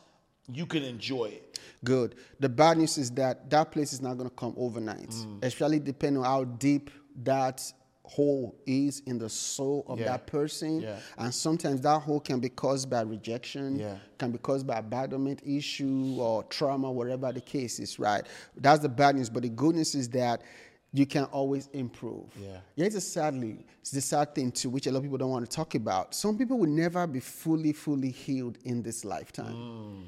you 0.52 0.66
can 0.66 0.82
enjoy 0.84 1.26
it? 1.26 1.43
Good. 1.84 2.16
The 2.40 2.50
bad 2.50 2.78
news 2.78 2.98
is 2.98 3.12
that 3.12 3.50
that 3.50 3.72
place 3.72 3.94
is 3.94 4.02
not 4.02 4.18
going 4.18 4.30
to 4.30 4.36
come 4.36 4.54
overnight, 4.58 5.10
Mm. 5.10 5.44
especially 5.44 5.80
depending 5.80 6.20
on 6.24 6.26
how 6.26 6.44
deep 6.46 6.90
that 7.24 7.62
hole 8.06 8.54
is 8.66 9.02
in 9.06 9.18
the 9.18 9.30
soul 9.30 9.86
of 9.88 9.98
Yeah. 10.00 10.06
that 10.08 10.28
person. 10.28 10.82
Yeah. 10.82 11.00
And 11.18 11.34
sometimes 11.34 11.82
that 11.82 12.00
hole 12.02 12.20
can 12.20 12.40
be 12.42 12.50
caused 12.50 12.90
by 12.90 13.02
rejection, 13.02 13.80
Yeah. 13.80 13.98
can 14.18 14.32
be 14.32 14.38
caused 14.38 14.68
by 14.68 14.78
abandonment 14.80 15.42
issue 15.46 16.18
or 16.20 16.44
trauma, 16.44 16.92
whatever 16.92 17.32
the 17.32 17.40
case 17.42 17.80
is, 17.80 18.00
right? 18.00 18.26
That's 18.58 18.82
the 18.82 18.90
bad 18.90 19.16
news. 19.16 19.30
But 19.30 19.44
the 19.44 19.50
good 19.50 19.76
news 19.76 19.96
is 19.96 20.10
that 20.10 20.42
you 20.92 21.06
can 21.08 21.24
always 21.26 21.68
improve. 21.74 22.26
Yeah. 22.40 22.60
Yet, 22.76 22.94
it's 22.94 23.06
sadly, 23.06 23.66
it's 23.80 23.92
the 23.92 24.02
sad 24.02 24.36
thing 24.36 24.52
too, 24.52 24.70
which 24.70 24.86
a 24.86 24.92
lot 24.92 24.98
of 24.98 25.04
people 25.04 25.18
don't 25.18 25.32
want 25.32 25.50
to 25.50 25.56
talk 25.56 25.74
about. 25.74 26.14
Some 26.14 26.38
people 26.38 26.58
will 26.60 26.70
never 26.70 27.08
be 27.08 27.20
fully, 27.22 27.72
fully 27.74 28.12
healed 28.12 28.58
in 28.66 28.84
this 28.84 29.04
lifetime. 29.06 29.56
Mm. 29.56 30.04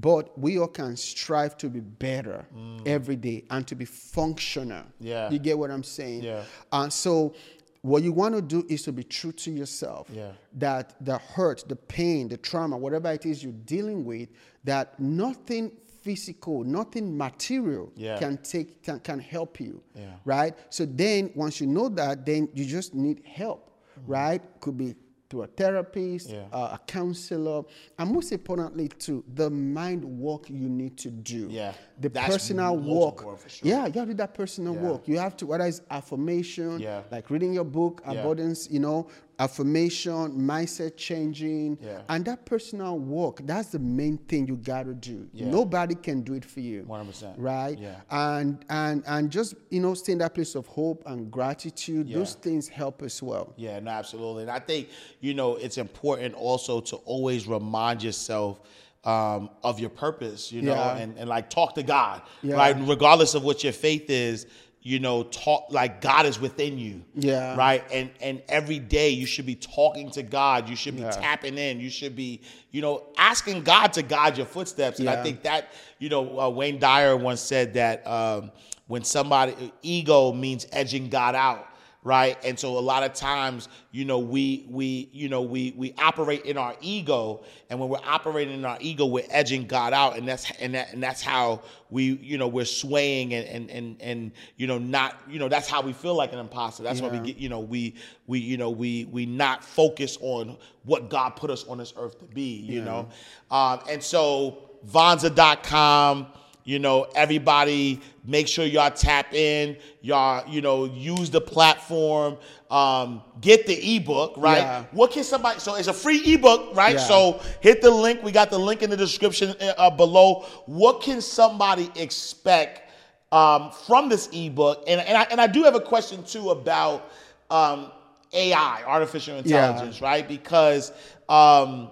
But 0.00 0.38
we 0.38 0.58
all 0.58 0.68
can 0.68 0.96
strive 0.96 1.56
to 1.58 1.68
be 1.68 1.80
better 1.80 2.46
every 2.86 3.16
day 3.16 3.44
and 3.50 3.66
to 3.66 3.74
be 3.74 3.84
functional. 3.84 4.82
Mm. 4.82 4.92
Yeah. 5.00 5.30
You 5.30 5.38
get 5.38 5.58
what 5.58 5.70
I'm 5.70 5.82
saying? 5.82 6.22
Yeah. 6.22 6.44
And 6.70 6.92
so 6.92 7.34
what 7.82 8.02
you 8.02 8.12
want 8.12 8.34
to 8.34 8.42
do 8.42 8.64
is 8.68 8.82
to 8.82 8.92
be 8.92 9.02
true 9.02 9.32
to 9.32 9.50
yourself. 9.50 10.08
Yeah. 10.12 10.32
That 10.54 10.94
the 11.04 11.18
hurt, 11.18 11.64
the 11.68 11.76
pain, 11.76 12.28
the 12.28 12.36
trauma, 12.36 12.76
whatever 12.76 13.10
it 13.12 13.26
is 13.26 13.42
you're 13.42 13.52
dealing 13.64 14.04
with, 14.04 14.28
that 14.64 14.98
nothing 15.00 15.72
physical, 16.02 16.64
nothing 16.64 17.16
material 17.16 17.90
Yeah. 17.96 18.18
can 18.18 18.38
take 18.38 18.82
can, 18.82 19.00
can 19.00 19.18
help 19.18 19.58
you. 19.60 19.82
Yeah. 19.94 20.14
Right? 20.24 20.54
So 20.70 20.84
then 20.86 21.32
once 21.34 21.60
you 21.60 21.66
know 21.66 21.88
that, 21.90 22.24
then 22.24 22.48
you 22.54 22.64
just 22.64 22.94
need 22.94 23.22
help. 23.24 23.64
Right? 24.06 24.42
Could 24.60 24.76
be 24.78 24.94
to 25.30 25.42
a 25.42 25.46
therapist, 25.46 26.30
Yeah. 26.30 26.46
uh, 26.52 26.70
a 26.72 26.80
counselor, 26.86 27.62
and 27.98 28.10
most 28.10 28.32
importantly, 28.32 28.88
to 29.00 29.22
the 29.34 29.50
mind 29.50 30.02
work 30.04 30.48
you 30.48 30.68
need 30.68 30.96
to 30.98 31.10
do. 31.10 31.48
Yeah, 31.50 31.74
the 32.00 32.08
that's 32.08 32.32
personal 32.32 32.76
work. 32.78 33.20
sure. 33.48 33.68
Yeah, 33.68 33.86
you 33.86 33.92
have 33.92 33.92
to 33.92 34.06
do 34.06 34.14
that 34.14 34.32
personal 34.34 34.74
Yeah. 34.74 34.82
work. 34.90 35.06
You 35.08 35.18
have 35.18 35.36
to 35.38 35.46
whether 35.46 35.64
it's 35.66 35.82
affirmation, 35.90 36.80
Yeah. 36.80 37.02
like 37.10 37.28
reading 37.30 37.52
your 37.52 37.64
book, 37.64 38.00
abundance, 38.06 38.70
you 38.70 38.80
know, 38.80 39.08
affirmation, 39.38 40.32
mindset 40.40 40.96
changing, 40.96 41.78
Yeah. 41.80 42.02
and 42.08 42.24
that 42.24 42.44
personal 42.44 42.98
work. 42.98 43.40
That's 43.44 43.68
the 43.68 43.78
main 43.78 44.18
thing 44.18 44.46
you 44.46 44.56
got 44.56 44.84
to 44.84 44.94
do. 44.94 45.28
Yeah. 45.32 45.48
Nobody 45.50 45.94
can 45.94 46.22
do 46.22 46.34
it 46.34 46.44
for 46.44 46.60
you. 46.60 46.84
100%. 46.88 47.34
Right. 47.36 47.78
Yeah. 47.78 48.00
And 48.10 48.64
and 48.68 49.02
and 49.06 49.30
just 49.30 49.54
you 49.70 49.80
know, 49.80 49.94
stay 49.94 50.12
in 50.12 50.18
that 50.18 50.34
place 50.34 50.54
of 50.54 50.66
hope 50.66 51.02
and 51.06 51.30
gratitude. 51.30 52.10
Those 52.12 52.34
things 52.34 52.68
help 52.68 53.02
as 53.02 53.22
well. 53.22 53.52
Yeah, 53.56 53.78
no, 53.80 53.90
absolutely. 53.90 54.42
And 54.42 54.50
I 54.50 54.58
think, 54.58 54.88
you 55.20 55.34
know, 55.34 55.56
it's 55.56 55.78
important 55.78 56.34
also 56.34 56.80
to 56.80 56.96
always 56.96 57.46
remind 57.46 58.02
yourself 58.02 58.60
um, 59.04 59.48
of 59.62 59.78
your 59.78 59.90
purpose, 59.90 60.50
you 60.52 60.60
know, 60.60 60.72
Yeah. 60.74 60.96
and, 60.96 61.16
and 61.16 61.28
like 61.28 61.48
talk 61.48 61.74
to 61.76 61.82
God, 61.84 62.20
Yeah. 62.42 62.56
right? 62.56 62.76
Regardless 62.78 63.34
of 63.34 63.44
what 63.44 63.62
your 63.62 63.72
faith 63.72 64.10
is, 64.10 64.46
you 64.82 65.00
know, 65.00 65.24
talk 65.24 65.66
like 65.70 66.00
God 66.00 66.24
is 66.24 66.38
within 66.40 66.78
you. 66.78 67.02
Yeah. 67.14 67.56
Right. 67.56 67.84
And 67.92 68.10
and 68.20 68.42
every 68.48 68.78
day 68.78 69.10
you 69.10 69.26
should 69.26 69.46
be 69.46 69.56
talking 69.56 70.10
to 70.12 70.22
God. 70.22 70.68
You 70.68 70.76
should 70.76 70.96
be 70.96 71.02
Yeah. 71.02 71.10
tapping 71.10 71.58
in. 71.58 71.80
You 71.80 71.90
should 71.90 72.14
be, 72.14 72.40
you 72.70 72.80
know, 72.80 73.02
asking 73.18 73.64
God 73.64 73.92
to 73.94 74.02
guide 74.02 74.36
your 74.36 74.46
footsteps. 74.46 74.98
And 75.00 75.08
I 75.10 75.22
think 75.22 75.42
that, 75.42 75.72
you 75.98 76.08
know, 76.08 76.40
uh, 76.40 76.48
Wayne 76.48 76.78
Dyer 76.78 77.16
once 77.16 77.40
said 77.40 77.74
that 77.74 78.06
um, 78.06 78.50
when 78.86 79.02
somebody 79.04 79.72
ego 79.82 80.32
means 80.32 80.66
edging 80.72 81.08
God 81.08 81.34
out 81.34 81.68
right? 82.04 82.38
And 82.44 82.58
so 82.58 82.78
a 82.78 82.80
lot 82.80 83.02
of 83.02 83.12
times 83.12 83.68
you 83.90 84.04
know 84.04 84.18
we 84.18 84.66
we 84.70 85.08
you 85.12 85.28
know 85.28 85.42
we 85.42 85.74
we 85.76 85.92
operate 85.98 86.44
in 86.44 86.56
our 86.56 86.74
ego 86.80 87.44
and 87.68 87.80
when 87.80 87.88
we're 87.88 87.98
operating 88.06 88.54
in 88.54 88.64
our 88.64 88.78
ego 88.80 89.06
we're 89.06 89.24
edging 89.30 89.66
god 89.66 89.92
out 89.92 90.16
and 90.16 90.28
that's 90.28 90.50
and 90.60 90.74
that 90.74 90.92
and 90.92 91.02
that's 91.02 91.22
how 91.22 91.60
we 91.90 92.12
you 92.22 92.38
know 92.38 92.46
we're 92.46 92.64
swaying 92.64 93.34
and 93.34 93.46
and 93.48 93.70
and, 93.70 94.00
and 94.00 94.32
you 94.56 94.66
know 94.66 94.78
not 94.78 95.20
you 95.28 95.38
know 95.38 95.48
that's 95.48 95.68
how 95.68 95.82
we 95.82 95.92
feel 95.92 96.14
like 96.14 96.32
an 96.32 96.38
imposter. 96.38 96.82
That's 96.82 97.00
why 97.00 97.08
we 97.08 97.18
get 97.18 97.36
you 97.38 97.48
know 97.48 97.60
we 97.60 97.94
we 98.26 98.38
you 98.38 98.56
know 98.56 98.70
we 98.70 99.06
we 99.06 99.26
not 99.26 99.64
focus 99.64 100.16
on 100.20 100.56
what 100.84 101.10
god 101.10 101.30
put 101.30 101.50
us 101.50 101.64
on 101.64 101.78
this 101.78 101.92
earth 101.96 102.18
to 102.20 102.24
be 102.26 102.56
you 102.58 102.82
know? 102.82 103.08
Um 103.50 103.80
and 103.90 104.02
so 104.02 104.58
vonza.com 104.86 106.26
you 106.68 106.78
know, 106.78 107.06
everybody 107.14 107.98
make 108.26 108.46
sure 108.46 108.66
y'all 108.66 108.90
tap 108.90 109.32
in, 109.32 109.74
y'all, 110.02 110.46
you 110.46 110.60
know, 110.60 110.84
use 110.84 111.30
the 111.30 111.40
platform, 111.40 112.36
um, 112.70 113.22
get 113.40 113.66
the 113.66 113.96
ebook, 113.96 114.34
right? 114.36 114.58
Yeah. 114.58 114.84
What 114.92 115.12
can 115.12 115.24
somebody 115.24 115.60
so 115.60 115.76
it's 115.76 115.88
a 115.88 115.94
free 115.94 116.34
ebook, 116.34 116.76
right? 116.76 116.96
Yeah. 116.96 117.00
So 117.00 117.40
hit 117.62 117.80
the 117.80 117.90
link. 117.90 118.22
We 118.22 118.32
got 118.32 118.50
the 118.50 118.58
link 118.58 118.82
in 118.82 118.90
the 118.90 118.98
description 118.98 119.54
uh, 119.78 119.88
below. 119.88 120.44
What 120.66 121.00
can 121.00 121.22
somebody 121.22 121.90
expect 121.96 122.92
um, 123.32 123.70
from 123.86 124.10
this 124.10 124.28
ebook? 124.34 124.84
And 124.86 125.00
and 125.00 125.16
I, 125.16 125.22
and 125.30 125.40
I 125.40 125.46
do 125.46 125.62
have 125.62 125.74
a 125.74 125.80
question 125.80 126.22
too 126.22 126.50
about 126.50 127.10
um, 127.50 127.90
AI, 128.34 128.82
artificial 128.86 129.38
intelligence, 129.38 130.02
right? 130.02 130.28
Because 130.28 130.92
um, 131.30 131.88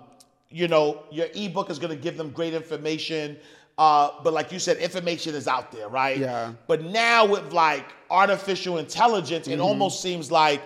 you 0.50 0.68
know 0.68 1.02
your 1.10 1.28
ebook 1.34 1.70
is 1.70 1.78
going 1.78 1.96
to 1.96 2.02
give 2.02 2.18
them 2.18 2.28
great 2.28 2.52
information. 2.52 3.38
Uh, 3.78 4.10
but 4.24 4.32
like 4.32 4.50
you 4.52 4.58
said, 4.58 4.78
information 4.78 5.34
is 5.34 5.46
out 5.46 5.70
there, 5.70 5.88
right? 5.88 6.16
Yeah. 6.18 6.52
But 6.66 6.82
now 6.84 7.26
with 7.26 7.52
like 7.52 7.84
artificial 8.10 8.78
intelligence, 8.78 9.46
Mm-hmm. 9.46 9.60
it 9.60 9.62
almost 9.62 10.00
seems 10.00 10.30
like, 10.32 10.62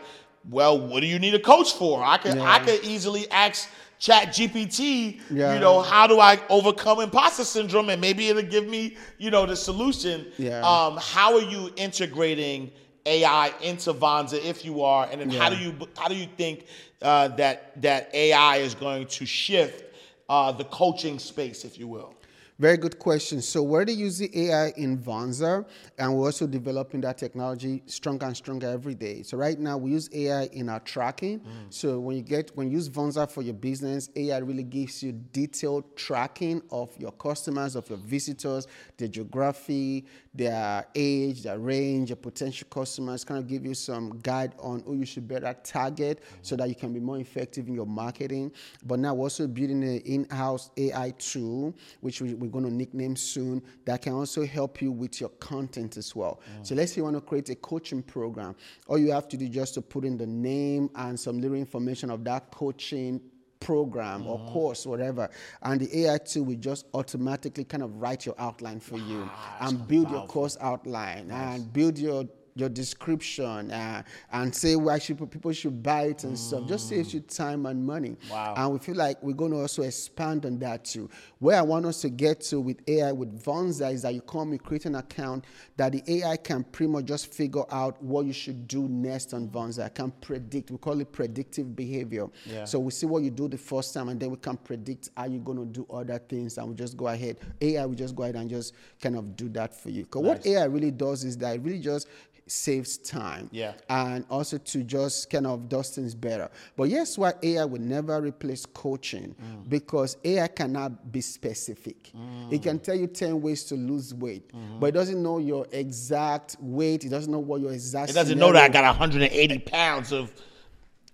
well, 0.49 0.79
what 0.79 1.01
do 1.01 1.07
you 1.07 1.19
need 1.19 1.35
a 1.35 1.41
coach 1.41 1.73
for? 1.73 2.03
I 2.03 2.17
could 2.19 2.39
I 2.39 2.61
could 2.61 2.85
easily 2.85 3.29
ask 3.31 3.69
Chat 3.99 4.29
GPT, 4.29 5.21
Yeah. 5.31 5.53
you 5.55 5.61
know, 5.61 5.83
how 5.83 6.07
do 6.07 6.21
I 6.21 6.41
overcome 6.49 7.01
imposter 7.01 7.45
syndrome? 7.45 7.91
And 7.91 8.01
maybe 8.01 8.29
it'll 8.29 8.43
give 8.43 8.67
me, 8.67 8.97
you 9.19 9.31
know, 9.31 9.45
the 9.45 9.57
solution. 9.57 10.27
Yeah. 10.39 10.61
Um, 10.63 10.97
how 10.99 11.35
are 11.35 11.43
you 11.43 11.71
integrating 11.77 12.71
AI 13.05 13.53
into 13.61 13.93
Vonza 13.93 14.43
if 14.43 14.65
you 14.65 14.83
are? 14.83 15.07
And 15.11 15.21
then 15.21 15.31
how 15.31 15.51
do 15.51 15.57
you 15.57 15.75
how 15.99 16.09
do 16.09 16.15
you 16.15 16.29
think 16.39 16.65
uh, 17.03 17.29
that 17.37 17.83
that 17.83 18.09
AI 18.15 18.59
is 18.59 18.75
going 18.75 19.07
to 19.09 19.27
shift 19.27 19.85
uh, 20.31 20.53
the 20.53 20.65
coaching 20.65 21.19
space, 21.19 21.65
if 21.67 21.77
you 21.79 21.89
will? 21.89 22.15
Very 22.61 22.77
good 22.77 22.99
question. 22.99 23.41
So 23.41 23.63
we're 23.63 23.77
already 23.77 23.95
using 23.95 24.29
AI 24.35 24.75
in 24.77 24.99
Vonza, 24.99 25.65
and 25.97 26.15
we're 26.15 26.27
also 26.27 26.47
developing 26.47 27.01
that 27.01 27.17
technology 27.17 27.83
stronger 27.87 28.27
and 28.27 28.37
stronger 28.37 28.69
every 28.69 28.95
day. 28.95 29.23
So 29.23 29.39
right 29.39 29.59
now 29.59 29.79
we 29.79 29.93
use 29.93 30.11
AI 30.13 30.43
in 30.53 30.69
our 30.69 30.81
tracking. 30.81 31.41
Mm. 31.41 31.47
So 31.71 31.99
when 31.99 32.17
you 32.17 32.23
get 32.23 32.55
when 32.59 32.67
you 32.67 32.75
use 32.75 32.91
Vonza 32.91 33.31
for 33.31 33.41
your 33.41 33.55
business, 33.55 34.11
AI 34.15 34.37
really 34.41 34.63
gives 34.63 35.03
you 35.03 35.13
detailed 35.13 35.97
tracking 35.97 36.61
of 36.71 36.95
your 36.99 37.13
customers, 37.13 37.77
of 37.77 37.89
your 37.89 37.97
visitors, 37.97 38.67
their 38.99 39.09
geography, 39.09 40.05
their 40.35 40.87
age, 40.95 41.45
their 41.45 41.59
range, 41.59 42.11
your 42.11 42.17
potential 42.17 42.69
customers. 42.71 43.25
Kind 43.25 43.41
of 43.41 43.47
give 43.47 43.65
you 43.65 43.73
some 43.73 44.19
guide 44.19 44.53
on 44.59 44.83
who 44.85 44.97
you 44.97 45.07
should 45.07 45.27
better 45.27 45.57
target, 45.65 46.23
so 46.43 46.57
that 46.57 46.69
you 46.69 46.75
can 46.75 46.93
be 46.93 47.01
more 47.01 47.17
effective 47.17 47.69
in 47.69 47.75
your 47.75 47.87
marketing. 47.87 48.53
But 48.85 48.99
now 48.99 49.15
we're 49.15 49.23
also 49.23 49.47
building 49.47 49.83
an 49.83 50.01
in-house 50.01 50.71
AI 50.77 51.15
tool, 51.17 51.75
which 52.03 52.21
we, 52.21 52.35
going 52.51 52.65
to 52.65 52.71
nickname 52.71 53.17
soon, 53.17 53.63
that 53.85 54.03
can 54.03 54.13
also 54.13 54.45
help 54.45 54.83
you 54.83 54.93
with 54.93 55.21
your 55.21 55.31
content 55.31 55.97
as 55.97 56.15
well. 56.15 56.41
Mm. 56.59 56.67
So 56.67 56.75
let's 56.75 56.93
say 56.93 56.99
you 56.99 57.05
want 57.05 57.17
to 57.17 57.21
create 57.21 57.49
a 57.51 57.55
coaching 57.55 58.03
program. 58.03 58.55
All 58.87 58.99
you 58.99 59.13
have 59.13 59.29
to 59.29 59.37
do 59.37 59.47
is 59.47 59.51
just 59.51 59.75
to 59.75 59.83
put 59.83 60.05
in 60.05 60.17
the 60.17 60.27
name 60.27 60.91
and 60.95 61.19
some 61.19 61.41
little 61.41 61.57
information 61.57 62.11
of 62.11 62.25
that 62.25 62.51
coaching 62.51 63.21
program 63.61 64.27
or 64.27 64.39
mm. 64.39 64.53
course, 64.53 64.87
whatever. 64.87 65.29
And 65.63 65.81
the 65.81 66.05
AI 66.05 66.19
tool 66.19 66.45
will 66.45 66.57
just 66.57 66.87
automatically 66.95 67.65
kind 67.65 67.83
of 67.83 68.01
write 68.01 68.27
your 68.27 68.35
outline 68.39 68.81
for 68.81 68.99
you 68.99 69.29
and 69.61 69.87
build 69.87 70.11
your 70.11 70.27
course 70.27 70.57
outline 70.61 71.31
and 71.31 71.73
build 71.73 71.99
your 71.99 72.25
your 72.55 72.69
description 72.69 73.71
uh, 73.71 74.03
and 74.33 74.55
say 74.55 74.77
why 74.77 74.99
should 74.99 75.19
people 75.31 75.53
should 75.53 75.83
buy 75.83 76.03
it 76.03 76.25
and 76.25 76.39
stuff. 76.39 76.67
Just 76.67 76.89
saves 76.89 77.15
you 77.15 77.21
time 77.21 77.67
and 77.67 77.85
money. 77.85 78.17
Wow. 78.31 78.55
And 78.57 78.73
we 78.73 78.79
feel 78.79 78.97
like 78.97 79.23
we're 79.23 79.35
going 79.35 79.53
to 79.53 79.59
also 79.59 79.83
expand 79.83 80.47
on 80.47 80.59
that 80.61 80.85
too. 80.85 81.09
Where 81.39 81.59
I 81.59 81.63
want 81.63 81.87
us 81.87 82.01
to 82.03 82.11
get 82.11 82.41
to 82.43 82.61
with 82.61 82.79
AI 82.89 83.13
with 83.13 83.43
Vonza 83.43 83.93
is 83.93 84.03
that 84.03 84.15
you 84.15 84.21
come, 84.21 84.53
you 84.53 84.59
create 84.59 84.87
an 84.87 84.97
account 84.97 85.45
that 85.77 85.93
the 85.93 86.03
AI 86.07 86.37
can 86.37 86.65
pretty 86.65 86.93
much 86.93 87.07
just 87.07 87.33
figure 87.33 87.65
out 87.71 88.03
what 88.03 88.27
you 88.27 88.33
should 88.33 88.67
do 88.69 88.89
next 88.89 89.33
on 89.35 89.49
Vonza. 89.49 89.87
It 89.87 89.95
can 89.95 90.11
predict. 90.11 90.71
We 90.71 90.79
call 90.79 91.01
it 91.01 91.13
predictive 91.13 91.75
behavior. 91.75 92.27
Yeah. 92.47 92.65
So 92.65 92.79
we 92.79 92.91
see 92.91 93.07
what 93.07 93.23
you 93.23 93.31
do 93.31 93.49
the 93.49 93.59
first 93.59 93.95
time, 93.95 94.09
and 94.09 94.21
then 94.21 94.31
we 94.31 94.37
can 94.37 94.57
predict 94.57 95.11
how 95.17 95.27
you're 95.27 95.41
going 95.41 95.59
to 95.59 95.65
do 95.65 95.87
other 95.93 96.19
things, 96.19 96.59
and 96.59 96.69
we 96.69 96.75
just 96.75 96.97
go 96.97 97.09
ahead. 97.09 97.39
AI 97.61 97.85
will 97.87 97.95
just 97.95 98.15
go 98.15 98.25
ahead 98.25 98.37
and 98.37 98.51
just 98.51 98.75
kind 99.01 99.17
of 99.17 99.37
do 99.37 99.49
that 99.51 99.75
for 99.75 99.91
you. 99.91 100.03
Because 100.05 100.23
what 100.23 100.47
AI 100.47 100.65
really 100.65 100.91
does 100.91 101.25
is 101.25 101.37
that 101.39 101.57
it 101.57 101.63
really 101.63 101.79
just 101.79 102.09
saves 102.51 102.99
time 102.99 103.49
Yeah. 103.53 103.75
and 103.89 104.25
also 104.29 104.59
to 104.59 104.83
just 104.83 105.31
kind 105.31 105.47
of 105.47 105.69
does 105.69 105.91
things 105.91 106.15
better. 106.15 106.51
But 106.77 106.89
yes, 106.89 107.17
why 107.17 107.35
AI 107.43 107.65
will 107.65 107.81
never 107.81 108.21
replace 108.21 108.67
coaching 108.67 109.35
Mm. 109.41 109.69
because 109.69 110.17
AI 110.25 110.49
cannot 110.49 111.13
be 111.13 111.21
specific. 111.21 112.11
It 112.51 112.63
can 112.63 112.81
tell 112.81 112.97
you 112.97 113.07
10 113.07 113.41
ways 113.41 113.65
to 113.65 113.77
lose 113.77 114.13
weight, 114.13 114.49
Mm-hmm. 114.53 114.81
but 114.81 114.87
it 114.87 114.93
doesn't 114.93 115.23
know 115.23 115.39
your 115.39 115.67
exact 115.71 116.57
weight. 116.61 117.05
It 117.05 117.11
doesn't 117.11 117.31
know 117.31 117.39
what 117.39 117.61
your 117.61 117.73
exact 117.73 118.11
It 118.11 118.15
doesn't 118.15 118.39
know 118.39 118.53
that 118.53 118.63
I 118.65 118.69
got 118.69 118.85
180 118.85 119.59
pounds 119.61 120.11
of, 120.13 120.33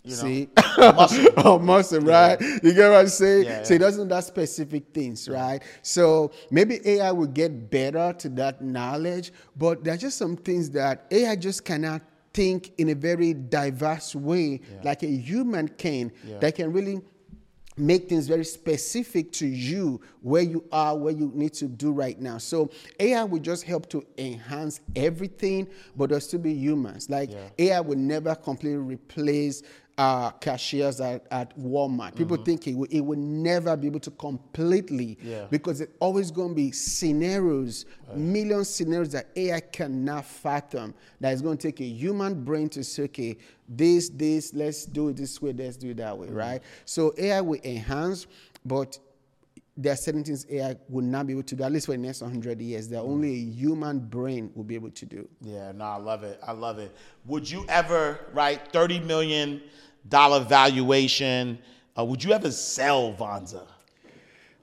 you 0.07 0.17
know, 0.17 0.23
See, 0.23 0.49
muscle. 0.79 1.27
oh, 1.39 1.59
muscle, 1.59 2.01
right? 2.01 2.41
You 2.41 2.73
get 2.73 2.91
what 2.91 3.01
I'm 3.01 3.09
saying? 3.09 3.45
Yeah, 3.45 3.63
So 3.65 3.75
it 3.75 3.79
doesn't 3.79 4.09
that 4.09 4.25
specific 4.25 4.85
things, 4.95 5.29
right? 5.29 5.63
So 5.83 6.31
maybe 6.51 6.81
AI 6.85 7.11
will 7.11 7.27
get 7.27 7.71
better 7.71 8.13
to 8.19 8.29
that 8.31 8.63
knowledge, 8.63 9.33
but 9.57 9.83
there 9.83 9.95
are 9.95 9.99
just 9.99 10.17
some 10.17 10.37
things 10.37 10.71
that 10.71 11.07
AI 11.11 11.35
just 11.37 11.65
cannot 11.65 12.03
think 12.33 12.73
in 12.79 12.91
a 12.91 12.95
very 12.95 13.35
diverse 13.35 14.15
way, 14.15 14.61
like 14.85 15.03
a 15.03 15.07
human 15.11 15.69
can, 15.69 16.13
Yeah. 16.25 16.39
that 16.39 16.55
can 16.55 16.73
really 16.73 17.01
make 17.79 18.09
things 18.09 18.27
very 18.27 18.45
specific 18.45 19.31
to 19.33 19.47
you 19.47 20.01
where 20.23 20.41
you 20.43 20.65
are 20.73 20.97
where 20.97 21.13
you 21.13 21.31
need 21.35 21.53
to 21.53 21.67
do 21.67 21.93
right 21.93 22.19
now 22.19 22.39
so 22.39 22.71
ai 23.01 23.23
will 23.23 23.39
just 23.39 23.65
help 23.65 23.87
to 23.87 24.03
enhance 24.17 24.81
everything 24.97 25.69
but 25.95 26.09
there'll 26.09 26.19
still 26.23 26.41
be 26.41 26.55
humans 26.55 27.11
like 27.11 27.29
ai 27.59 27.79
will 27.81 27.99
never 27.99 28.35
completely 28.35 28.79
replace 28.79 29.63
uh, 29.99 30.31
cashiers 30.33 31.01
at, 31.01 31.27
at 31.31 31.59
Walmart. 31.59 32.15
People 32.17 32.37
think 32.37 32.67
it 32.67 32.75
will, 32.75 32.89
it 32.91 33.01
will 33.01 33.19
never 33.19 33.77
be 33.77 33.87
able 33.87 34.01
to 34.01 34.11
completely 34.11 35.19
Yeah. 35.23 35.47
because 35.51 35.81
it's 35.81 35.93
always 36.01 36.31
going 36.31 36.51
to 36.51 36.55
be 36.55 36.71
scenarios, 36.73 37.87
million 38.15 38.65
scenarios 38.65 39.11
that 39.13 39.29
AI 39.37 39.61
cannot 39.61 40.27
fathom. 40.27 40.95
That 41.21 41.33
is 41.33 41.41
going 41.41 41.57
to 41.57 41.69
take 41.69 41.81
a 41.81 41.85
human 41.89 42.45
brain 42.45 42.69
to 42.71 42.85
say, 42.85 43.05
okay, 43.05 43.39
this, 43.69 44.11
this, 44.11 44.53
let's 44.53 44.85
do 44.85 45.09
it 45.09 45.17
this 45.17 45.41
way, 45.41 45.53
let's 45.53 45.77
do 45.77 45.91
it 45.91 45.97
that 45.97 46.17
way, 46.17 46.29
right? 46.29 46.63
So 46.85 47.15
AI 47.17 47.41
will 47.41 47.61
enhance, 47.65 48.27
but 48.65 48.99
there 49.79 49.93
are 49.93 49.97
certain 49.97 50.25
things 50.25 50.47
AI 50.49 50.77
will 50.89 51.05
not 51.05 51.27
be 51.27 51.35
able 51.35 51.43
to 51.43 51.55
do, 51.57 51.63
at 51.63 51.71
least 51.73 51.87
for 51.87 51.93
the 51.93 51.99
next 51.99 52.23
100 52.23 52.61
years, 52.61 52.89
that 52.89 53.01
only 53.01 53.31
a 53.35 53.45
human 53.45 53.99
brain 53.99 54.51
will 54.55 54.65
be 54.65 54.75
able 54.75 54.91
to 54.91 55.05
do. 55.05 55.29
Yeah, 55.43 55.73
no, 55.73 55.85
I 55.85 55.97
love 55.97 56.23
it. 56.25 56.39
I 56.47 56.53
love 56.53 56.79
it. 56.79 56.95
Would 57.27 57.51
you 57.51 57.65
ever, 57.69 58.21
right, 58.33 58.61
thirty 58.73 59.01
million 59.01 59.61
dollar 60.09 60.41
valuation? 60.41 61.59
Uh, 61.99 62.05
would 62.05 62.23
you 62.23 62.33
ever 62.33 62.51
sell 62.51 63.15
Vonza? 63.15 63.67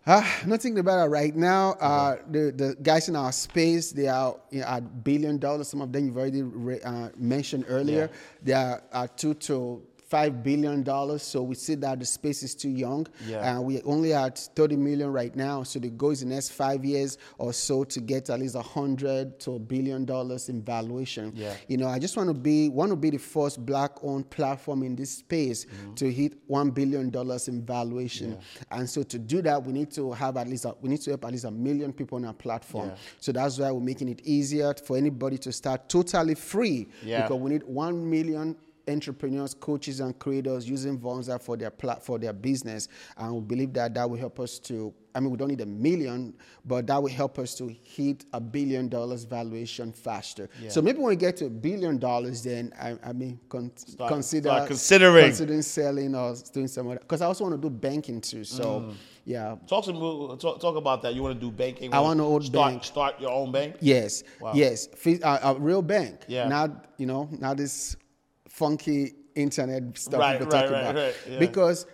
Uh, 0.05 0.21
not 0.45 0.61
thinking 0.61 0.79
about 0.79 1.05
it 1.05 1.09
right 1.09 1.33
now. 1.33 1.71
Uh, 1.79 2.17
the, 2.29 2.51
the 2.51 2.75
guys 2.83 3.07
in 3.07 3.15
our 3.15 3.31
space, 3.31 3.91
they 3.91 4.07
are 4.07 4.35
you 4.51 4.59
know, 4.59 4.67
at 4.67 5.03
billion 5.03 5.37
dollars. 5.37 5.69
Some 5.69 5.81
of 5.81 5.93
them 5.93 6.05
you've 6.05 6.17
already 6.17 6.41
re- 6.41 6.81
uh, 6.81 7.09
mentioned 7.15 7.65
earlier. 7.69 8.09
They 8.41 8.51
are 8.51 8.83
at 8.91 9.17
two 9.17 9.33
to 9.35 9.81
five 10.13 10.43
billion 10.43 10.83
dollars. 10.83 11.23
So 11.23 11.41
we 11.41 11.55
see 11.55 11.75
that 11.75 11.99
the 11.99 12.05
space 12.05 12.43
is 12.43 12.53
too 12.53 12.69
young. 12.69 13.07
Yeah. 13.27 13.57
Uh, 13.57 13.61
we 13.61 13.81
only 13.81 14.13
at 14.13 14.37
30 14.55 14.75
million 14.77 15.11
right 15.11 15.35
now. 15.35 15.63
So 15.63 15.79
the 15.79 15.89
goal 15.89 16.11
is 16.11 16.19
the 16.19 16.27
next 16.27 16.49
five 16.51 16.85
years 16.85 17.17
or 17.39 17.51
so 17.51 17.83
to 17.85 17.99
get 17.99 18.29
at 18.29 18.39
least 18.39 18.55
a 18.55 18.61
hundred 18.61 19.39
to 19.41 19.55
a 19.55 19.59
billion 19.59 20.05
dollars 20.05 20.49
in 20.49 20.61
valuation. 20.61 21.31
Yeah. 21.35 21.55
You 21.67 21.77
know, 21.77 21.87
I 21.87 21.97
just 21.99 22.15
want 22.15 22.29
to 22.29 22.33
be 22.35 22.69
want 22.69 22.91
to 22.91 22.95
be 22.95 23.09
the 23.09 23.17
first 23.17 23.65
black-owned 23.65 24.29
platform 24.29 24.83
in 24.83 24.95
this 24.95 25.09
space 25.11 25.43
Mm-hmm. 25.63 25.93
to 25.95 26.11
hit 26.11 26.33
one 26.47 26.69
billion 26.71 27.09
dollars 27.09 27.47
in 27.47 27.65
valuation. 27.65 28.37
And 28.71 28.89
so 28.89 29.03
to 29.03 29.17
do 29.19 29.41
that, 29.43 29.63
we 29.63 29.71
need 29.73 29.91
to 29.91 30.11
have 30.11 30.37
at 30.37 30.47
least 30.47 30.65
a, 30.65 30.75
we 30.81 30.89
need 30.89 31.01
to 31.01 31.11
help 31.11 31.25
at 31.25 31.31
least 31.31 31.45
a 31.45 31.51
million 31.51 31.91
people 31.93 32.17
on 32.17 32.25
our 32.25 32.33
platform. 32.33 32.89
Yeah. 32.89 32.95
So 33.19 33.31
that's 33.31 33.57
why 33.59 33.71
we're 33.71 33.79
making 33.79 34.09
it 34.09 34.21
easier 34.23 34.73
for 34.85 34.97
anybody 34.97 35.37
to 35.39 35.51
start 35.51 35.89
totally 35.89 36.35
free. 36.35 36.87
Yeah. 37.03 37.21
Because 37.23 37.39
we 37.41 37.49
need 37.51 37.63
one 37.63 38.09
million 38.09 38.55
entrepreneurs, 38.87 39.53
coaches, 39.53 39.99
and 39.99 40.17
creators 40.19 40.69
using 40.69 40.99
Vonza 40.99 41.41
for 41.41 41.55
their 41.57 41.71
for 42.01 42.19
their 42.19 42.33
business, 42.33 42.87
and 43.17 43.33
we 43.35 43.41
believe 43.41 43.73
that 43.73 43.93
that 43.93 44.09
will 44.09 44.17
help 44.17 44.39
us 44.39 44.59
to. 44.59 44.93
I 45.15 45.19
mean, 45.19 45.29
we 45.29 45.37
don't 45.37 45.49
need 45.49 45.61
a 45.61 45.65
million, 45.67 46.33
but 46.65 46.87
that 46.87 46.99
will 47.01 47.11
help 47.11 47.37
us 47.37 47.53
to 47.59 47.67
hit 47.83 48.25
a 48.33 48.39
billion 48.41 48.89
dollars 48.89 49.25
valuation 49.25 49.91
faster. 49.93 50.49
So 50.69 50.81
maybe 50.81 50.97
when 50.97 51.09
we 51.09 51.15
get 51.15 51.37
to 51.37 51.45
a 51.45 51.49
billion 51.51 51.99
dollars, 51.99 52.43
then 52.43 52.73
I, 52.81 52.97
I 53.03 53.13
mean, 53.13 53.39
con- 53.47 53.71
consider 54.07 54.49
start 54.49 54.67
considering. 54.67 55.25
considering 55.27 55.61
selling 55.61 56.15
or 56.15 56.35
doing 56.51 56.67
some 56.67 56.87
other. 56.89 56.99
Because 56.99 57.21
I 57.21 57.27
also 57.27 57.43
want 57.43 57.61
to 57.61 57.61
do 57.61 57.69
banking 57.69 58.21
too. 58.21 58.43
So 58.43 58.63
Mm. 58.63 58.93
yeah, 59.25 59.55
Talk 59.67 59.83
to 59.85 59.93
me. 59.93 60.35
Talk, 60.39 60.59
talk 60.59 60.75
about 60.77 61.03
that. 61.03 61.13
You 61.13 61.21
want 61.21 61.39
to 61.39 61.45
do 61.45 61.51
banking? 61.51 61.93
I 61.93 61.99
wanna 61.99 62.27
own 62.27 62.41
start, 62.41 62.71
bank. 62.71 62.83
Start 62.83 63.21
your 63.21 63.31
own 63.31 63.51
bank. 63.51 63.75
Yes, 63.81 64.23
Wow. 64.41 64.53
yes, 64.55 64.87
Fi- 64.95 65.21
uh, 65.21 65.53
a 65.53 65.59
real 65.59 65.83
bank. 65.83 66.21
Yeah. 66.27 66.47
Not 66.47 66.85
you 66.97 67.05
know, 67.05 67.29
not 67.39 67.57
this 67.57 67.95
funky 68.53 69.13
internet 69.35 69.97
stuff 69.97 70.19
Right, 70.19 70.37
people 70.37 70.51
talk 70.51 70.65
right, 70.65 70.71
right, 70.71 70.81
about. 70.81 70.95
right, 70.95 71.15
yeah. 71.27 71.39
Because 71.39 71.87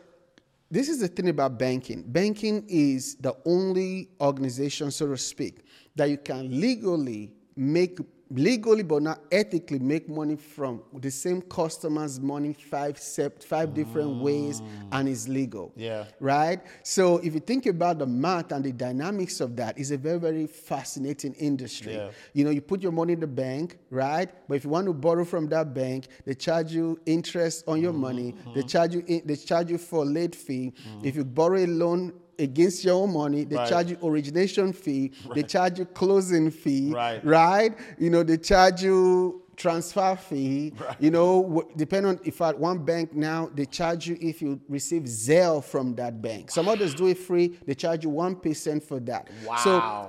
this 0.69 0.89
is 0.89 0.99
the 0.99 1.07
thing 1.07 1.29
about 1.29 1.57
banking. 1.57 2.03
Banking 2.05 2.65
is 2.67 3.15
the 3.15 3.33
only 3.45 4.09
organization, 4.19 4.91
so 4.91 5.07
to 5.07 5.17
speak, 5.17 5.63
that 5.95 6.09
you 6.09 6.17
can 6.17 6.59
legally 6.59 7.31
make 7.55 7.97
legally 8.31 8.83
but 8.83 9.01
not 9.01 9.21
ethically 9.31 9.79
make 9.79 10.07
money 10.07 10.35
from 10.35 10.81
the 10.99 11.09
same 11.09 11.41
customer's 11.41 12.19
money 12.19 12.53
five 12.53 12.97
sep- 12.99 13.41
five 13.41 13.73
different 13.73 14.09
mm. 14.09 14.21
ways 14.21 14.61
and 14.91 15.09
it's 15.09 15.27
legal 15.27 15.71
Yeah. 15.75 16.05
right? 16.19 16.59
So 16.83 17.17
if 17.17 17.33
you 17.33 17.39
think 17.39 17.65
about 17.65 17.97
the 17.99 18.05
math 18.05 18.51
and 18.51 18.63
the 18.63 18.71
dynamics 18.71 19.39
of 19.41 19.55
that, 19.55 19.77
it's 19.79 19.91
a 19.91 19.97
very, 19.97 20.19
very 20.19 20.45
fascinating 20.47 21.33
industry. 21.33 21.95
Yeah. 21.95 22.11
You 22.33 22.43
know, 22.45 22.51
you 22.51 22.61
put 22.61 22.81
your 22.83 22.91
money 22.91 23.13
in 23.13 23.19
the 23.19 23.27
bank, 23.27 23.77
right? 23.89 24.29
But 24.47 24.55
if 24.55 24.63
you 24.63 24.69
want 24.69 24.87
to 24.87 24.93
borrow 24.93 25.25
from 25.25 25.47
that 25.49 25.73
bank, 25.73 26.07
they 26.25 26.35
charge 26.35 26.71
you 26.71 26.99
interest 27.05 27.63
on 27.67 27.81
your 27.81 27.93
mm. 27.93 27.99
money. 27.99 28.35
They 28.53 28.61
charge 28.61 28.93
you 28.93 29.03
in, 29.07 29.23
they 29.25 29.35
charge 29.35 29.71
you 29.71 29.77
for 29.77 30.05
late 30.05 30.35
fee. 30.35 30.73
Mm. 30.87 31.05
If 31.05 31.15
you 31.15 31.25
borrow 31.25 31.57
a 31.57 31.65
loan 31.65 32.13
against 32.39 32.83
your 32.83 32.95
own 32.95 33.13
money, 33.13 33.43
they 33.43 33.55
Right. 33.55 33.69
charge 33.69 33.91
you 33.91 33.97
origination 34.03 34.73
fee. 34.73 35.11
They 35.35 35.43
charge 35.43 35.79
you 35.79 35.85
closing 35.85 36.49
fee, 36.51 36.91
Right. 36.93 37.23
right? 37.25 37.75
You 37.97 38.09
know, 38.09 38.23
they 38.23 38.37
charge 38.37 38.81
you 38.83 39.43
transfer 39.55 40.15
fee. 40.15 40.71
You 41.01 41.11
know, 41.11 41.63
depending 41.75 42.11
on 42.11 42.19
if 42.23 42.41
at 42.41 42.57
one 42.57 42.77
bank 42.85 43.13
now 43.13 43.49
they 43.53 43.65
charge 43.65 44.07
you 44.07 44.17
if 44.21 44.41
you 44.41 44.59
receive 44.69 45.03
Zelle 45.03 45.61
from 45.61 45.95
that 45.95 46.21
bank. 46.21 46.49
Some 46.49 46.69
others 46.69 46.93
do 46.95 47.07
it 47.07 47.17
free. 47.17 47.57
They 47.65 47.73
charge 47.75 48.05
you 48.05 48.09
one 48.09 48.35
percent 48.37 48.81
for 48.83 49.01
that. 49.01 49.27
Wow. 49.45 49.57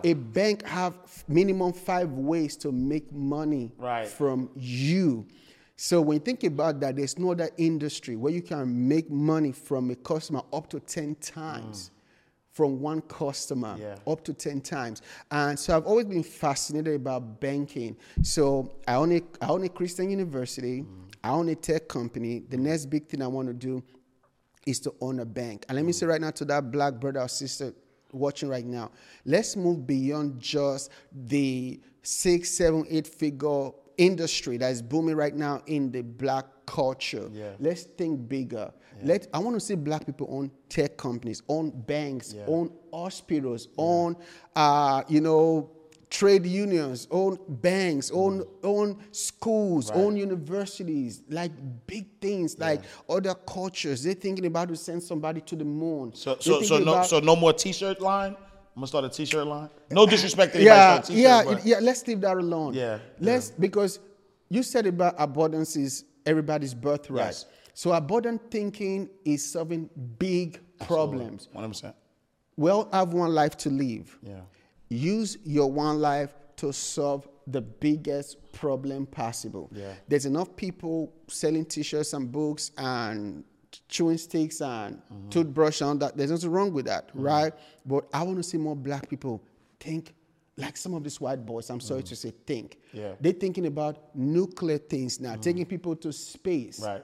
So 0.03 0.09
a 0.09 0.13
bank 0.15 0.65
have 0.67 0.95
minimum 1.27 1.73
five 1.73 2.13
ways 2.13 2.57
to 2.59 2.71
make 2.71 3.11
money 3.13 3.73
Right. 3.77 4.07
from 4.07 4.51
you. 4.55 5.27
So 5.75 6.01
when 6.01 6.17
you 6.19 6.21
think 6.21 6.45
about 6.45 6.79
that, 6.81 6.95
there's 6.97 7.19
no 7.19 7.33
other 7.33 7.49
industry 7.57 8.15
where 8.15 8.33
you 8.33 8.43
can 8.43 8.87
make 8.87 9.11
money 9.11 9.51
from 9.51 9.91
a 9.91 9.97
customer 9.97 10.43
up 10.53 10.69
to 10.71 10.79
ten 10.79 11.17
times. 11.17 11.91
Mm. 11.91 11.91
From 12.53 12.81
one 12.81 13.01
customer 13.03 13.77
Yeah. 13.79 13.97
up 14.07 14.25
to 14.25 14.35
10 14.35 14.61
times. 14.61 15.03
And 15.31 15.59
so 15.59 15.77
I've 15.77 15.87
always 15.87 16.07
been 16.07 16.23
fascinated 16.23 16.95
about 16.95 17.41
banking. 17.41 17.97
So 18.23 18.73
I 18.89 18.95
own 18.95 19.13
a, 19.13 19.23
I 19.41 19.49
own 19.49 19.65
a 19.65 19.69
Christian 19.69 20.11
university, 20.11 20.83
mm. 20.83 20.87
I 21.23 21.31
own 21.31 21.49
a 21.49 21.55
tech 21.55 21.89
company. 21.89 22.41
The 22.41 22.57
mm. 22.57 22.63
next 22.63 22.87
big 22.87 23.07
thing 23.07 23.23
I 23.23 23.29
want 23.29 23.49
to 23.49 23.55
do 23.55 23.83
is 24.67 24.81
to 24.81 24.95
own 25.01 25.21
a 25.21 25.25
bank. 25.25 25.65
And 25.69 25.77
let 25.77 25.85
me 25.85 25.93
mm. 25.93 25.95
say 25.95 26.07
right 26.07 26.21
now 26.21 26.31
to 26.31 26.45
that 26.47 26.71
black 26.71 26.95
brother 26.95 27.21
or 27.21 27.29
sister 27.29 27.73
watching 28.13 28.49
right 28.49 28.67
now, 28.67 28.91
let's 29.25 29.57
move 29.57 29.87
beyond 29.87 30.41
just 30.41 30.91
the 31.13 31.81
six, 32.03 32.51
seven, 32.51 32.87
eight 32.91 33.07
figure 33.07 33.71
industry 33.97 34.57
that 34.57 34.71
is 34.73 34.81
booming 34.81 35.15
right 35.15 35.35
now 35.35 35.63
in 35.67 35.91
the 35.93 36.03
black 36.03 36.47
culture. 36.71 37.29
Yeah. 37.33 37.51
Let's 37.59 37.83
think 37.83 38.29
bigger. 38.29 38.73
Let 39.03 39.27
I 39.33 39.39
want 39.39 39.57
to 39.57 39.61
see 39.61 39.75
black 39.75 40.07
people 40.07 40.29
own 40.31 40.51
tech 40.69 40.97
companies, 40.97 41.43
own 41.49 41.71
banks, 41.71 42.35
own 42.47 42.71
hospitals, 42.93 43.69
own 43.77 44.17
uh, 44.55 45.03
you 45.09 45.21
know 45.21 45.71
trade 46.11 46.45
unions, 46.45 47.09
own 47.11 47.39
banks, 47.49 48.11
own 48.13 48.45
own 48.63 48.99
schools, 49.11 49.91
own 49.91 50.17
universities, 50.17 51.23
like 51.31 51.51
big 51.87 52.07
things, 52.21 52.59
like 52.59 52.83
other 53.09 53.35
cultures. 53.35 54.03
They're 54.03 54.15
thinking 54.15 54.47
about 54.47 54.69
to 54.69 54.77
send 54.77 55.03
somebody 55.03 55.41
to 55.41 55.57
the 55.57 55.65
moon. 55.65 56.15
So, 56.15 56.37
so, 56.39 56.63
so 56.63 56.79
no, 56.79 57.03
so 57.03 57.21
no 57.21 57.35
more 57.37 57.53
T-shirt 57.53 58.01
line. 58.01 58.37
I'm 58.77 58.77
gonna 58.77 58.87
start 58.87 59.05
a 59.07 59.09
T-shirt 59.09 59.47
line. 59.47 59.71
No 59.91 60.07
disrespect 60.07 60.53
to 60.55 60.63
yeah, 60.63 61.01
start 61.01 61.05
a 61.05 61.07
T-shirt, 61.09 61.23
yeah, 61.23 61.43
but- 61.45 61.67
yeah. 61.67 61.79
Let's 61.81 62.07
leave 62.07 62.21
that 62.21 62.37
alone. 62.37 62.75
Yeah, 62.75 62.99
let's 63.19 63.51
because 63.51 63.99
you 64.51 64.63
said 64.63 64.87
about 64.87 65.15
abundance 65.17 65.75
is 65.77 66.05
everybody's 66.27 66.75
birthright. 66.75 67.27
Yes. 67.27 67.47
So 67.75 67.93
abundant 67.93 68.51
thinking 68.51 69.09
is 69.25 69.45
solving 69.53 69.89
big 70.19 70.61
problems. 70.87 71.49
One 71.53 71.63
hundred 71.65 71.75
percent. 71.75 71.97
We 72.57 72.71
all 72.71 72.89
have 72.93 73.13
one 73.13 73.33
life 73.35 73.57
to 73.59 73.71
live. 73.71 74.19
Yeah. 74.23 74.41
Use 74.89 75.39
your 75.45 75.71
one 75.71 76.01
life 76.01 76.35
to 76.57 76.73
solve 76.73 77.27
the 77.47 77.61
biggest 77.61 78.53
problem 78.53 79.07
possible. 79.07 79.71
Yeah. 79.73 79.93
There's 80.09 80.27
enough 80.27 80.55
people 80.57 81.13
selling 81.29 81.65
t-shirts 81.65 82.13
and 82.13 82.31
books 82.31 82.71
and 82.77 83.45
chewing 83.89 84.19
sticks 84.19 84.61
and 84.61 84.97
Mm-hmm. 84.97 85.29
toothbrush 85.31 85.81
on 85.81 85.99
that. 86.01 86.17
There's 86.17 86.31
nothing 86.31 86.51
wrong 86.51 86.73
with 86.73 86.87
that, 86.87 87.09
right? 87.15 87.53
But 87.87 88.05
I 88.13 88.23
want 88.25 88.37
to 88.39 88.43
see 88.43 88.59
more 88.59 88.77
black 88.77 89.09
people 89.09 89.43
think 89.79 90.15
like 90.61 90.77
some 90.77 90.95
of 90.95 91.03
these 91.03 91.21
white 91.21 91.45
boys. 91.45 91.71
I'm 91.71 91.81
sorry 91.81 92.03
to 92.05 92.17
say 92.17 92.33
think. 92.47 92.79
Mm. 92.95 92.99
Yeah. 93.01 93.13
They're 93.21 93.33
thinking 93.45 93.67
about 93.67 94.15
nuclear 94.15 94.79
things 94.79 95.21
now, 95.21 95.37
taking 95.37 95.65
people 95.67 95.95
to 95.97 96.13
space 96.13 96.81
Right. 96.85 97.03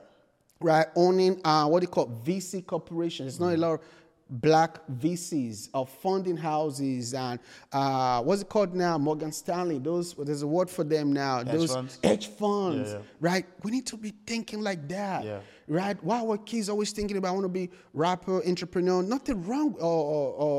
right? 0.60 0.86
Owning 0.96 1.40
uh, 1.44 1.66
what 1.66 1.80
they 1.80 1.86
call 1.86 2.06
VC 2.24 2.64
corporations. 2.66 3.28
It's 3.34 3.40
not 3.40 3.54
a 3.54 3.56
lot 3.56 3.72
of 3.74 3.80
black 4.28 4.72
VCs 4.88 5.68
of 5.72 5.88
funding 6.02 6.36
houses 6.36 7.14
and 7.14 7.38
uh, 7.72 8.20
what's 8.26 8.42
it 8.42 8.48
called 8.48 8.74
now? 8.74 8.98
Morgan 8.98 9.30
Stanley. 9.30 9.78
Those 9.78 10.14
there's 10.14 10.42
a 10.42 10.46
word 10.48 10.68
for 10.68 10.82
them 10.82 11.12
now. 11.12 11.44
those 11.44 11.72
funds? 11.72 11.98
hedge 12.02 12.26
funds, 12.26 12.90
Yeah, 12.90 12.96
yeah. 12.96 13.02
right? 13.20 13.46
We 13.62 13.70
need 13.70 13.86
to 13.86 13.96
be 13.96 14.12
thinking 14.26 14.62
like 14.62 14.88
that, 14.88 15.24
Yeah. 15.24 15.40
right? 15.68 15.96
Why 16.02 16.18
our 16.26 16.38
kids 16.38 16.68
always 16.68 16.90
thinking 16.90 17.18
about 17.18 17.28
I 17.28 17.32
want 17.38 17.44
to 17.44 17.48
be 17.62 17.70
rapper, 17.94 18.44
entrepreneur? 18.44 19.00
Nothing 19.04 19.46
wrong, 19.46 19.74
or, 19.74 20.00
or, 20.14 20.26
or 20.44 20.55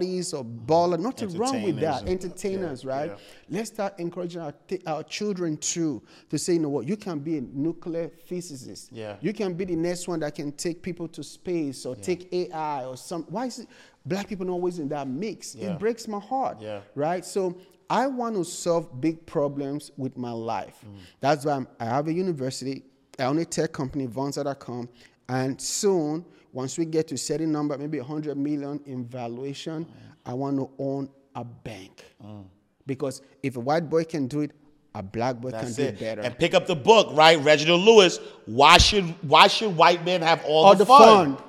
artists 0.00 0.34
or 0.34 0.44
baller. 0.44 0.98
Nothing 0.98 1.36
wrong 1.36 1.62
with 1.62 1.80
that. 1.80 2.06
Entertainers 2.08 2.84
yeah, 2.84 2.90
right? 2.90 3.10
yeah. 3.10 3.58
Let's 3.58 3.70
start 3.70 3.98
encouraging 3.98 4.40
our, 4.40 4.54
t- 4.66 4.82
our 4.86 5.02
children 5.02 5.56
too 5.56 6.02
to 6.28 6.38
say, 6.38 6.54
you 6.54 6.60
know 6.60 6.68
what, 6.68 6.86
you 6.86 6.96
can 6.96 7.18
be 7.18 7.38
a 7.38 7.40
nuclear 7.40 8.10
physicist. 8.26 8.92
Yeah. 8.92 9.16
You 9.20 9.32
can 9.32 9.54
be 9.54 9.64
the 9.64 9.76
next 9.76 10.08
one 10.08 10.20
that 10.20 10.34
can 10.34 10.52
take 10.52 10.82
people 10.82 11.08
to 11.08 11.22
space 11.22 11.86
or 11.86 11.96
take 11.96 12.32
AI 12.32 12.84
or 12.84 12.96
some. 12.96 13.24
Why 13.24 13.46
is 13.46 13.60
it 13.60 13.68
black 14.04 14.28
people 14.28 14.46
not 14.46 14.52
always 14.52 14.78
in 14.78 14.88
that 14.88 15.08
mix? 15.08 15.54
Yeah. 15.54 15.72
It 15.72 15.78
breaks 15.78 16.08
my 16.08 16.20
heart. 16.20 16.58
Yeah. 16.60 16.80
Right? 16.94 17.24
So 17.24 17.56
I 17.88 18.06
want 18.06 18.36
to 18.36 18.44
solve 18.44 19.00
big 19.00 19.26
problems 19.26 19.90
with 19.96 20.16
my 20.16 20.30
life. 20.30 20.84
Mm. 20.86 20.98
That's 21.20 21.44
why 21.44 21.52
I'm, 21.52 21.68
I 21.78 21.86
have 21.86 22.06
a 22.08 22.12
university. 22.12 22.84
I 23.18 23.24
own 23.24 23.38
a 23.38 23.44
tech 23.44 23.72
company, 23.72 24.06
Vonza.com. 24.06 24.88
And 25.28 25.60
soon, 25.60 26.24
once 26.52 26.78
we 26.78 26.84
get 26.84 27.08
to 27.08 27.16
certain 27.18 27.52
number, 27.52 27.76
maybe 27.78 27.98
100 27.98 28.36
million 28.36 28.80
in 28.86 29.04
valuation, 29.04 29.86
I 30.26 30.34
want 30.34 30.56
to 30.58 30.70
own 30.78 31.08
a 31.34 31.44
bank. 31.44 32.04
Mm. 32.24 32.44
Because 32.86 33.22
if 33.42 33.56
a 33.56 33.60
white 33.60 33.88
boy 33.88 34.04
can 34.04 34.26
do 34.26 34.40
it, 34.40 34.52
a 34.94 35.02
black 35.02 35.36
boy 35.36 35.50
That's 35.50 35.66
can 35.66 35.74
do 35.74 35.82
it. 35.82 35.94
it 35.94 36.00
better. 36.00 36.22
And 36.22 36.36
pick 36.36 36.52
up 36.54 36.66
the 36.66 36.74
book, 36.74 37.16
right? 37.16 37.38
Reginald 37.38 37.82
Lewis. 37.82 38.18
Why 38.46 38.78
should 38.78 39.04
why 39.28 39.46
should 39.46 39.76
white 39.76 40.04
men 40.04 40.20
have 40.22 40.44
all, 40.44 40.64
All 40.64 40.72
the, 40.72 40.78
the 40.78 40.86
fun? 40.86 41.36
fun. 41.36 41.44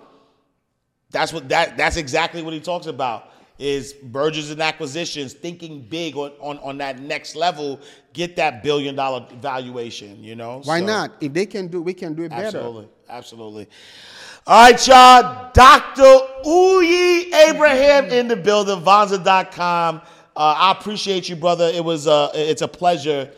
That's 1.09 1.33
what 1.33 1.49
that 1.49 1.75
that's 1.77 1.97
exactly 1.97 2.43
what 2.43 2.53
he 2.53 2.59
talks 2.59 2.85
about. 2.85 3.29
Is 3.57 3.95
mergers 4.03 4.49
and 4.49 4.61
acquisitions, 4.61 5.33
thinking 5.33 5.81
big 5.81 6.15
on, 6.17 6.31
on, 6.39 6.57
on 6.59 6.77
that 6.79 6.99
next 6.99 7.35
level, 7.35 7.79
get 8.13 8.35
that 8.37 8.63
billion 8.63 8.95
dollar 8.95 9.27
valuation, 9.39 10.23
you 10.23 10.35
know? 10.35 10.61
Why 10.63 10.79
So- 10.79 10.85
not? 10.85 11.11
If 11.21 11.33
they 11.33 11.45
can 11.45 11.67
do 11.67 11.77
it, 11.77 11.81
we 11.81 11.93
can 11.93 12.15
do 12.15 12.23
it 12.23 12.29
better. 12.29 12.45
Absolutely. 12.57 12.87
Absolutely. 13.07 13.67
All 14.51 14.63
right, 14.63 14.85
y'all. 14.85 15.49
Dr. 15.53 16.27
Uyi 16.43 17.33
Abraham 17.33 18.07
in 18.07 18.27
the 18.27 18.35
building, 18.35 18.81
Vonza.com. 18.81 20.01
Uh, 20.35 20.39
I 20.57 20.73
appreciate 20.73 21.29
you, 21.29 21.37
brother. 21.37 21.71
It 21.73 21.81
was 21.81 22.05
uh, 22.05 22.31
it's 22.33 22.61
a 22.61 22.67
pleasure 22.67 23.31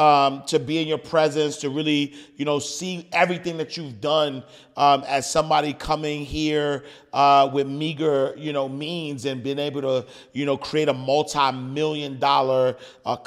um, 0.00 0.42
to 0.46 0.58
be 0.58 0.80
in 0.80 0.88
your 0.88 0.96
presence, 0.96 1.58
to 1.58 1.68
really, 1.68 2.14
you 2.36 2.46
know, 2.46 2.58
see 2.58 3.06
everything 3.12 3.58
that 3.58 3.76
you've 3.76 4.00
done 4.00 4.42
um, 4.78 5.04
as 5.06 5.30
somebody 5.30 5.74
coming 5.74 6.24
here 6.24 6.84
uh, 7.12 7.50
with 7.52 7.66
meager, 7.66 8.32
you 8.34 8.54
know, 8.54 8.66
means 8.66 9.26
and 9.26 9.42
being 9.42 9.58
able 9.58 9.82
to, 9.82 10.06
you 10.32 10.46
know, 10.46 10.56
create 10.56 10.88
a 10.88 10.94
multi-million 10.94 12.18
dollar, 12.18 12.78
uh, 13.04 13.18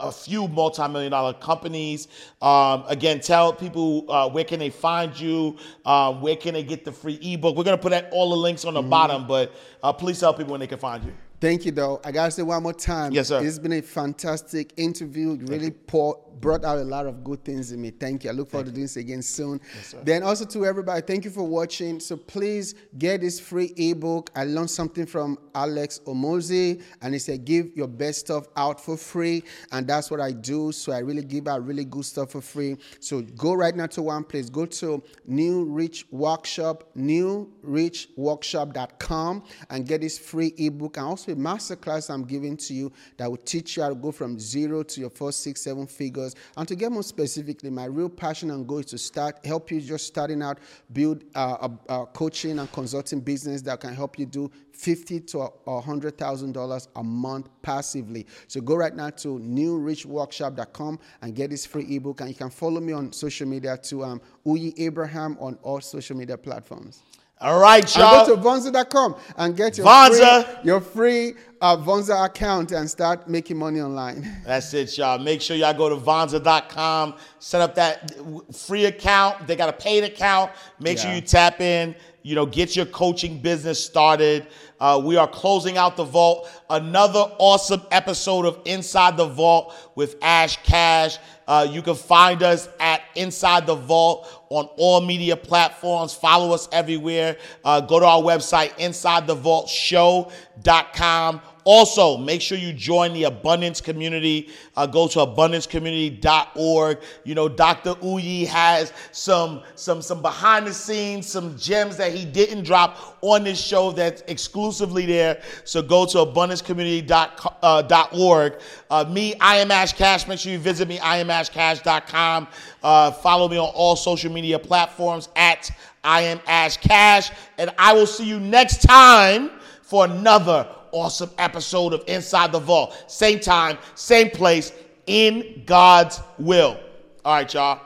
a 0.00 0.12
few 0.12 0.46
multi-million 0.48 1.10
dollar 1.10 1.32
companies. 1.32 2.08
Um, 2.42 2.84
again, 2.88 3.20
tell 3.20 3.50
people 3.50 4.04
uh, 4.12 4.28
where 4.28 4.44
can 4.44 4.58
they 4.58 4.68
find 4.68 5.18
you, 5.18 5.56
um, 5.86 6.20
where 6.20 6.36
can 6.36 6.52
they 6.52 6.62
get 6.62 6.84
the 6.84 6.92
free 6.92 7.18
ebook. 7.22 7.56
We're 7.56 7.64
gonna 7.64 7.78
put 7.78 7.90
that, 7.90 8.10
all 8.12 8.28
the 8.28 8.36
links 8.36 8.66
on 8.66 8.74
the 8.74 8.82
bottom, 8.82 9.26
but 9.26 9.54
uh, 9.82 9.94
please 9.94 10.20
tell 10.20 10.34
people 10.34 10.52
when 10.52 10.60
they 10.60 10.66
can 10.66 10.78
find 10.78 11.02
you. 11.04 11.14
Thank 11.40 11.64
you, 11.64 11.72
though. 11.72 12.00
I 12.04 12.10
gotta 12.10 12.30
say 12.30 12.42
one 12.42 12.62
more 12.62 12.72
time. 12.72 13.12
Yes, 13.12 13.28
sir. 13.28 13.38
This 13.38 13.50
has 13.50 13.58
been 13.58 13.74
a 13.74 13.82
fantastic 13.82 14.72
interview. 14.76 15.36
Really 15.42 15.70
pour, 15.70 16.20
brought 16.40 16.64
out 16.64 16.78
a 16.78 16.84
lot 16.84 17.06
of 17.06 17.24
good 17.24 17.44
things 17.44 17.72
in 17.72 17.80
me. 17.80 17.90
Thank 17.90 18.24
you. 18.24 18.30
I 18.30 18.32
look 18.32 18.50
forward 18.50 18.66
to 18.66 18.72
doing 18.72 18.84
this 18.84 18.96
again 18.96 19.22
soon. 19.22 19.60
then 20.02 20.22
also 20.22 20.44
to 20.46 20.66
everybody, 20.66 21.02
thank 21.02 21.24
you 21.24 21.30
for 21.30 21.42
watching. 21.42 22.00
So 22.00 22.16
please 22.16 22.74
get 22.98 23.20
this 23.20 23.40
free 23.40 23.72
ebook. 23.76 24.30
I 24.34 24.44
learned 24.44 24.70
something 24.70 25.06
from 25.06 25.38
Alex 25.54 26.00
Hormozi, 26.06 26.82
and 27.02 27.14
he 27.14 27.18
said 27.18 27.44
give 27.44 27.76
your 27.76 27.88
best 27.88 28.20
stuff 28.20 28.46
out 28.56 28.80
for 28.80 28.96
free, 28.96 29.42
and 29.72 29.86
that's 29.86 30.10
what 30.10 30.20
I 30.20 30.32
do. 30.32 30.72
So 30.72 30.92
I 30.92 30.98
really 30.98 31.22
give 31.22 31.48
out 31.48 31.66
really 31.66 31.84
good 31.84 32.04
stuff 32.04 32.32
for 32.32 32.40
free. 32.40 32.76
So 33.00 33.22
go 33.22 33.54
right 33.54 33.74
now 33.74 33.86
to 33.86 34.02
one 34.02 34.24
place. 34.24 34.50
Go 34.50 34.66
to 34.66 35.02
New 35.26 35.64
Rich 35.64 36.06
Workshop, 36.10 36.90
newrichworkshop.com, 36.96 39.44
and 39.70 39.86
get 39.86 40.00
this 40.00 40.18
free 40.18 40.52
ebook 40.58 40.96
and 40.96 41.06
also 41.06 41.32
a 41.32 41.36
masterclass 41.36 42.10
I'm 42.10 42.24
giving 42.24 42.56
to 42.56 42.74
you 42.74 42.92
that 43.16 43.30
will 43.30 43.36
teach 43.38 43.76
you 43.76 43.82
how 43.82 43.90
to 43.90 43.94
go 43.94 44.10
from 44.12 44.38
zero 44.38 44.82
to 44.82 45.00
your 45.00 45.10
first 45.10 45.42
six, 45.42 45.62
seven 45.62 45.86
figures. 45.86 46.27
And 46.56 46.66
to 46.68 46.74
get 46.74 46.92
more 46.92 47.02
specifically, 47.02 47.70
my 47.70 47.84
real 47.84 48.08
passion 48.08 48.50
and 48.50 48.66
goal 48.66 48.78
is 48.78 48.86
to 48.86 48.98
start 48.98 49.44
help 49.44 49.70
you 49.70 49.80
just 49.80 50.06
starting 50.06 50.42
out, 50.42 50.58
build 50.92 51.24
uh, 51.34 51.68
a, 51.88 51.94
a 51.94 52.06
coaching 52.06 52.58
and 52.58 52.70
consulting 52.72 53.20
business 53.20 53.62
that 53.62 53.80
can 53.80 53.94
help 53.94 54.18
you 54.18 54.26
do 54.26 54.50
fifty 54.72 55.20
to 55.20 55.48
a 55.66 55.80
hundred 55.80 56.16
thousand 56.16 56.52
dollars 56.52 56.88
a 56.96 57.02
month 57.02 57.48
passively. 57.62 58.26
So 58.46 58.60
go 58.60 58.76
right 58.76 58.94
now 58.94 59.10
to 59.10 59.38
newrichworkshop.com 59.38 60.98
and 61.22 61.34
get 61.34 61.50
this 61.50 61.66
free 61.66 61.96
ebook. 61.96 62.20
And 62.20 62.30
you 62.30 62.36
can 62.36 62.50
follow 62.50 62.80
me 62.80 62.92
on 62.92 63.12
social 63.12 63.46
media 63.48 63.76
to 63.76 64.04
um, 64.04 64.20
Uyi 64.46 64.74
Abraham 64.78 65.36
on 65.40 65.58
all 65.62 65.80
social 65.80 66.16
media 66.16 66.38
platforms. 66.38 67.02
All 67.40 67.60
right, 67.60 67.96
y'all. 67.96 68.26
go 68.26 68.34
to 68.34 68.42
Vonza.com 68.42 69.14
and 69.36 69.56
get 69.56 69.78
your 69.78 69.86
Vonza. 69.86 70.44
free, 70.44 70.54
your 70.64 70.80
free 70.80 71.34
uh, 71.60 71.76
Vonza 71.76 72.24
account 72.26 72.72
and 72.72 72.90
start 72.90 73.28
making 73.28 73.56
money 73.56 73.80
online. 73.80 74.28
That's 74.44 74.74
it, 74.74 74.98
y'all. 74.98 75.18
Make 75.18 75.40
sure 75.40 75.56
y'all 75.56 75.72
go 75.72 75.88
to 75.88 75.96
Vonza.com, 75.96 77.14
set 77.38 77.60
up 77.60 77.76
that 77.76 78.12
free 78.52 78.86
account. 78.86 79.46
They 79.46 79.54
got 79.54 79.68
a 79.68 79.72
paid 79.72 80.02
account. 80.02 80.50
Make 80.80 80.98
sure 80.98 81.12
you 81.12 81.20
tap 81.20 81.60
in. 81.60 81.94
You 82.22 82.34
know, 82.34 82.44
get 82.44 82.74
your 82.74 82.86
coaching 82.86 83.38
business 83.38 83.82
started. 83.82 84.48
Uh, 84.80 85.00
we 85.02 85.16
are 85.16 85.26
closing 85.28 85.76
out 85.76 85.96
the 85.96 86.04
vault. 86.04 86.50
Another 86.68 87.20
awesome 87.38 87.82
episode 87.90 88.44
of 88.44 88.60
Inside 88.64 89.16
the 89.16 89.26
Vault 89.26 89.74
with 89.94 90.16
Ash 90.22 90.56
Cash. 90.62 91.18
Uh, 91.46 91.66
you 91.70 91.80
can 91.80 91.94
find 91.94 92.42
us 92.42 92.68
at 92.78 93.00
Inside 93.14 93.66
the 93.66 93.74
Vault 93.74 94.37
on 94.50 94.68
all 94.76 95.00
media 95.00 95.36
platforms. 95.36 96.12
Follow 96.14 96.52
us 96.54 96.68
everywhere. 96.72 97.36
Uh, 97.64 97.80
go 97.80 97.98
to 98.00 98.06
our 98.06 98.22
website, 98.22 98.70
InsideTheVaultShow.com. 98.78 101.40
Also, 101.70 102.16
make 102.16 102.40
sure 102.40 102.56
you 102.56 102.72
join 102.72 103.12
the 103.12 103.24
Abundance 103.24 103.82
Community. 103.82 104.48
Uh, 104.74 104.86
go 104.86 105.06
to 105.06 105.18
abundancecommunity.org. 105.18 106.98
You 107.24 107.34
know, 107.34 107.46
Dr. 107.46 107.92
Uyi 107.96 108.46
has 108.46 108.94
some 109.12 109.62
some 109.74 110.00
some 110.00 110.22
behind 110.22 110.66
the 110.66 110.72
scenes, 110.72 111.26
some 111.26 111.58
gems 111.58 111.98
that 111.98 112.14
he 112.14 112.24
didn't 112.24 112.62
drop 112.62 113.18
on 113.20 113.44
this 113.44 113.62
show 113.62 113.92
that's 113.92 114.22
exclusively 114.28 115.04
there. 115.04 115.42
So 115.64 115.82
go 115.82 116.06
to 116.06 116.16
abundancecommunity.org. 116.16 118.60
Uh, 118.90 119.04
me, 119.10 119.34
I 119.38 119.56
am 119.56 119.70
Ash 119.70 119.92
Cash. 119.92 120.26
Make 120.26 120.38
sure 120.38 120.52
you 120.52 120.58
visit 120.58 120.88
me, 120.88 120.96
iamashcash.com. 120.96 122.48
Uh, 122.82 123.10
follow 123.10 123.46
me 123.46 123.58
on 123.58 123.70
all 123.74 123.94
social 123.94 124.32
media 124.32 124.58
platforms 124.58 125.28
at 125.36 125.70
I 126.02 126.22
am 126.22 126.40
Ash 126.46 126.78
Cash. 126.78 127.30
And 127.58 127.68
I 127.76 127.92
will 127.92 128.06
see 128.06 128.24
you 128.24 128.40
next 128.40 128.80
time 128.80 129.50
for 129.82 130.06
another 130.06 130.66
awesome 130.92 131.30
episode 131.38 131.92
of 131.92 132.04
Inside 132.06 132.52
the 132.52 132.58
Vault. 132.58 133.04
Same 133.06 133.40
time, 133.40 133.78
same 133.94 134.30
place, 134.30 134.72
in 135.06 135.62
God's 135.66 136.20
will. 136.38 136.78
All 137.24 137.34
right, 137.34 137.52
y'all. 137.52 137.80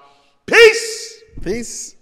Peace. 0.46 1.22
Peace. 1.42 1.96